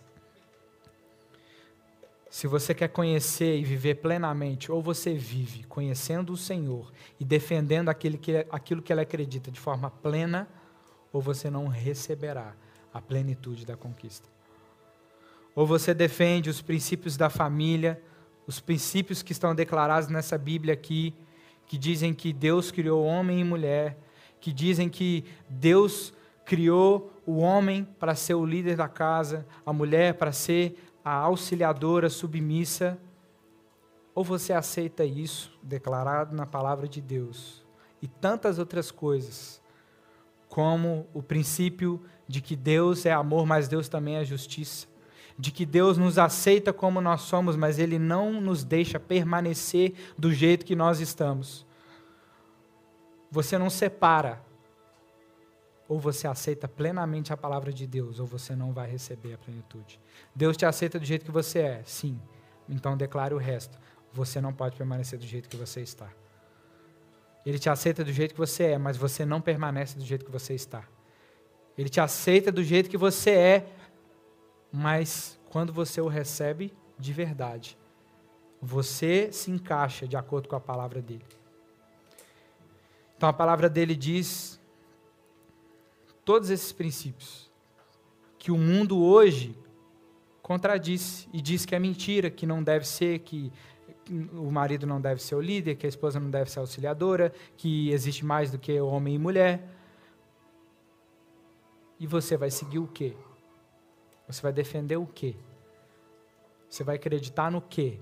Se 2.29 2.49
você 2.49 2.75
quer 2.75 2.89
conhecer 2.89 3.57
e 3.57 3.63
viver 3.63 3.97
plenamente, 3.97 4.73
ou 4.73 4.83
você 4.83 5.15
vive 5.15 5.63
conhecendo 5.63 6.33
o 6.33 6.37
Senhor 6.37 6.91
e 7.21 7.25
defendendo 7.25 7.89
aquilo 7.89 8.19
que, 8.19 8.45
aquilo 8.51 8.83
que 8.83 8.93
ele 8.93 9.03
acredita 9.03 9.49
de 9.49 9.61
forma 9.61 9.93
plena, 9.93 10.49
ou 11.13 11.21
você 11.21 11.51
não 11.51 11.67
receberá 11.69 12.55
a 12.93 13.01
plenitude 13.01 13.65
da 13.65 13.77
conquista. 13.77 14.29
Ou 15.55 15.67
você 15.67 15.93
defende 15.93 16.49
os 16.49 16.63
princípios 16.63 17.17
da 17.17 17.29
família, 17.29 18.01
os 18.47 18.61
princípios 18.61 19.23
que 19.23 19.33
estão 19.33 19.55
declarados 19.55 20.09
nessa 20.09 20.39
Bíblia 20.39 20.75
aqui, 20.75 21.15
que 21.67 21.77
dizem 21.79 22.13
que 22.13 22.33
Deus 22.33 22.71
criou 22.71 23.05
homem 23.05 23.41
e 23.41 23.45
mulher, 23.45 23.99
que 24.41 24.53
dizem 24.53 24.89
que 24.89 25.25
Deus 25.49 26.13
criou 26.45 27.13
o 27.27 27.39
homem 27.39 27.85
para 27.99 28.15
ser 28.15 28.35
o 28.35 28.45
líder 28.45 28.77
da 28.77 28.89
casa, 28.89 29.47
a 29.65 29.73
mulher 29.73 30.15
para 30.15 30.33
ser 30.33 30.77
a 31.05 31.13
auxiliadora 31.13 32.09
submissa, 32.09 32.99
ou 34.15 34.25
você 34.25 34.53
aceita 34.53 35.05
isso 35.05 35.57
declarado 35.63 36.35
na 36.35 36.45
palavra 36.45 36.89
de 36.89 37.01
Deus 37.01 37.65
e 38.03 38.09
tantas 38.09 38.59
outras 38.59 38.91
coisas, 38.91 39.60
como 40.51 41.07
o 41.15 41.23
princípio 41.23 42.03
de 42.29 42.43
que 42.43 42.55
Deus 42.55 43.07
é 43.07 43.13
amor, 43.13 43.47
mas 43.47 43.69
Deus 43.69 43.89
também 43.89 44.17
é 44.17 44.25
justiça, 44.25 44.87
de 45.39 45.51
que 45.51 45.65
Deus 45.65 45.97
nos 45.97 46.19
aceita 46.19 46.73
como 46.73 47.01
nós 47.01 47.23
somos, 47.23 47.57
mas 47.57 47.79
Ele 47.79 47.99
não 47.99 48.41
nos 48.41 48.65
deixa 48.65 49.01
permanecer 49.01 49.95
do 50.19 50.33
jeito 50.33 50.67
que 50.67 50.77
nós 50.77 51.01
estamos. 51.01 51.65
Você 53.31 53.57
não 53.57 53.71
separa 53.71 54.43
ou 55.89 55.99
você 55.99 56.27
aceita 56.27 56.69
plenamente 56.69 57.33
a 57.33 57.37
palavra 57.37 57.73
de 57.73 57.85
Deus, 57.85 58.21
ou 58.21 58.27
você 58.27 58.55
não 58.55 58.73
vai 58.73 58.89
receber 58.89 59.35
a 59.35 59.39
plenitude. 59.39 60.01
Deus 60.33 60.57
te 60.57 60.65
aceita 60.65 61.01
do 61.01 61.05
jeito 61.05 61.25
que 61.25 61.33
você 61.33 61.59
é, 61.61 61.83
sim. 61.85 62.21
Então 62.69 62.97
declare 62.97 63.35
o 63.35 63.39
resto. 63.39 63.77
Você 64.13 64.41
não 64.41 64.53
pode 64.53 64.77
permanecer 64.77 65.19
do 65.19 65.27
jeito 65.27 65.49
que 65.49 65.57
você 65.57 65.81
está. 65.81 66.09
Ele 67.45 67.59
te 67.59 67.69
aceita 67.71 68.05
do 68.05 68.13
jeito 68.13 68.35
que 68.35 68.41
você 68.41 68.65
é, 68.65 68.79
mas 68.79 68.97
você 68.97 69.25
não 69.25 69.41
permanece 69.41 69.97
do 69.97 70.05
jeito 70.05 70.25
que 70.25 70.31
você 70.31 70.55
está. 70.55 70.85
Ele 71.77 71.89
te 71.89 72.01
aceita 72.01 72.53
do 72.53 72.63
jeito 72.63 72.91
que 72.91 72.97
você 72.97 73.31
é, 73.31 73.67
mas 74.71 75.39
quando 75.49 75.73
você 75.73 76.01
o 76.01 76.09
recebe 76.09 76.73
de 76.99 77.13
verdade, 77.13 77.79
você 78.61 79.33
se 79.33 79.51
encaixa 79.51 80.07
de 80.07 80.17
acordo 80.17 80.49
com 80.49 80.57
a 80.57 80.61
palavra 80.61 81.01
dele. 81.01 81.25
Então 83.17 83.29
a 83.29 83.33
palavra 83.33 83.69
dele 83.69 83.95
diz 83.95 84.61
todos 86.25 86.51
esses 86.51 86.73
princípios 86.73 87.51
que 88.39 88.51
o 88.51 88.57
mundo 88.57 89.03
hoje 89.03 89.55
contradiz 90.43 91.29
e 91.33 91.41
diz 91.41 91.65
que 91.65 91.75
é 91.75 91.79
mentira, 91.79 92.31
que 92.31 92.47
não 92.47 92.63
deve 92.63 92.87
ser, 92.87 93.21
que 93.21 93.53
o 94.33 94.51
marido 94.51 94.87
não 94.87 95.01
deve 95.01 95.23
ser 95.23 95.35
o 95.35 95.41
líder, 95.41 95.77
que 95.77 95.87
a 95.87 95.89
esposa 95.89 96.19
não 96.19 96.31
deve 96.31 96.51
ser 96.51 96.59
a 96.59 96.63
auxiliadora, 96.63 97.33
que 97.57 97.91
existe 97.91 98.25
mais 98.25 98.51
do 98.51 98.59
que 98.59 98.81
homem 98.81 99.15
e 99.15 99.19
mulher. 99.19 99.69
E 101.99 102.07
você 102.07 102.37
vai 102.37 102.51
seguir 102.51 102.79
o 102.79 102.89
quê? 102.89 103.15
Você 104.27 104.43
vai 104.43 104.53
defender 104.53 104.97
o 104.97 105.07
quê? 105.07 105.37
Você 106.69 106.83
vai 106.83 106.97
acreditar 106.97 107.51
no 107.51 107.61
quê? 107.61 108.01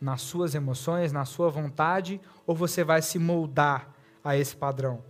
Nas 0.00 0.22
suas 0.22 0.54
emoções, 0.54 1.12
na 1.12 1.24
sua 1.24 1.48
vontade, 1.48 2.20
ou 2.46 2.54
você 2.54 2.84
vai 2.84 3.02
se 3.02 3.18
moldar 3.18 3.92
a 4.22 4.36
esse 4.36 4.56
padrão? 4.56 5.02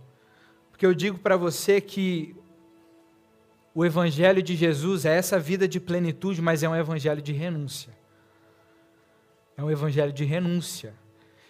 Porque 0.71 0.85
eu 0.85 0.93
digo 0.93 1.19
para 1.19 1.37
você 1.37 1.79
que 1.79 2.35
o 3.73 3.85
evangelho 3.85 4.41
de 4.41 4.55
Jesus 4.55 5.05
é 5.05 5.15
essa 5.15 5.39
vida 5.39 5.67
de 5.67 5.79
plenitude, 5.79 6.41
mas 6.41 6.63
é 6.63 6.69
um 6.69 6.75
evangelho 6.75 7.21
de 7.21 7.31
renúncia. 7.31 8.00
É 9.57 9.63
um 9.63 9.69
evangelho 9.69 10.13
de 10.13 10.23
renúncia, 10.23 10.93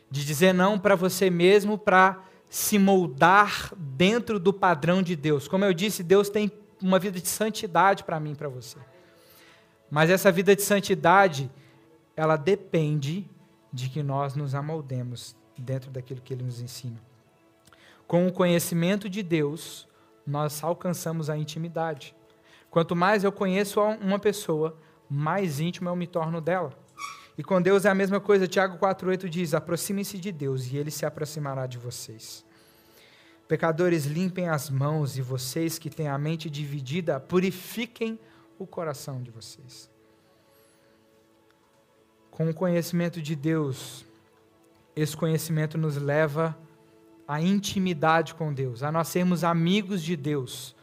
de 0.09 0.25
dizer 0.25 0.53
não 0.53 0.77
para 0.77 0.95
você 0.95 1.29
mesmo 1.29 1.77
para 1.77 2.23
se 2.49 2.77
moldar 2.77 3.73
dentro 3.77 4.39
do 4.39 4.51
padrão 4.51 5.01
de 5.01 5.15
Deus. 5.15 5.47
Como 5.47 5.63
eu 5.63 5.73
disse, 5.73 6.03
Deus 6.03 6.29
tem 6.29 6.51
uma 6.81 6.99
vida 6.99 7.19
de 7.19 7.27
santidade 7.27 8.03
para 8.03 8.19
mim 8.19 8.35
para 8.35 8.49
você. 8.49 8.77
Mas 9.89 10.09
essa 10.09 10.31
vida 10.31 10.55
de 10.55 10.61
santidade, 10.61 11.49
ela 12.15 12.35
depende 12.35 13.29
de 13.71 13.89
que 13.89 14.03
nós 14.03 14.35
nos 14.35 14.53
amoldemos 14.53 15.35
dentro 15.57 15.91
daquilo 15.91 16.21
que 16.21 16.33
ele 16.33 16.43
nos 16.43 16.59
ensina. 16.59 16.99
Com 18.07 18.27
o 18.27 18.33
conhecimento 18.33 19.09
de 19.09 19.23
Deus, 19.23 19.87
nós 20.25 20.63
alcançamos 20.63 21.29
a 21.29 21.37
intimidade. 21.37 22.15
Quanto 22.69 22.95
mais 22.95 23.23
eu 23.23 23.31
conheço 23.31 23.81
uma 23.81 24.19
pessoa, 24.19 24.77
mais 25.09 25.59
íntimo 25.59 25.89
eu 25.89 25.95
me 25.95 26.07
torno 26.07 26.41
dela. 26.41 26.77
E 27.41 27.43
com 27.43 27.59
Deus 27.59 27.85
é 27.85 27.89
a 27.89 27.95
mesma 27.95 28.19
coisa. 28.19 28.47
Tiago 28.47 28.77
4,8 28.77 29.27
diz: 29.27 29.55
aproximem-se 29.55 30.19
de 30.19 30.31
Deus 30.31 30.71
e 30.71 30.77
ele 30.77 30.91
se 30.91 31.07
aproximará 31.07 31.65
de 31.65 31.79
vocês. 31.79 32.45
Pecadores, 33.47 34.05
limpem 34.05 34.47
as 34.47 34.69
mãos 34.69 35.17
e 35.17 35.23
vocês 35.23 35.79
que 35.79 35.89
têm 35.89 36.07
a 36.07 36.19
mente 36.19 36.51
dividida, 36.51 37.19
purifiquem 37.19 38.19
o 38.59 38.67
coração 38.67 39.23
de 39.23 39.31
vocês. 39.31 39.89
Com 42.29 42.47
o 42.47 42.53
conhecimento 42.53 43.19
de 43.19 43.35
Deus, 43.35 44.05
esse 44.95 45.17
conhecimento 45.17 45.79
nos 45.79 45.97
leva 45.97 46.55
a 47.27 47.41
intimidade 47.41 48.35
com 48.35 48.53
Deus, 48.53 48.83
a 48.83 48.91
nós 48.91 49.07
sermos 49.07 49.43
amigos 49.43 50.03
de 50.03 50.15
Deus, 50.15 50.75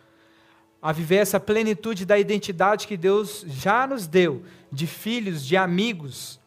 a 0.82 0.90
viver 0.90 1.18
essa 1.18 1.38
plenitude 1.38 2.04
da 2.04 2.18
identidade 2.18 2.88
que 2.88 2.96
Deus 2.96 3.44
já 3.46 3.86
nos 3.86 4.08
deu, 4.08 4.42
de 4.72 4.88
filhos, 4.88 5.46
de 5.46 5.56
amigos, 5.56 6.37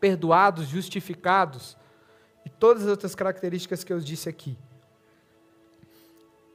perdoados, 0.00 0.68
justificados 0.68 1.76
e 2.44 2.50
todas 2.50 2.84
as 2.84 2.88
outras 2.88 3.14
características 3.14 3.84
que 3.84 3.92
eu 3.92 4.00
disse 4.00 4.28
aqui. 4.28 4.56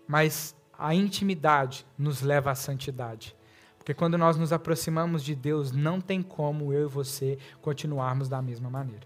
Mas 0.07 0.55
a 0.77 0.93
intimidade 0.93 1.85
nos 1.97 2.21
leva 2.21 2.51
à 2.51 2.55
santidade. 2.55 3.35
Porque 3.77 3.93
quando 3.93 4.17
nós 4.17 4.37
nos 4.37 4.53
aproximamos 4.53 5.23
de 5.23 5.35
Deus, 5.35 5.71
não 5.71 5.99
tem 5.99 6.21
como 6.21 6.71
eu 6.71 6.87
e 6.87 6.89
você 6.89 7.37
continuarmos 7.61 8.29
da 8.29 8.41
mesma 8.41 8.69
maneira. 8.69 9.05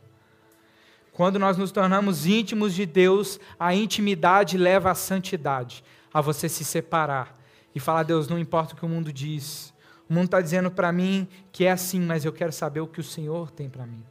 Quando 1.11 1.39
nós 1.39 1.57
nos 1.57 1.71
tornamos 1.71 2.27
íntimos 2.27 2.75
de 2.75 2.85
Deus, 2.85 3.39
a 3.59 3.73
intimidade 3.73 4.55
leva 4.55 4.91
à 4.91 4.95
santidade, 4.95 5.83
a 6.13 6.21
você 6.21 6.47
se 6.47 6.63
separar 6.63 7.35
e 7.73 7.79
falar: 7.79 8.03
Deus, 8.03 8.27
não 8.27 8.37
importa 8.37 8.75
o 8.75 8.77
que 8.77 8.85
o 8.85 8.89
mundo 8.89 9.11
diz, 9.11 9.73
o 10.07 10.13
mundo 10.13 10.25
está 10.25 10.39
dizendo 10.39 10.69
para 10.69 10.91
mim 10.91 11.27
que 11.51 11.65
é 11.65 11.71
assim, 11.71 11.99
mas 11.99 12.23
eu 12.23 12.31
quero 12.31 12.51
saber 12.51 12.81
o 12.81 12.87
que 12.87 12.99
o 12.99 13.03
Senhor 13.03 13.49
tem 13.49 13.67
para 13.67 13.85
mim. 13.85 14.03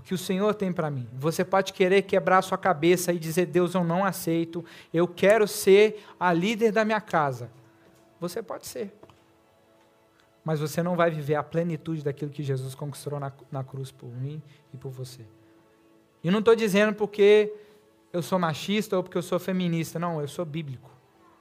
O 0.00 0.02
que 0.02 0.14
o 0.14 0.18
Senhor 0.18 0.54
tem 0.54 0.72
para 0.72 0.90
mim. 0.90 1.06
Você 1.12 1.44
pode 1.44 1.74
querer 1.74 2.00
quebrar 2.02 2.40
sua 2.40 2.56
cabeça 2.56 3.12
e 3.12 3.18
dizer: 3.18 3.44
Deus, 3.44 3.74
eu 3.74 3.84
não 3.84 4.02
aceito, 4.02 4.64
eu 4.94 5.06
quero 5.06 5.46
ser 5.46 6.02
a 6.18 6.32
líder 6.32 6.72
da 6.72 6.86
minha 6.86 7.02
casa. 7.02 7.50
Você 8.18 8.42
pode 8.42 8.66
ser. 8.66 8.94
Mas 10.42 10.58
você 10.58 10.82
não 10.82 10.96
vai 10.96 11.10
viver 11.10 11.34
a 11.34 11.42
plenitude 11.42 12.02
daquilo 12.02 12.30
que 12.30 12.42
Jesus 12.42 12.74
conquistou 12.74 13.20
na, 13.20 13.30
na 13.52 13.62
cruz 13.62 13.92
por 13.92 14.08
mim 14.08 14.42
e 14.72 14.78
por 14.78 14.90
você. 14.90 15.20
E 16.24 16.30
não 16.30 16.38
estou 16.38 16.56
dizendo 16.56 16.94
porque 16.94 17.52
eu 18.10 18.22
sou 18.22 18.38
machista 18.38 18.96
ou 18.96 19.02
porque 19.02 19.18
eu 19.18 19.22
sou 19.22 19.38
feminista. 19.38 19.98
Não, 19.98 20.18
eu 20.18 20.28
sou 20.28 20.46
bíblico. 20.46 20.90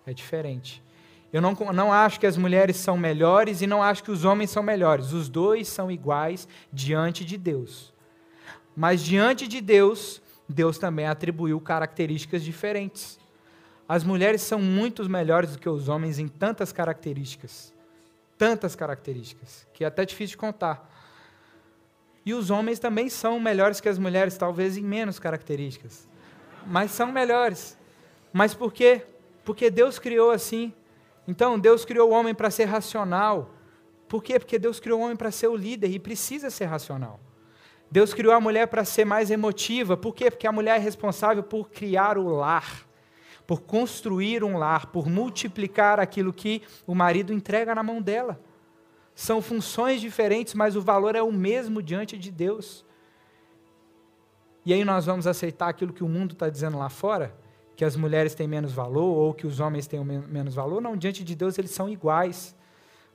É 0.06 0.14
diferente. 0.14 0.84
Eu 1.32 1.42
não, 1.42 1.54
não 1.74 1.94
acho 1.94 2.20
que 2.20 2.28
as 2.28 2.36
mulheres 2.36 2.76
são 2.76 2.98
melhores 2.98 3.62
e 3.62 3.68
não 3.68 3.82
acho 3.82 4.04
que 4.04 4.12
os 4.12 4.26
homens 4.26 4.50
são 4.50 4.62
melhores. 4.62 5.14
Os 5.14 5.30
dois 5.30 5.70
são 5.70 5.90
iguais 5.90 6.46
diante 6.74 7.24
de 7.24 7.38
Deus. 7.38 7.98
Mas 8.80 9.02
diante 9.02 9.46
de 9.46 9.60
Deus, 9.60 10.22
Deus 10.48 10.78
também 10.78 11.06
atribuiu 11.06 11.60
características 11.60 12.42
diferentes. 12.42 13.20
As 13.86 14.06
mulheres 14.06 14.42
são 14.42 14.58
muito 14.58 15.08
melhores 15.10 15.52
do 15.52 15.60
que 15.60 15.68
os 15.68 15.90
homens 15.90 16.18
em 16.18 16.30
tantas 16.30 16.72
características. 16.72 17.74
Tantas 18.38 18.78
características, 18.78 19.68
que 19.74 19.84
é 19.84 19.88
até 19.88 20.06
difícil 20.06 20.36
de 20.36 20.38
contar. 20.38 20.90
E 22.26 22.34
os 22.34 22.50
homens 22.50 22.80
também 22.80 23.10
são 23.10 23.38
melhores 23.38 23.82
que 23.82 23.90
as 23.90 24.00
mulheres, 24.00 24.38
talvez 24.38 24.78
em 24.78 24.82
menos 24.82 25.20
características. 25.20 26.08
Mas 26.66 26.92
são 26.92 27.12
melhores. 27.12 27.78
Mas 28.32 28.54
por 28.54 28.72
quê? 28.72 29.06
Porque 29.44 29.70
Deus 29.70 30.00
criou 30.00 30.32
assim. 30.32 30.74
Então, 31.28 31.60
Deus 31.60 31.84
criou 31.84 32.12
o 32.12 32.14
homem 32.14 32.34
para 32.34 32.50
ser 32.50 32.64
racional. 32.64 33.54
Por 34.08 34.24
quê? 34.24 34.40
Porque 34.40 34.58
Deus 34.58 34.80
criou 34.80 35.02
o 35.02 35.04
homem 35.04 35.18
para 35.18 35.32
ser 35.32 35.50
o 35.50 35.56
líder 35.58 35.90
e 35.90 36.00
precisa 36.00 36.50
ser 36.50 36.68
racional. 36.68 37.20
Deus 37.92 38.14
criou 38.14 38.34
a 38.34 38.40
mulher 38.40 38.68
para 38.68 38.86
ser 38.86 39.06
mais 39.06 39.32
emotiva. 39.32 39.98
Por 39.98 40.14
quê? 40.14 40.30
Porque 40.30 40.46
a 40.48 40.52
mulher 40.52 40.76
é 40.76 40.80
responsável 40.80 41.42
por 41.42 41.70
criar 41.70 42.18
o 42.18 42.28
lar, 42.28 42.88
por 43.48 43.62
construir 43.62 44.44
um 44.44 44.58
lar, 44.58 44.88
por 44.88 45.08
multiplicar 45.08 46.00
aquilo 46.00 46.32
que 46.32 46.62
o 46.86 46.94
marido 46.94 47.34
entrega 47.34 47.74
na 47.74 47.82
mão 47.82 48.02
dela. 48.02 48.40
São 49.16 49.42
funções 49.42 50.00
diferentes, 50.00 50.54
mas 50.54 50.76
o 50.76 50.82
valor 50.82 51.16
é 51.16 51.22
o 51.22 51.32
mesmo 51.32 51.82
diante 51.82 52.18
de 52.18 52.32
Deus. 52.32 52.86
E 54.66 54.74
aí 54.74 54.86
nós 54.86 55.06
vamos 55.06 55.26
aceitar 55.26 55.68
aquilo 55.68 55.92
que 55.92 56.04
o 56.04 56.08
mundo 56.08 56.34
está 56.34 56.48
dizendo 56.48 56.78
lá 56.78 56.90
fora? 56.90 57.36
Que 57.76 57.84
as 57.84 57.96
mulheres 57.96 58.36
têm 58.36 58.48
menos 58.48 58.72
valor 58.72 59.18
ou 59.18 59.34
que 59.34 59.48
os 59.48 59.60
homens 59.60 59.88
têm 59.88 60.04
menos 60.04 60.54
valor? 60.54 60.80
Não, 60.80 60.96
diante 60.96 61.24
de 61.24 61.36
Deus 61.36 61.58
eles 61.58 61.72
são 61.72 61.90
iguais. 61.90 62.56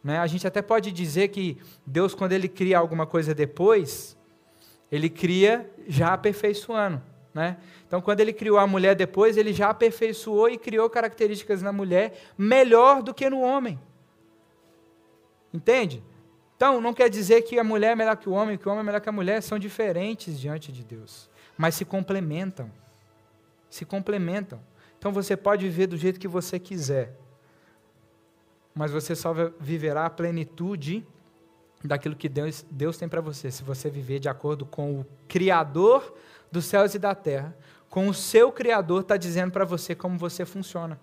Né? 0.03 0.18
A 0.18 0.27
gente 0.27 0.47
até 0.47 0.61
pode 0.61 0.91
dizer 0.91 1.29
que 1.29 1.59
Deus, 1.87 2.14
quando 2.14 2.33
Ele 2.33 2.49
cria 2.49 2.79
alguma 2.79 3.07
coisa 3.07 3.35
depois, 3.35 4.16
Ele 4.95 5.11
cria 5.11 5.68
já 5.88 6.12
aperfeiçoando. 6.12 7.03
Né? 7.34 7.57
Então, 7.84 8.01
quando 8.01 8.20
Ele 8.20 8.32
criou 8.32 8.59
a 8.59 8.66
mulher 8.66 8.95
depois, 8.95 9.36
Ele 9.36 9.53
já 9.53 9.70
aperfeiçoou 9.70 10.49
e 10.49 10.57
criou 10.57 10.88
características 10.88 11.61
na 11.61 11.72
mulher 11.72 12.16
melhor 12.38 13.03
do 13.03 13.12
que 13.12 13.28
no 13.28 13.40
homem. 13.40 13.80
Entende? 15.53 16.01
Então, 16.57 16.80
não 16.80 16.95
quer 16.95 17.11
dizer 17.11 17.42
que 17.42 17.59
a 17.59 17.64
mulher 17.64 17.90
é 17.90 17.97
melhor 17.97 18.16
que 18.16 18.28
o 18.28 18.32
homem, 18.32 18.57
que 18.57 18.68
o 18.68 18.70
homem 18.70 18.82
é 18.82 18.84
melhor 18.84 19.01
que 19.01 19.09
a 19.09 19.12
mulher, 19.12 19.42
são 19.42 19.59
diferentes 19.59 20.38
diante 20.38 20.70
de 20.70 20.84
Deus, 20.84 21.28
mas 21.59 21.74
se 21.74 21.84
complementam. 21.84 22.70
Se 23.68 23.84
complementam. 23.84 24.61
Então 24.97 25.11
você 25.12 25.36
pode 25.36 25.68
viver 25.68 25.88
do 25.88 25.97
jeito 25.97 26.20
que 26.20 26.28
você 26.28 26.59
quiser, 26.59 27.18
mas 28.72 28.92
você 28.92 29.16
só 29.16 29.34
viverá 29.59 30.07
a 30.07 30.11
plenitude 30.11 31.05
daquilo 31.87 32.16
que 32.16 32.28
Deus, 32.28 32.64
Deus 32.70 32.97
tem 32.97 33.09
para 33.09 33.20
você, 33.20 33.51
se 33.51 33.62
você 33.62 33.91
viver 33.91 34.18
de 34.18 34.28
acordo 34.28 34.64
com 34.64 35.01
o 35.01 35.07
Criador 35.28 36.14
dos 36.51 36.64
céus 36.64 36.95
e 36.95 36.99
da 36.99 37.14
terra, 37.14 37.55
com 37.91 38.09
o 38.09 38.14
seu 38.14 38.51
Criador 38.51 39.03
está 39.03 39.16
dizendo 39.16 39.53
para 39.53 39.64
você 39.64 39.95
como 39.95 40.18
você 40.18 40.45
funciona. 40.45 40.99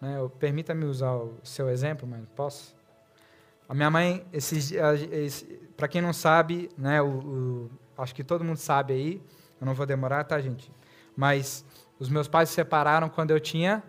Né? 0.00 0.16
Permita-me 0.38 0.84
usar 0.84 1.14
o 1.14 1.38
seu 1.44 1.68
exemplo, 1.68 2.08
mas 2.08 2.24
posso? 2.34 2.74
A 3.68 3.74
minha 3.74 3.90
mãe, 3.90 4.26
para 5.76 5.88
quem 5.88 6.02
não 6.02 6.12
sabe, 6.12 6.68
né, 6.76 7.00
o, 7.00 7.06
o, 7.06 7.70
acho 7.96 8.14
que 8.14 8.24
todo 8.24 8.44
mundo 8.44 8.56
sabe 8.56 8.92
aí, 8.92 9.22
eu 9.60 9.64
não 9.64 9.74
vou 9.74 9.86
demorar, 9.86 10.24
tá, 10.24 10.40
gente? 10.40 10.70
Mas 11.16 11.64
os 11.98 12.08
meus 12.08 12.26
pais 12.26 12.48
se 12.48 12.56
separaram 12.56 13.08
quando 13.08 13.30
eu 13.30 13.38
tinha 13.38 13.82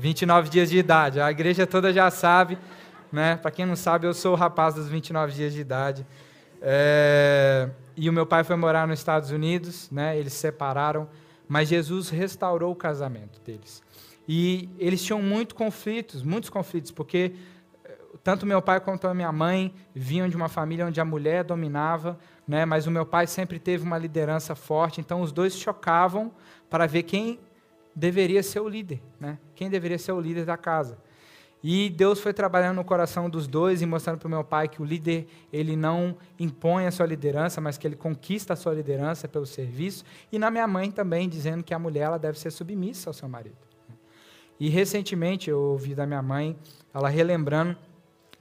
29 0.00 0.48
dias 0.48 0.70
de 0.70 0.78
idade. 0.78 1.20
A 1.20 1.30
igreja 1.30 1.66
toda 1.66 1.92
já 1.92 2.10
sabe, 2.10 2.58
né? 3.12 3.36
Para 3.36 3.50
quem 3.50 3.66
não 3.66 3.76
sabe, 3.76 4.06
eu 4.06 4.14
sou 4.14 4.32
o 4.32 4.34
rapaz 4.34 4.74
dos 4.74 4.88
29 4.88 5.32
dias 5.34 5.52
de 5.52 5.60
idade. 5.60 6.06
É, 6.62 7.68
e 7.94 8.08
o 8.08 8.12
meu 8.12 8.24
pai 8.24 8.42
foi 8.42 8.56
morar 8.56 8.88
nos 8.88 8.98
Estados 8.98 9.30
Unidos, 9.30 9.90
né? 9.90 10.18
Eles 10.18 10.32
se 10.32 10.38
separaram, 10.38 11.06
mas 11.46 11.68
Jesus 11.68 12.08
restaurou 12.08 12.72
o 12.72 12.74
casamento 12.76 13.40
deles. 13.42 13.82
E 14.26 14.70
eles 14.78 15.04
tinham 15.04 15.20
muitos 15.20 15.54
conflitos, 15.54 16.22
muitos 16.22 16.48
conflitos, 16.48 16.90
porque 16.90 17.34
eh, 17.84 17.98
tanto 18.24 18.46
meu 18.46 18.62
pai 18.62 18.80
quanto 18.80 19.06
a 19.06 19.12
minha 19.12 19.32
mãe 19.32 19.74
vinham 19.94 20.28
de 20.28 20.36
uma 20.36 20.48
família 20.48 20.86
onde 20.86 21.00
a 21.00 21.04
mulher 21.04 21.44
dominava, 21.44 22.18
né, 22.48 22.64
mas 22.64 22.86
o 22.86 22.90
meu 22.90 23.04
pai 23.04 23.26
sempre 23.26 23.58
teve 23.58 23.84
uma 23.84 23.98
liderança 23.98 24.54
forte, 24.54 25.00
então 25.00 25.20
os 25.20 25.32
dois 25.32 25.58
chocavam 25.58 26.32
para 26.70 26.86
ver 26.86 27.02
quem 27.02 27.40
deveria 27.94 28.42
ser 28.42 28.60
o 28.60 28.68
líder, 28.68 29.00
né, 29.18 29.38
quem 29.54 29.68
deveria 29.68 29.98
ser 29.98 30.12
o 30.12 30.20
líder 30.20 30.44
da 30.44 30.56
casa. 30.56 30.98
E 31.62 31.90
Deus 31.90 32.20
foi 32.20 32.32
trabalhando 32.32 32.76
no 32.76 32.84
coração 32.84 33.28
dos 33.28 33.46
dois 33.46 33.82
e 33.82 33.86
mostrando 33.86 34.18
para 34.18 34.26
o 34.26 34.30
meu 34.30 34.42
pai 34.42 34.66
que 34.66 34.80
o 34.80 34.84
líder 34.84 35.28
ele 35.52 35.76
não 35.76 36.16
impõe 36.38 36.86
a 36.86 36.90
sua 36.90 37.04
liderança, 37.04 37.60
mas 37.60 37.76
que 37.76 37.86
ele 37.86 37.96
conquista 37.96 38.54
a 38.54 38.56
sua 38.56 38.72
liderança 38.72 39.28
pelo 39.28 39.44
serviço. 39.44 40.02
E 40.32 40.38
na 40.38 40.50
minha 40.50 40.66
mãe 40.66 40.90
também 40.90 41.28
dizendo 41.28 41.62
que 41.62 41.74
a 41.74 41.78
mulher 41.78 42.04
ela 42.04 42.18
deve 42.18 42.38
ser 42.38 42.50
submissa 42.50 43.10
ao 43.10 43.14
seu 43.14 43.28
marido. 43.28 43.58
E 44.58 44.70
recentemente 44.70 45.50
eu 45.50 45.58
ouvi 45.60 45.94
da 45.94 46.06
minha 46.06 46.22
mãe, 46.22 46.56
ela 46.94 47.10
relembrando 47.10 47.76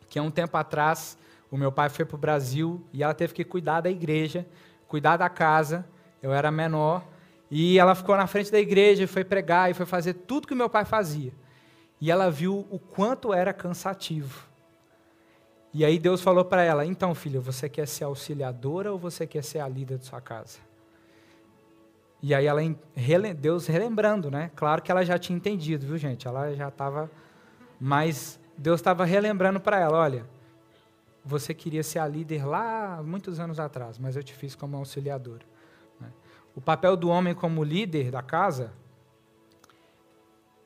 que 0.09 0.17
há 0.17 0.23
um 0.23 0.31
tempo 0.31 0.55
atrás 0.55 1.17
o 1.51 1.57
meu 1.57 1.73
pai 1.73 1.89
foi 1.89 2.05
para 2.05 2.15
o 2.15 2.19
Brasil 2.19 2.81
e 2.93 3.03
ela 3.03 3.13
teve 3.13 3.33
que 3.33 3.43
cuidar 3.43 3.81
da 3.81 3.89
igreja, 3.89 4.45
cuidar 4.87 5.17
da 5.17 5.27
casa. 5.27 5.85
Eu 6.21 6.31
era 6.31 6.49
menor 6.51 7.05
e 7.51 7.79
ela 7.79 7.95
ficou 7.95 8.15
na 8.15 8.27
frente 8.27 8.51
da 8.51 8.59
igreja 8.59 9.03
e 9.03 9.07
foi 9.07 9.23
pregar 9.23 9.71
e 9.71 9.73
foi 9.73 9.85
fazer 9.85 10.13
tudo 10.13 10.47
que 10.47 10.53
meu 10.53 10.69
pai 10.69 10.85
fazia. 10.85 11.33
E 11.99 12.11
ela 12.11 12.29
viu 12.29 12.67
o 12.69 12.79
quanto 12.79 13.33
era 13.33 13.51
cansativo. 13.51 14.47
E 15.73 15.83
aí 15.83 15.99
Deus 15.99 16.21
falou 16.21 16.45
para 16.45 16.63
ela: 16.63 16.85
Então, 16.85 17.13
filha, 17.13 17.39
você 17.39 17.67
quer 17.67 17.87
ser 17.87 18.03
auxiliadora 18.03 18.91
ou 18.91 18.99
você 18.99 19.25
quer 19.27 19.43
ser 19.43 19.59
a 19.59 19.67
líder 19.67 19.97
de 19.97 20.05
sua 20.05 20.21
casa? 20.21 20.59
E 22.21 22.33
aí 22.35 22.45
ela, 22.45 22.61
Deus 23.37 23.65
relembrando, 23.67 24.29
né? 24.29 24.51
Claro 24.55 24.81
que 24.81 24.91
ela 24.91 25.05
já 25.05 25.17
tinha 25.17 25.37
entendido, 25.37 25.85
viu, 25.85 25.97
gente? 25.97 26.27
Ela 26.27 26.53
já 26.53 26.67
estava, 26.67 27.09
mas 27.79 28.39
Deus 28.57 28.79
estava 28.81 29.05
relembrando 29.05 29.59
para 29.59 29.79
ela, 29.79 29.97
olha, 29.97 30.25
você 31.23 31.53
queria 31.53 31.81
ser 31.81 31.99
a 31.99 32.07
líder 32.07 32.45
lá 32.45 33.01
muitos 33.01 33.39
anos 33.39 33.57
atrás, 33.57 33.97
mas 33.97 34.17
eu 34.17 34.23
te 34.23 34.33
fiz 34.33 34.53
como 34.53 34.75
auxiliadora. 34.75 35.45
O 36.59 36.61
papel 36.61 36.97
do 36.97 37.07
homem 37.07 37.33
como 37.33 37.63
líder 37.63 38.11
da 38.11 38.21
casa 38.21 38.73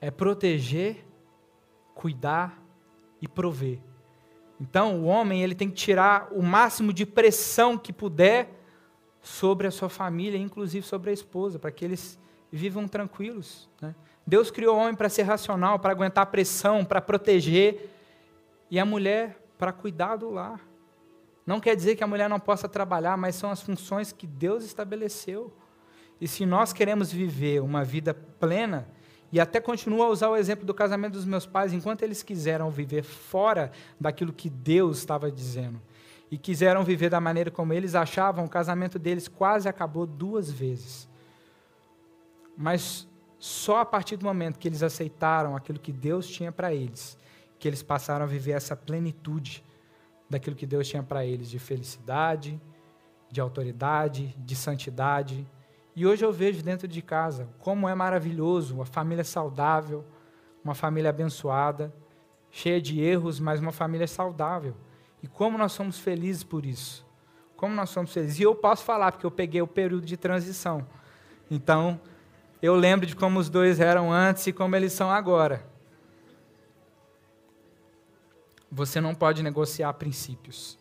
é 0.02 0.10
proteger, 0.10 1.06
cuidar 1.94 2.60
e 3.22 3.28
prover. 3.28 3.78
Então, 4.60 5.02
o 5.02 5.06
homem 5.06 5.44
ele 5.44 5.54
tem 5.54 5.70
que 5.70 5.76
tirar 5.76 6.30
o 6.32 6.42
máximo 6.42 6.92
de 6.92 7.06
pressão 7.06 7.78
que 7.78 7.94
puder 7.94 8.50
sobre 9.22 9.68
a 9.68 9.72
sua 9.72 9.88
família, 9.88 10.36
inclusive 10.36 10.84
sobre 10.84 11.12
a 11.12 11.14
esposa, 11.14 11.60
para 11.60 11.72
que 11.72 11.86
eles 11.86 12.18
vivam 12.52 12.88
tranquilos. 12.88 13.70
Né? 13.80 13.94
Deus 14.26 14.50
criou 14.50 14.76
o 14.76 14.80
homem 14.80 14.96
para 14.96 15.10
ser 15.10 15.22
racional, 15.22 15.78
para 15.78 15.92
aguentar 15.92 16.26
pressão, 16.26 16.84
para 16.84 17.02
proteger, 17.02 17.88
e 18.68 18.80
a 18.80 18.86
mulher 18.86 19.40
para 19.60 19.72
cuidar 19.72 20.16
do 20.16 20.32
lar. 20.32 20.60
Não 21.46 21.60
quer 21.60 21.76
dizer 21.76 21.96
que 21.96 22.04
a 22.04 22.08
mulher 22.08 22.28
não 22.28 22.40
possa 22.40 22.68
trabalhar, 22.68 23.16
mas 23.16 23.36
são 23.36 23.52
as 23.52 23.62
funções 23.62 24.12
que 24.12 24.26
Deus 24.26 24.66
estabeleceu. 24.66 25.54
E 26.24 26.28
se 26.30 26.46
nós 26.46 26.72
queremos 26.72 27.12
viver 27.12 27.62
uma 27.62 27.84
vida 27.84 28.14
plena 28.14 28.88
e 29.30 29.42
até 29.42 29.60
continuo 29.60 30.02
a 30.02 30.08
usar 30.08 30.30
o 30.30 30.38
exemplo 30.38 30.66
do 30.66 30.74
casamento 30.74 31.16
dos 31.16 31.26
meus 31.26 31.46
pais, 31.46 31.74
enquanto 31.74 32.02
eles 32.02 32.24
quiseram 32.24 32.72
viver 32.72 33.04
fora 33.04 33.74
daquilo 34.00 34.32
que 34.32 34.50
Deus 34.50 35.00
estava 35.00 35.30
dizendo 35.30 35.82
e 36.32 36.38
quiseram 36.38 36.82
viver 36.82 37.10
da 37.10 37.20
maneira 37.20 37.52
como 37.52 37.74
eles 37.74 37.94
achavam, 37.94 38.46
o 38.46 38.50
casamento 38.50 38.98
deles 38.98 39.28
quase 39.28 39.68
acabou 39.68 40.06
duas 40.06 40.50
vezes. 40.50 41.10
Mas 42.56 43.06
só 43.38 43.80
a 43.80 43.86
partir 43.86 44.16
do 44.16 44.26
momento 44.26 44.58
que 44.58 44.70
eles 44.70 44.82
aceitaram 44.82 45.58
aquilo 45.58 45.78
que 45.78 45.92
Deus 45.92 46.26
tinha 46.26 46.54
para 46.54 46.74
eles, 46.74 47.18
que 47.60 47.68
eles 47.68 47.84
passaram 47.84 48.24
a 48.24 48.30
viver 48.30 48.52
essa 48.54 48.78
plenitude 48.78 49.62
daquilo 50.30 50.56
que 50.56 50.66
Deus 50.66 50.88
tinha 50.88 51.04
para 51.04 51.26
eles 51.26 51.50
de 51.50 51.60
felicidade, 51.60 52.62
de 53.30 53.42
autoridade, 53.42 54.34
de 54.38 54.56
santidade. 54.56 55.46
E 55.96 56.06
hoje 56.08 56.26
eu 56.26 56.34
vejo 56.34 56.64
dentro 56.64 56.88
de 56.88 57.02
casa 57.02 57.48
como 57.60 57.88
é 57.88 57.94
maravilhoso 57.94 58.76
uma 58.76 58.86
família 58.86 59.24
saudável, 59.24 60.04
uma 60.64 60.74
família 60.74 61.10
abençoada, 61.10 61.94
cheia 62.50 62.82
de 62.82 63.00
erros, 63.00 63.40
mas 63.40 63.60
uma 63.60 63.72
família 63.72 64.08
saudável. 64.08 64.76
E 65.22 65.28
como 65.28 65.58
nós 65.58 65.72
somos 65.72 66.00
felizes 66.00 66.44
por 66.44 66.66
isso. 66.66 67.06
Como 67.56 67.74
nós 67.76 67.90
somos 67.90 68.12
felizes. 68.12 68.40
E 68.40 68.44
eu 68.44 68.56
posso 68.56 68.84
falar, 68.84 69.12
porque 69.12 69.26
eu 69.26 69.32
peguei 69.32 69.62
o 69.62 69.68
período 69.68 70.06
de 70.06 70.18
transição. 70.18 70.86
Então, 71.50 72.00
eu 72.62 72.76
lembro 72.76 73.06
de 73.06 73.16
como 73.16 73.40
os 73.40 73.50
dois 73.50 73.80
eram 73.80 74.12
antes 74.12 74.48
e 74.48 74.54
como 74.54 74.76
eles 74.76 74.94
são 74.94 75.12
agora. 75.12 75.66
Você 78.72 79.00
não 79.00 79.14
pode 79.14 79.44
negociar 79.44 79.94
princípios. 79.94 80.78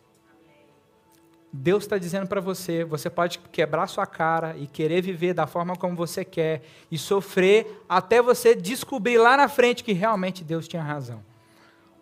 Deus 1.55 1.83
está 1.83 1.99
dizendo 1.99 2.27
para 2.27 2.41
você: 2.41 2.83
você 2.83 3.11
pode 3.11 3.37
quebrar 3.37 3.85
sua 3.85 4.07
cara 4.07 4.57
e 4.57 4.65
querer 4.65 5.03
viver 5.03 5.35
da 5.35 5.45
forma 5.45 5.75
como 5.75 5.95
você 5.95 6.25
quer 6.25 6.63
e 6.89 6.97
sofrer 6.97 7.83
até 7.87 8.19
você 8.23 8.55
descobrir 8.55 9.19
lá 9.19 9.37
na 9.37 9.47
frente 9.47 9.83
que 9.83 9.93
realmente 9.93 10.43
Deus 10.43 10.67
tinha 10.67 10.81
razão. 10.81 11.23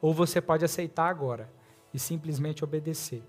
Ou 0.01 0.13
você 0.13 0.39
pode 0.39 0.63
aceitar 0.63 1.09
agora 1.09 1.51
e 1.93 1.99
simplesmente 1.99 2.63
obedecer. 2.63 3.21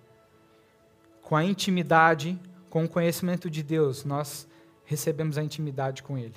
Com 1.20 1.34
a 1.34 1.44
intimidade, 1.44 2.38
com 2.70 2.84
o 2.84 2.88
conhecimento 2.88 3.50
de 3.50 3.62
Deus, 3.62 4.04
nós 4.04 4.46
recebemos 4.84 5.36
a 5.36 5.42
intimidade 5.42 6.04
com 6.04 6.16
Ele. 6.16 6.36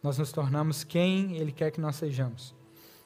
Nós 0.00 0.16
nos 0.16 0.30
tornamos 0.30 0.84
quem 0.84 1.36
Ele 1.36 1.50
quer 1.50 1.72
que 1.72 1.80
nós 1.80 1.96
sejamos. 1.96 2.54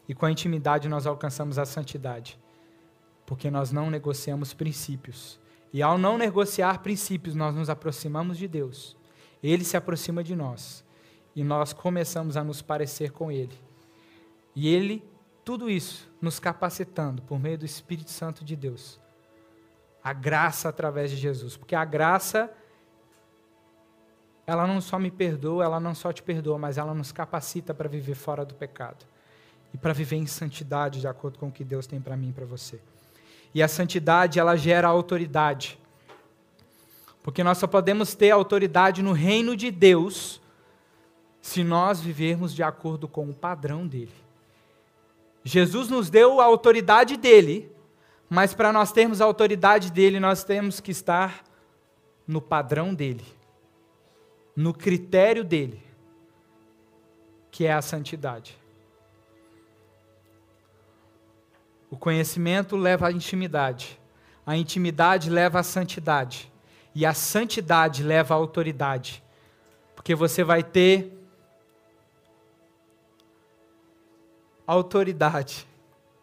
E 0.07 0.15
com 0.15 0.27
a 0.27 0.31
intimidade 0.31 0.91
nós 0.91 1.07
alcançamos 1.07 1.59
a 1.59 1.65
santidade. 1.65 2.39
Porque 3.25 3.51
nós 3.51 3.73
não 3.73 3.91
negociamos 3.91 4.53
princípios 4.53 5.41
e 5.73 5.83
ao 5.83 5.99
não 5.99 6.17
negociar 6.17 6.83
princípios, 6.83 7.35
nós 7.35 7.55
nos 7.55 7.69
aproximamos 7.69 8.39
de 8.39 8.49
Deus. 8.49 8.97
Ele 9.43 9.65
se 9.65 9.77
aproxima 9.77 10.23
de 10.23 10.35
nós. 10.35 10.85
E 11.35 11.45
nós 11.45 11.73
começamos 11.73 12.37
a 12.37 12.43
nos 12.43 12.63
parecer 12.63 13.13
com 13.13 13.31
Ele. 13.31 13.57
E 14.55 14.69
Ele, 14.69 15.05
tudo 15.45 15.69
isso, 15.69 16.11
nos 16.21 16.41
capacitando 16.41 17.21
por 17.23 17.39
meio 17.39 17.59
do 17.59 17.67
Espírito 17.67 18.11
Santo 18.11 18.45
de 18.45 18.57
Deus. 18.57 18.99
A 20.03 20.13
graça 20.13 20.69
através 20.69 21.11
de 21.11 21.17
Jesus. 21.17 21.57
Porque 21.57 21.75
a 21.75 21.85
graça, 21.85 22.51
ela 24.47 24.67
não 24.67 24.81
só 24.81 24.99
me 24.99 25.11
perdoa, 25.11 25.65
ela 25.65 25.79
não 25.79 25.95
só 25.95 26.13
te 26.13 26.23
perdoa, 26.23 26.57
mas 26.57 26.79
ela 26.79 26.95
nos 26.95 27.13
capacita 27.13 27.75
para 27.75 27.89
viver 27.89 28.15
fora 28.15 28.45
do 28.45 28.55
pecado. 28.55 29.05
E 29.75 29.77
para 29.77 29.93
viver 29.93 30.17
em 30.17 30.27
santidade, 30.27 31.01
de 31.01 31.09
acordo 31.09 31.39
com 31.39 31.49
o 31.49 31.53
que 31.53 31.65
Deus 31.65 31.87
tem 31.87 32.01
para 32.01 32.17
mim 32.17 32.31
e 32.31 32.33
para 32.33 32.47
você. 32.47 32.81
E 33.57 33.63
a 33.63 33.69
santidade, 33.69 34.39
ela 34.39 34.55
gera 34.55 34.87
autoridade. 34.87 35.79
Porque 37.23 37.43
nós 37.43 37.57
só 37.57 37.67
podemos 37.67 38.15
ter 38.15 38.31
autoridade 38.31 39.01
no 39.03 39.13
reino 39.13 39.57
de 39.57 39.71
Deus 39.71 40.43
se 41.41 41.65
nós 41.65 41.99
vivermos 41.99 42.55
de 42.55 42.63
acordo 42.63 43.09
com 43.09 43.31
o 43.31 43.33
padrão 43.33 43.87
dele. 43.87 44.13
Jesus 45.43 45.89
nos 45.89 46.11
deu 46.11 46.39
a 46.39 46.45
autoridade 46.45 47.17
dele, 47.17 47.73
mas 48.29 48.53
para 48.53 48.71
nós 48.75 48.93
termos 48.93 49.23
a 49.23 49.25
autoridade 49.25 49.91
dele, 49.91 50.21
nós 50.21 50.45
temos 50.45 50.79
que 50.79 50.91
estar 50.91 51.43
no 52.29 52.43
padrão 52.43 52.93
dele, 52.93 53.25
no 54.55 54.75
critério 54.75 55.43
dele, 55.43 55.83
que 57.51 57.65
é 57.65 57.73
a 57.73 57.81
santidade. 57.81 58.55
O 61.91 61.97
conhecimento 61.97 62.77
leva 62.77 63.09
à 63.09 63.13
intimidade. 63.13 64.01
A 64.45 64.57
intimidade 64.57 65.31
leva 65.31 65.61
à 65.61 65.63
santidade. 65.63 66.51
E 66.95 67.05
a 67.05 67.15
santidade 67.15 68.03
leva 68.03 68.35
à 68.35 68.37
autoridade. 68.37 69.23
Porque 69.95 70.15
você 70.15 70.43
vai 70.43 70.63
ter 70.63 71.13
autoridade, 74.67 75.67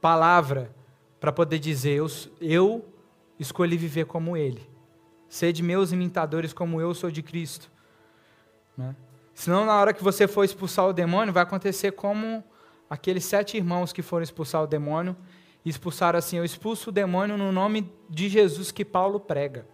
palavra, 0.02 0.74
para 1.20 1.32
poder 1.32 1.60
dizer: 1.60 1.98
eu, 1.98 2.08
eu 2.42 2.86
escolhi 3.40 3.78
viver 3.78 4.06
como 4.06 4.36
Ele. 4.36 4.68
Sede 5.30 5.64
meus 5.64 5.92
imitadores, 5.92 6.54
como 6.54 6.80
eu 6.82 6.94
sou 6.94 7.10
de 7.10 7.24
Cristo. 7.24 7.72
Né? 8.78 8.96
Senão, 9.34 9.66
na 9.66 9.76
hora 9.80 9.94
que 9.94 10.04
você 10.04 10.28
for 10.28 10.44
expulsar 10.44 10.88
o 10.88 10.94
demônio, 10.94 11.34
vai 11.34 11.44
acontecer 11.44 11.92
como 11.94 12.44
aqueles 12.90 13.26
sete 13.26 13.58
irmãos 13.58 13.92
que 13.92 14.02
foram 14.02 14.24
expulsar 14.24 14.62
o 14.62 14.68
demônio 14.68 15.16
e 15.66 15.70
expulsaram 15.70 16.20
assim: 16.20 16.38
Eu 16.38 16.46
expulso 16.46 16.90
o 16.90 16.94
demônio 16.94 17.38
no 17.38 17.52
nome 17.52 17.92
de 18.10 18.30
Jesus 18.30 18.72
que 18.72 18.84
Paulo 18.84 19.20
prega. 19.20 19.66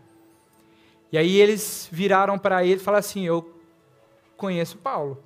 E 1.11 1.17
aí 1.17 1.37
eles 1.37 1.89
viraram 1.91 2.37
para 2.37 2.63
ele 2.63 2.75
e 2.75 2.83
falaram 2.83 2.99
assim: 2.99 3.25
Eu 3.25 3.53
conheço 4.37 4.77
Paulo 4.77 5.21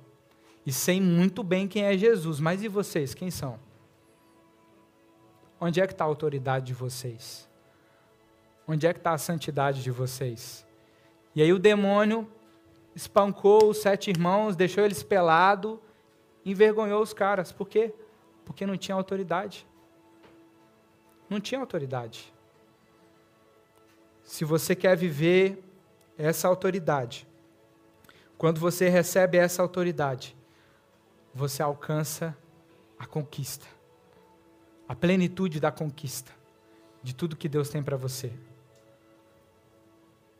e 0.66 0.72
sei 0.72 1.00
muito 1.00 1.42
bem 1.42 1.68
quem 1.68 1.84
é 1.84 1.96
Jesus, 1.96 2.40
mas 2.40 2.62
e 2.62 2.68
vocês, 2.68 3.12
quem 3.14 3.30
são? 3.30 3.58
Onde 5.60 5.80
é 5.80 5.86
que 5.86 5.92
está 5.92 6.04
a 6.04 6.08
autoridade 6.08 6.66
de 6.66 6.74
vocês? 6.74 7.48
Onde 8.66 8.86
é 8.86 8.92
que 8.92 8.98
está 8.98 9.12
a 9.12 9.18
santidade 9.18 9.82
de 9.82 9.90
vocês? 9.90 10.66
E 11.34 11.42
aí 11.42 11.52
o 11.52 11.58
demônio 11.58 12.26
espancou 12.94 13.68
os 13.68 13.78
sete 13.78 14.08
irmãos, 14.08 14.56
deixou 14.56 14.84
eles 14.84 15.02
pelados, 15.02 15.78
envergonhou 16.44 17.02
os 17.02 17.12
caras. 17.12 17.52
Por 17.52 17.68
quê? 17.68 17.92
Porque 18.44 18.64
não 18.64 18.76
tinha 18.76 18.94
autoridade 18.94 19.66
não 21.28 21.40
tinha 21.40 21.60
autoridade. 21.60 22.32
Se 24.22 24.44
você 24.44 24.74
quer 24.74 24.96
viver 24.96 25.62
essa 26.16 26.48
autoridade, 26.48 27.26
quando 28.38 28.58
você 28.58 28.88
recebe 28.88 29.38
essa 29.38 29.62
autoridade, 29.62 30.36
você 31.34 31.62
alcança 31.62 32.36
a 32.98 33.06
conquista, 33.06 33.66
a 34.88 34.94
plenitude 34.94 35.60
da 35.60 35.70
conquista 35.70 36.32
de 37.02 37.14
tudo 37.14 37.36
que 37.36 37.48
Deus 37.48 37.68
tem 37.68 37.82
para 37.82 37.96
você. 37.96 38.32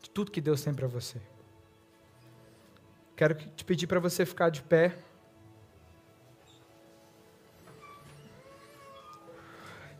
De 0.01 0.09
tudo 0.11 0.31
que 0.31 0.41
Deus 0.41 0.63
tem 0.63 0.73
para 0.73 0.87
você. 0.87 1.21
Quero 3.17 3.35
te 3.35 3.65
pedir 3.65 3.87
para 3.87 4.01
você 4.01 4.25
ficar 4.25 4.49
de 4.49 4.63
pé. 4.63 4.97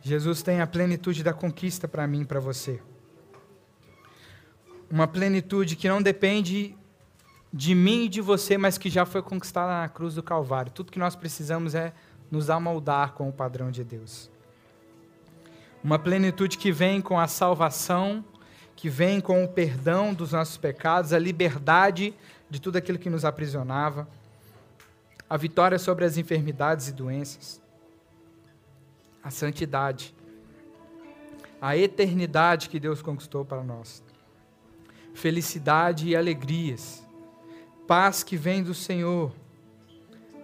Jesus 0.05 0.43
tem 0.43 0.61
a 0.61 0.67
plenitude 0.67 1.23
da 1.23 1.33
conquista 1.33 1.87
para 1.87 2.05
mim 2.05 2.21
e 2.21 2.25
para 2.25 2.39
você. 2.39 2.79
Uma 4.87 5.07
plenitude 5.07 5.75
que 5.75 5.89
não 5.89 5.99
depende 5.99 6.77
de 7.51 7.73
mim 7.73 8.03
e 8.03 8.07
de 8.07 8.21
você, 8.21 8.55
mas 8.55 8.77
que 8.77 8.87
já 8.87 9.03
foi 9.03 9.23
conquistada 9.23 9.81
na 9.81 9.89
cruz 9.89 10.13
do 10.13 10.21
Calvário. 10.21 10.71
Tudo 10.71 10.91
que 10.91 10.99
nós 10.99 11.15
precisamos 11.15 11.73
é 11.73 11.91
nos 12.29 12.51
amoldar 12.51 13.13
com 13.13 13.27
o 13.27 13.33
padrão 13.33 13.71
de 13.71 13.83
Deus. 13.83 14.29
Uma 15.83 15.97
plenitude 15.97 16.59
que 16.59 16.71
vem 16.71 17.01
com 17.01 17.19
a 17.19 17.25
salvação, 17.25 18.23
que 18.75 18.91
vem 18.91 19.19
com 19.19 19.43
o 19.43 19.47
perdão 19.47 20.13
dos 20.13 20.33
nossos 20.33 20.55
pecados, 20.55 21.13
a 21.13 21.17
liberdade 21.17 22.13
de 22.47 22.61
tudo 22.61 22.75
aquilo 22.75 22.99
que 22.99 23.09
nos 23.09 23.25
aprisionava, 23.25 24.07
a 25.27 25.35
vitória 25.35 25.79
sobre 25.79 26.05
as 26.05 26.15
enfermidades 26.15 26.89
e 26.89 26.93
doenças 26.93 27.64
a 29.25 29.31
santidade, 29.31 30.13
a 31.59 31.75
eternidade 31.75 32.69
que 32.69 32.79
Deus 32.79 33.01
conquistou 33.01 33.43
para 33.43 33.63
nós, 33.63 34.03
felicidade 35.15 36.07
e 36.07 36.15
alegrias, 36.15 37.03
paz 37.87 38.21
que 38.21 38.37
vem 38.37 38.61
do 38.61 38.75
Senhor, 38.75 39.31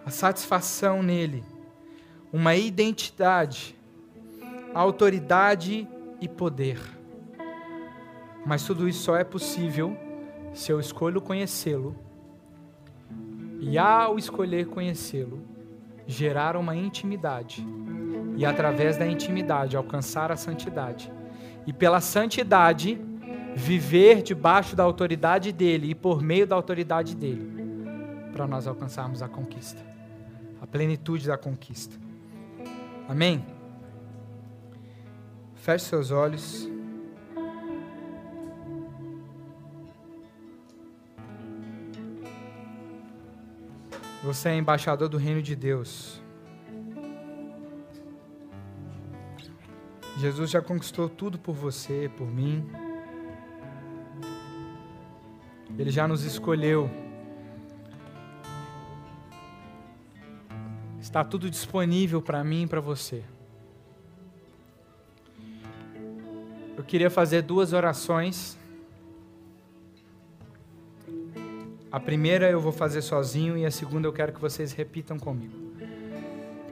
a 0.04 0.10
satisfação 0.10 1.00
nele, 1.00 1.44
uma 2.32 2.56
identidade, 2.56 3.76
autoridade 4.74 5.86
e 6.20 6.26
poder. 6.28 6.80
Mas 8.44 8.64
tudo 8.64 8.88
isso 8.88 9.04
só 9.04 9.14
é 9.14 9.22
possível 9.22 9.96
se 10.52 10.72
eu 10.72 10.80
escolho 10.80 11.20
conhecê-lo. 11.20 11.94
E 13.60 13.78
ao 13.78 14.18
escolher 14.18 14.66
conhecê-lo, 14.66 15.51
gerar 16.06 16.56
uma 16.56 16.74
intimidade 16.76 17.66
e 18.36 18.44
através 18.44 18.96
da 18.96 19.06
intimidade 19.06 19.76
alcançar 19.76 20.32
a 20.32 20.36
santidade. 20.36 21.12
E 21.66 21.72
pela 21.72 22.00
santidade 22.00 23.00
viver 23.54 24.22
debaixo 24.22 24.74
da 24.74 24.82
autoridade 24.82 25.52
dele 25.52 25.90
e 25.90 25.94
por 25.94 26.22
meio 26.22 26.46
da 26.46 26.56
autoridade 26.56 27.14
dele, 27.14 27.50
para 28.32 28.46
nós 28.46 28.66
alcançarmos 28.66 29.22
a 29.22 29.28
conquista. 29.28 29.80
a 30.60 30.66
plenitude 30.66 31.26
da 31.26 31.36
conquista. 31.36 31.96
Amém? 33.08 33.44
Feche 35.56 35.86
seus 35.86 36.12
olhos. 36.12 36.71
Você 44.22 44.50
é 44.50 44.56
embaixador 44.56 45.08
do 45.08 45.16
reino 45.16 45.42
de 45.42 45.56
Deus. 45.56 46.22
Jesus 50.16 50.48
já 50.48 50.62
conquistou 50.62 51.08
tudo 51.08 51.40
por 51.40 51.54
você, 51.54 52.08
por 52.16 52.28
mim. 52.30 52.64
Ele 55.76 55.90
já 55.90 56.06
nos 56.06 56.22
escolheu. 56.22 56.88
Está 61.00 61.24
tudo 61.24 61.50
disponível 61.50 62.22
para 62.22 62.44
mim 62.44 62.62
e 62.62 62.66
para 62.68 62.80
você. 62.80 63.24
Eu 66.76 66.84
queria 66.84 67.10
fazer 67.10 67.42
duas 67.42 67.72
orações. 67.72 68.56
A 71.92 72.00
primeira 72.00 72.50
eu 72.50 72.58
vou 72.58 72.72
fazer 72.72 73.02
sozinho 73.02 73.56
e 73.58 73.66
a 73.66 73.70
segunda 73.70 74.08
eu 74.08 74.12
quero 74.14 74.32
que 74.32 74.40
vocês 74.40 74.72
repitam 74.72 75.18
comigo. 75.18 75.54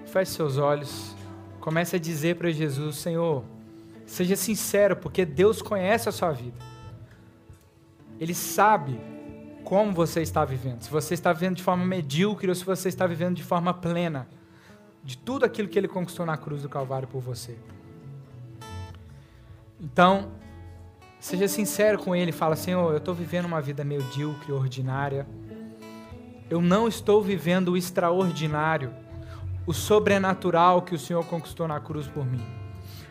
Feche 0.06 0.32
seus 0.32 0.56
olhos. 0.56 1.14
Comece 1.60 1.96
a 1.96 1.98
dizer 1.98 2.36
para 2.36 2.50
Jesus: 2.50 2.96
Senhor, 2.96 3.44
seja 4.06 4.34
sincero, 4.34 4.96
porque 4.96 5.26
Deus 5.26 5.60
conhece 5.60 6.08
a 6.08 6.12
sua 6.12 6.32
vida. 6.32 6.56
Ele 8.18 8.34
sabe 8.34 8.98
como 9.62 9.92
você 9.92 10.22
está 10.22 10.42
vivendo. 10.42 10.80
Se 10.80 10.90
você 10.90 11.12
está 11.12 11.34
vivendo 11.34 11.56
de 11.56 11.62
forma 11.62 11.84
medíocre 11.84 12.48
ou 12.48 12.54
se 12.54 12.64
você 12.64 12.88
está 12.88 13.06
vivendo 13.06 13.36
de 13.36 13.42
forma 13.44 13.74
plena 13.74 14.26
de 15.04 15.18
tudo 15.18 15.44
aquilo 15.44 15.68
que 15.68 15.78
ele 15.78 15.88
conquistou 15.88 16.24
na 16.24 16.38
cruz 16.38 16.62
do 16.62 16.68
Calvário 16.68 17.06
por 17.06 17.20
você. 17.20 17.56
Então, 19.78 20.30
seja 21.20 21.46
sincero 21.46 21.98
com 21.98 22.16
ele, 22.16 22.32
fala: 22.32 22.56
Senhor, 22.56 22.90
eu 22.90 22.96
estou 22.96 23.14
vivendo 23.14 23.44
uma 23.44 23.60
vida 23.60 23.84
medíocre, 23.84 24.50
ordinária. 24.50 25.26
Eu 26.48 26.60
não 26.60 26.88
estou 26.88 27.22
vivendo 27.22 27.68
o 27.68 27.76
extraordinário, 27.76 28.92
o 29.66 29.72
sobrenatural 29.72 30.82
que 30.82 30.94
o 30.94 30.98
Senhor 30.98 31.24
conquistou 31.26 31.68
na 31.68 31.78
cruz 31.78 32.08
por 32.08 32.26
mim. 32.26 32.42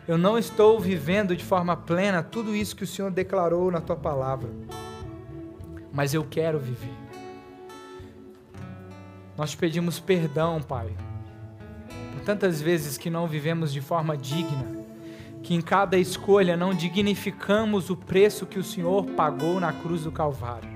Eu 0.06 0.18
não 0.18 0.36
estou 0.36 0.78
vivendo 0.78 1.36
de 1.36 1.44
forma 1.44 1.76
plena 1.76 2.22
tudo 2.22 2.54
isso 2.54 2.76
que 2.76 2.84
o 2.84 2.86
Senhor 2.86 3.10
declarou 3.10 3.70
na 3.70 3.80
tua 3.80 3.96
palavra. 3.96 4.50
Mas 5.92 6.12
eu 6.12 6.24
quero 6.24 6.58
viver. 6.58 6.92
Nós 9.38 9.52
te 9.52 9.56
pedimos 9.56 9.98
perdão, 9.98 10.60
Pai, 10.60 10.94
por 12.12 12.24
tantas 12.24 12.60
vezes 12.60 12.98
que 12.98 13.08
não 13.08 13.26
vivemos 13.26 13.72
de 13.72 13.80
forma 13.80 14.16
digna 14.16 14.79
que 15.42 15.54
em 15.54 15.60
cada 15.60 15.96
escolha 15.96 16.56
não 16.56 16.74
dignificamos 16.74 17.90
o 17.90 17.96
preço 17.96 18.46
que 18.46 18.58
o 18.58 18.64
Senhor 18.64 19.04
pagou 19.16 19.58
na 19.58 19.72
cruz 19.72 20.04
do 20.04 20.12
Calvário. 20.12 20.68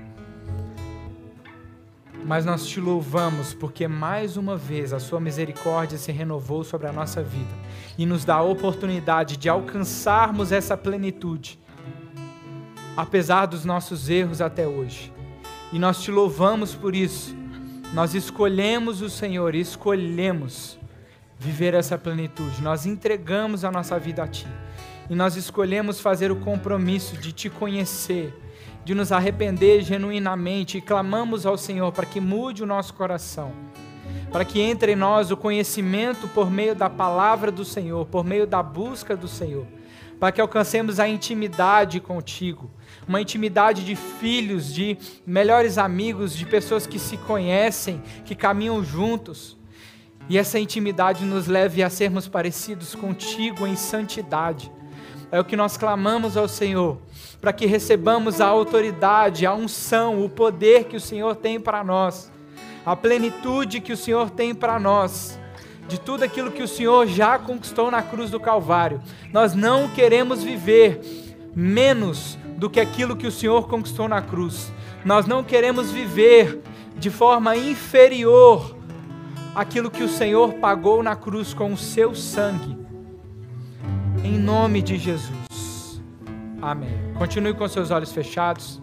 Mas 2.25 2.43
nós 2.43 2.65
te 2.65 2.79
louvamos 2.79 3.53
porque 3.53 3.87
mais 3.87 4.35
uma 4.35 4.57
vez 4.57 4.91
a 4.91 4.99
Sua 4.99 5.19
misericórdia 5.19 5.97
se 5.97 6.11
renovou 6.11 6.63
sobre 6.63 6.87
a 6.87 6.91
nossa 6.91 7.21
vida 7.21 7.53
e 7.97 8.05
nos 8.05 8.25
dá 8.25 8.35
a 8.35 8.41
oportunidade 8.41 9.37
de 9.37 9.47
alcançarmos 9.47 10.51
essa 10.51 10.75
plenitude, 10.75 11.59
apesar 12.97 13.45
dos 13.45 13.63
nossos 13.63 14.09
erros 14.09 14.41
até 14.41 14.67
hoje. 14.67 15.13
E 15.71 15.77
nós 15.77 16.01
te 16.01 16.09
louvamos 16.09 16.73
por 16.73 16.95
isso. 16.95 17.35
Nós 17.93 18.15
escolhemos 18.15 19.01
o 19.01 19.09
Senhor 19.09 19.53
escolhemos 19.53 20.79
viver 21.45 21.75
essa 21.75 21.95
plenitude. 21.97 22.61
Nós 22.61 22.87
entregamos 22.87 23.63
a 23.63 23.71
nossa 23.71 23.99
vida 23.99 24.23
a 24.23 24.27
Ti. 24.27 24.47
E 25.07 25.13
nós 25.13 25.35
escolhemos 25.35 25.99
fazer 25.99 26.31
o 26.31 26.37
compromisso 26.37 27.15
de 27.15 27.31
Te 27.31 27.49
conhecer, 27.49 28.33
de 28.83 28.95
nos 28.95 29.11
arrepender 29.11 29.81
genuinamente 29.81 30.79
e 30.79 30.81
clamamos 30.81 31.45
ao 31.45 31.57
Senhor 31.57 31.91
para 31.91 32.07
que 32.07 32.19
mude 32.19 32.63
o 32.63 32.65
nosso 32.65 32.95
coração, 32.95 33.53
para 34.31 34.43
que 34.43 34.59
entre 34.59 34.93
em 34.93 34.95
nós 34.95 35.29
o 35.29 35.37
conhecimento 35.37 36.27
por 36.29 36.49
meio 36.49 36.73
da 36.73 36.89
palavra 36.89 37.51
do 37.51 37.63
Senhor, 37.63 38.07
por 38.07 38.25
meio 38.25 38.47
da 38.47 38.63
busca 38.63 39.15
do 39.15 39.27
Senhor, 39.27 39.67
para 40.19 40.31
que 40.31 40.41
alcancemos 40.41 40.99
a 40.99 41.07
intimidade 41.07 41.99
contigo, 41.99 42.71
uma 43.07 43.21
intimidade 43.21 43.85
de 43.85 43.95
filhos, 43.95 44.73
de 44.73 44.97
melhores 45.27 45.77
amigos, 45.77 46.35
de 46.35 46.45
pessoas 46.45 46.87
que 46.87 46.97
se 46.97 47.17
conhecem, 47.17 48.01
que 48.23 48.33
caminham 48.33 48.83
juntos 48.83 49.55
e 50.27 50.37
essa 50.37 50.59
intimidade 50.59 51.23
nos 51.23 51.47
leve 51.47 51.83
a 51.83 51.89
sermos 51.89 52.27
parecidos 52.27 52.95
contigo 52.95 53.67
em 53.67 53.75
santidade. 53.75 54.71
É 55.31 55.39
o 55.39 55.45
que 55.45 55.55
nós 55.55 55.77
clamamos 55.77 56.37
ao 56.37 56.47
Senhor, 56.47 56.97
para 57.41 57.53
que 57.53 57.65
recebamos 57.65 58.39
a 58.39 58.47
autoridade, 58.47 59.45
a 59.45 59.53
unção, 59.53 60.23
o 60.23 60.29
poder 60.29 60.85
que 60.85 60.95
o 60.95 61.01
Senhor 61.01 61.35
tem 61.35 61.59
para 61.59 61.83
nós, 61.83 62.31
a 62.85 62.95
plenitude 62.95 63.81
que 63.81 63.93
o 63.93 63.97
Senhor 63.97 64.29
tem 64.29 64.53
para 64.53 64.79
nós, 64.79 65.39
de 65.87 65.99
tudo 65.99 66.23
aquilo 66.23 66.51
que 66.51 66.63
o 66.63 66.67
Senhor 66.67 67.07
já 67.07 67.37
conquistou 67.37 67.91
na 67.91 68.01
cruz 68.01 68.31
do 68.31 68.39
Calvário. 68.39 69.01
Nós 69.31 69.53
não 69.53 69.89
queremos 69.89 70.43
viver 70.43 71.01
menos 71.55 72.37
do 72.57 72.69
que 72.69 72.79
aquilo 72.79 73.15
que 73.15 73.27
o 73.27 73.31
Senhor 73.31 73.67
conquistou 73.67 74.07
na 74.07 74.21
cruz. 74.21 74.71
Nós 75.03 75.25
não 75.25 75.43
queremos 75.43 75.91
viver 75.91 76.61
de 76.97 77.09
forma 77.09 77.55
inferior 77.55 78.75
aquilo 79.55 79.89
que 79.89 80.03
o 80.03 80.09
Senhor 80.09 80.55
pagou 80.55 81.01
na 81.01 81.15
cruz 81.15 81.53
com 81.53 81.71
o 81.71 81.77
seu 81.77 82.13
sangue. 82.13 82.77
Em 84.21 84.37
nome 84.37 84.81
de 84.81 84.97
Jesus. 84.97 86.01
Amém. 86.61 87.13
Continue 87.17 87.53
com 87.53 87.65
seus 87.67 87.89
olhos 87.89 88.11
fechados. 88.11 88.81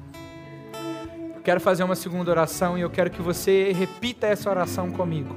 Eu 1.34 1.42
quero 1.42 1.60
fazer 1.60 1.84
uma 1.84 1.94
segunda 1.94 2.30
oração 2.30 2.78
e 2.78 2.80
eu 2.80 2.88
quero 2.88 3.10
que 3.10 3.20
você 3.20 3.72
repita 3.72 4.26
essa 4.26 4.48
oração 4.48 4.90
comigo. 4.90 5.36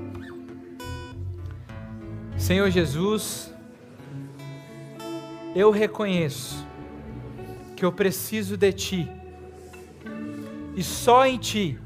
Senhor 2.38 2.70
Jesus, 2.70 3.54
eu 5.54 5.70
reconheço 5.70 6.66
que 7.76 7.84
eu 7.84 7.92
preciso 7.92 8.56
de 8.56 8.72
Ti, 8.72 9.12
e 10.76 10.84
só 10.84 11.26
em 11.26 11.38
Ti 11.38 11.80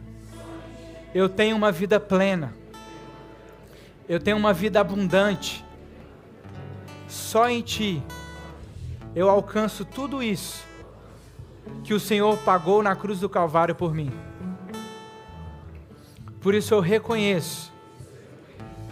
eu 1.15 1.27
tenho 1.29 1.55
uma 1.55 1.71
vida 1.71 1.99
plena 1.99 2.58
eu 4.09 4.19
tenho 4.19 4.37
uma 4.37 4.51
vida 4.51 4.81
abundante. 4.81 5.63
Só 7.07 7.47
em 7.47 7.61
Ti 7.61 8.01
eu 9.15 9.29
alcanço 9.29 9.85
tudo 9.85 10.23
isso 10.23 10.63
que 11.83 11.93
o 11.93 11.99
Senhor 11.99 12.35
pagou 12.39 12.81
na 12.81 12.95
cruz 12.95 13.19
do 13.19 13.29
Calvário 13.29 13.75
por 13.75 13.93
mim. 13.93 14.11
Por 16.41 16.55
isso 16.55 16.73
eu 16.73 16.79
reconheço 16.79 17.71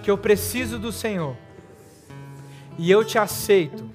que 0.04 0.12
eu 0.12 0.18
preciso 0.18 0.78
do 0.78 0.92
Senhor 0.92 1.36
e 2.78 2.92
eu 2.92 3.04
te 3.04 3.18
aceito 3.18 3.90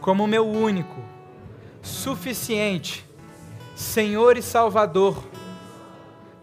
como 0.00 0.26
meu 0.26 0.48
único, 0.48 1.02
suficiente 1.82 3.04
Senhor 3.76 4.38
e 4.38 4.42
Salvador 4.42 5.22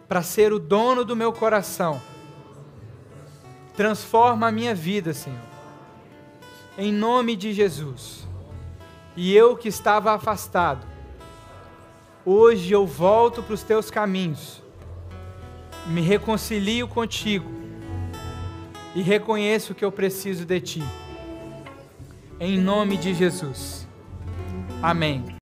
para 0.08 0.22
ser 0.22 0.54
o 0.54 0.60
dono 0.60 1.04
do 1.04 1.16
meu 1.16 1.34
coração 1.34 2.00
Transforma 3.80 4.50
a 4.50 4.52
minha 4.52 4.76
vida, 4.76 5.14
Senhor. 5.14 5.40
Em 6.78 6.92
nome 6.92 7.34
de 7.38 7.54
Jesus. 7.54 8.28
E 9.16 9.34
eu 9.34 9.56
que 9.56 9.70
estava 9.70 10.12
afastado, 10.12 10.86
hoje 12.26 12.74
eu 12.74 12.86
volto 12.86 13.42
para 13.42 13.54
os 13.54 13.64
teus 13.64 13.90
caminhos, 13.90 14.62
me 15.86 16.02
reconcilio 16.02 16.90
contigo 16.90 17.50
e 18.94 19.02
reconheço 19.02 19.74
que 19.74 19.86
eu 19.86 19.94
preciso 19.94 20.44
de 20.44 20.60
ti. 20.60 20.84
Em 22.38 22.60
nome 22.60 22.98
de 22.98 23.14
Jesus. 23.14 23.88
Amém. 24.84 25.38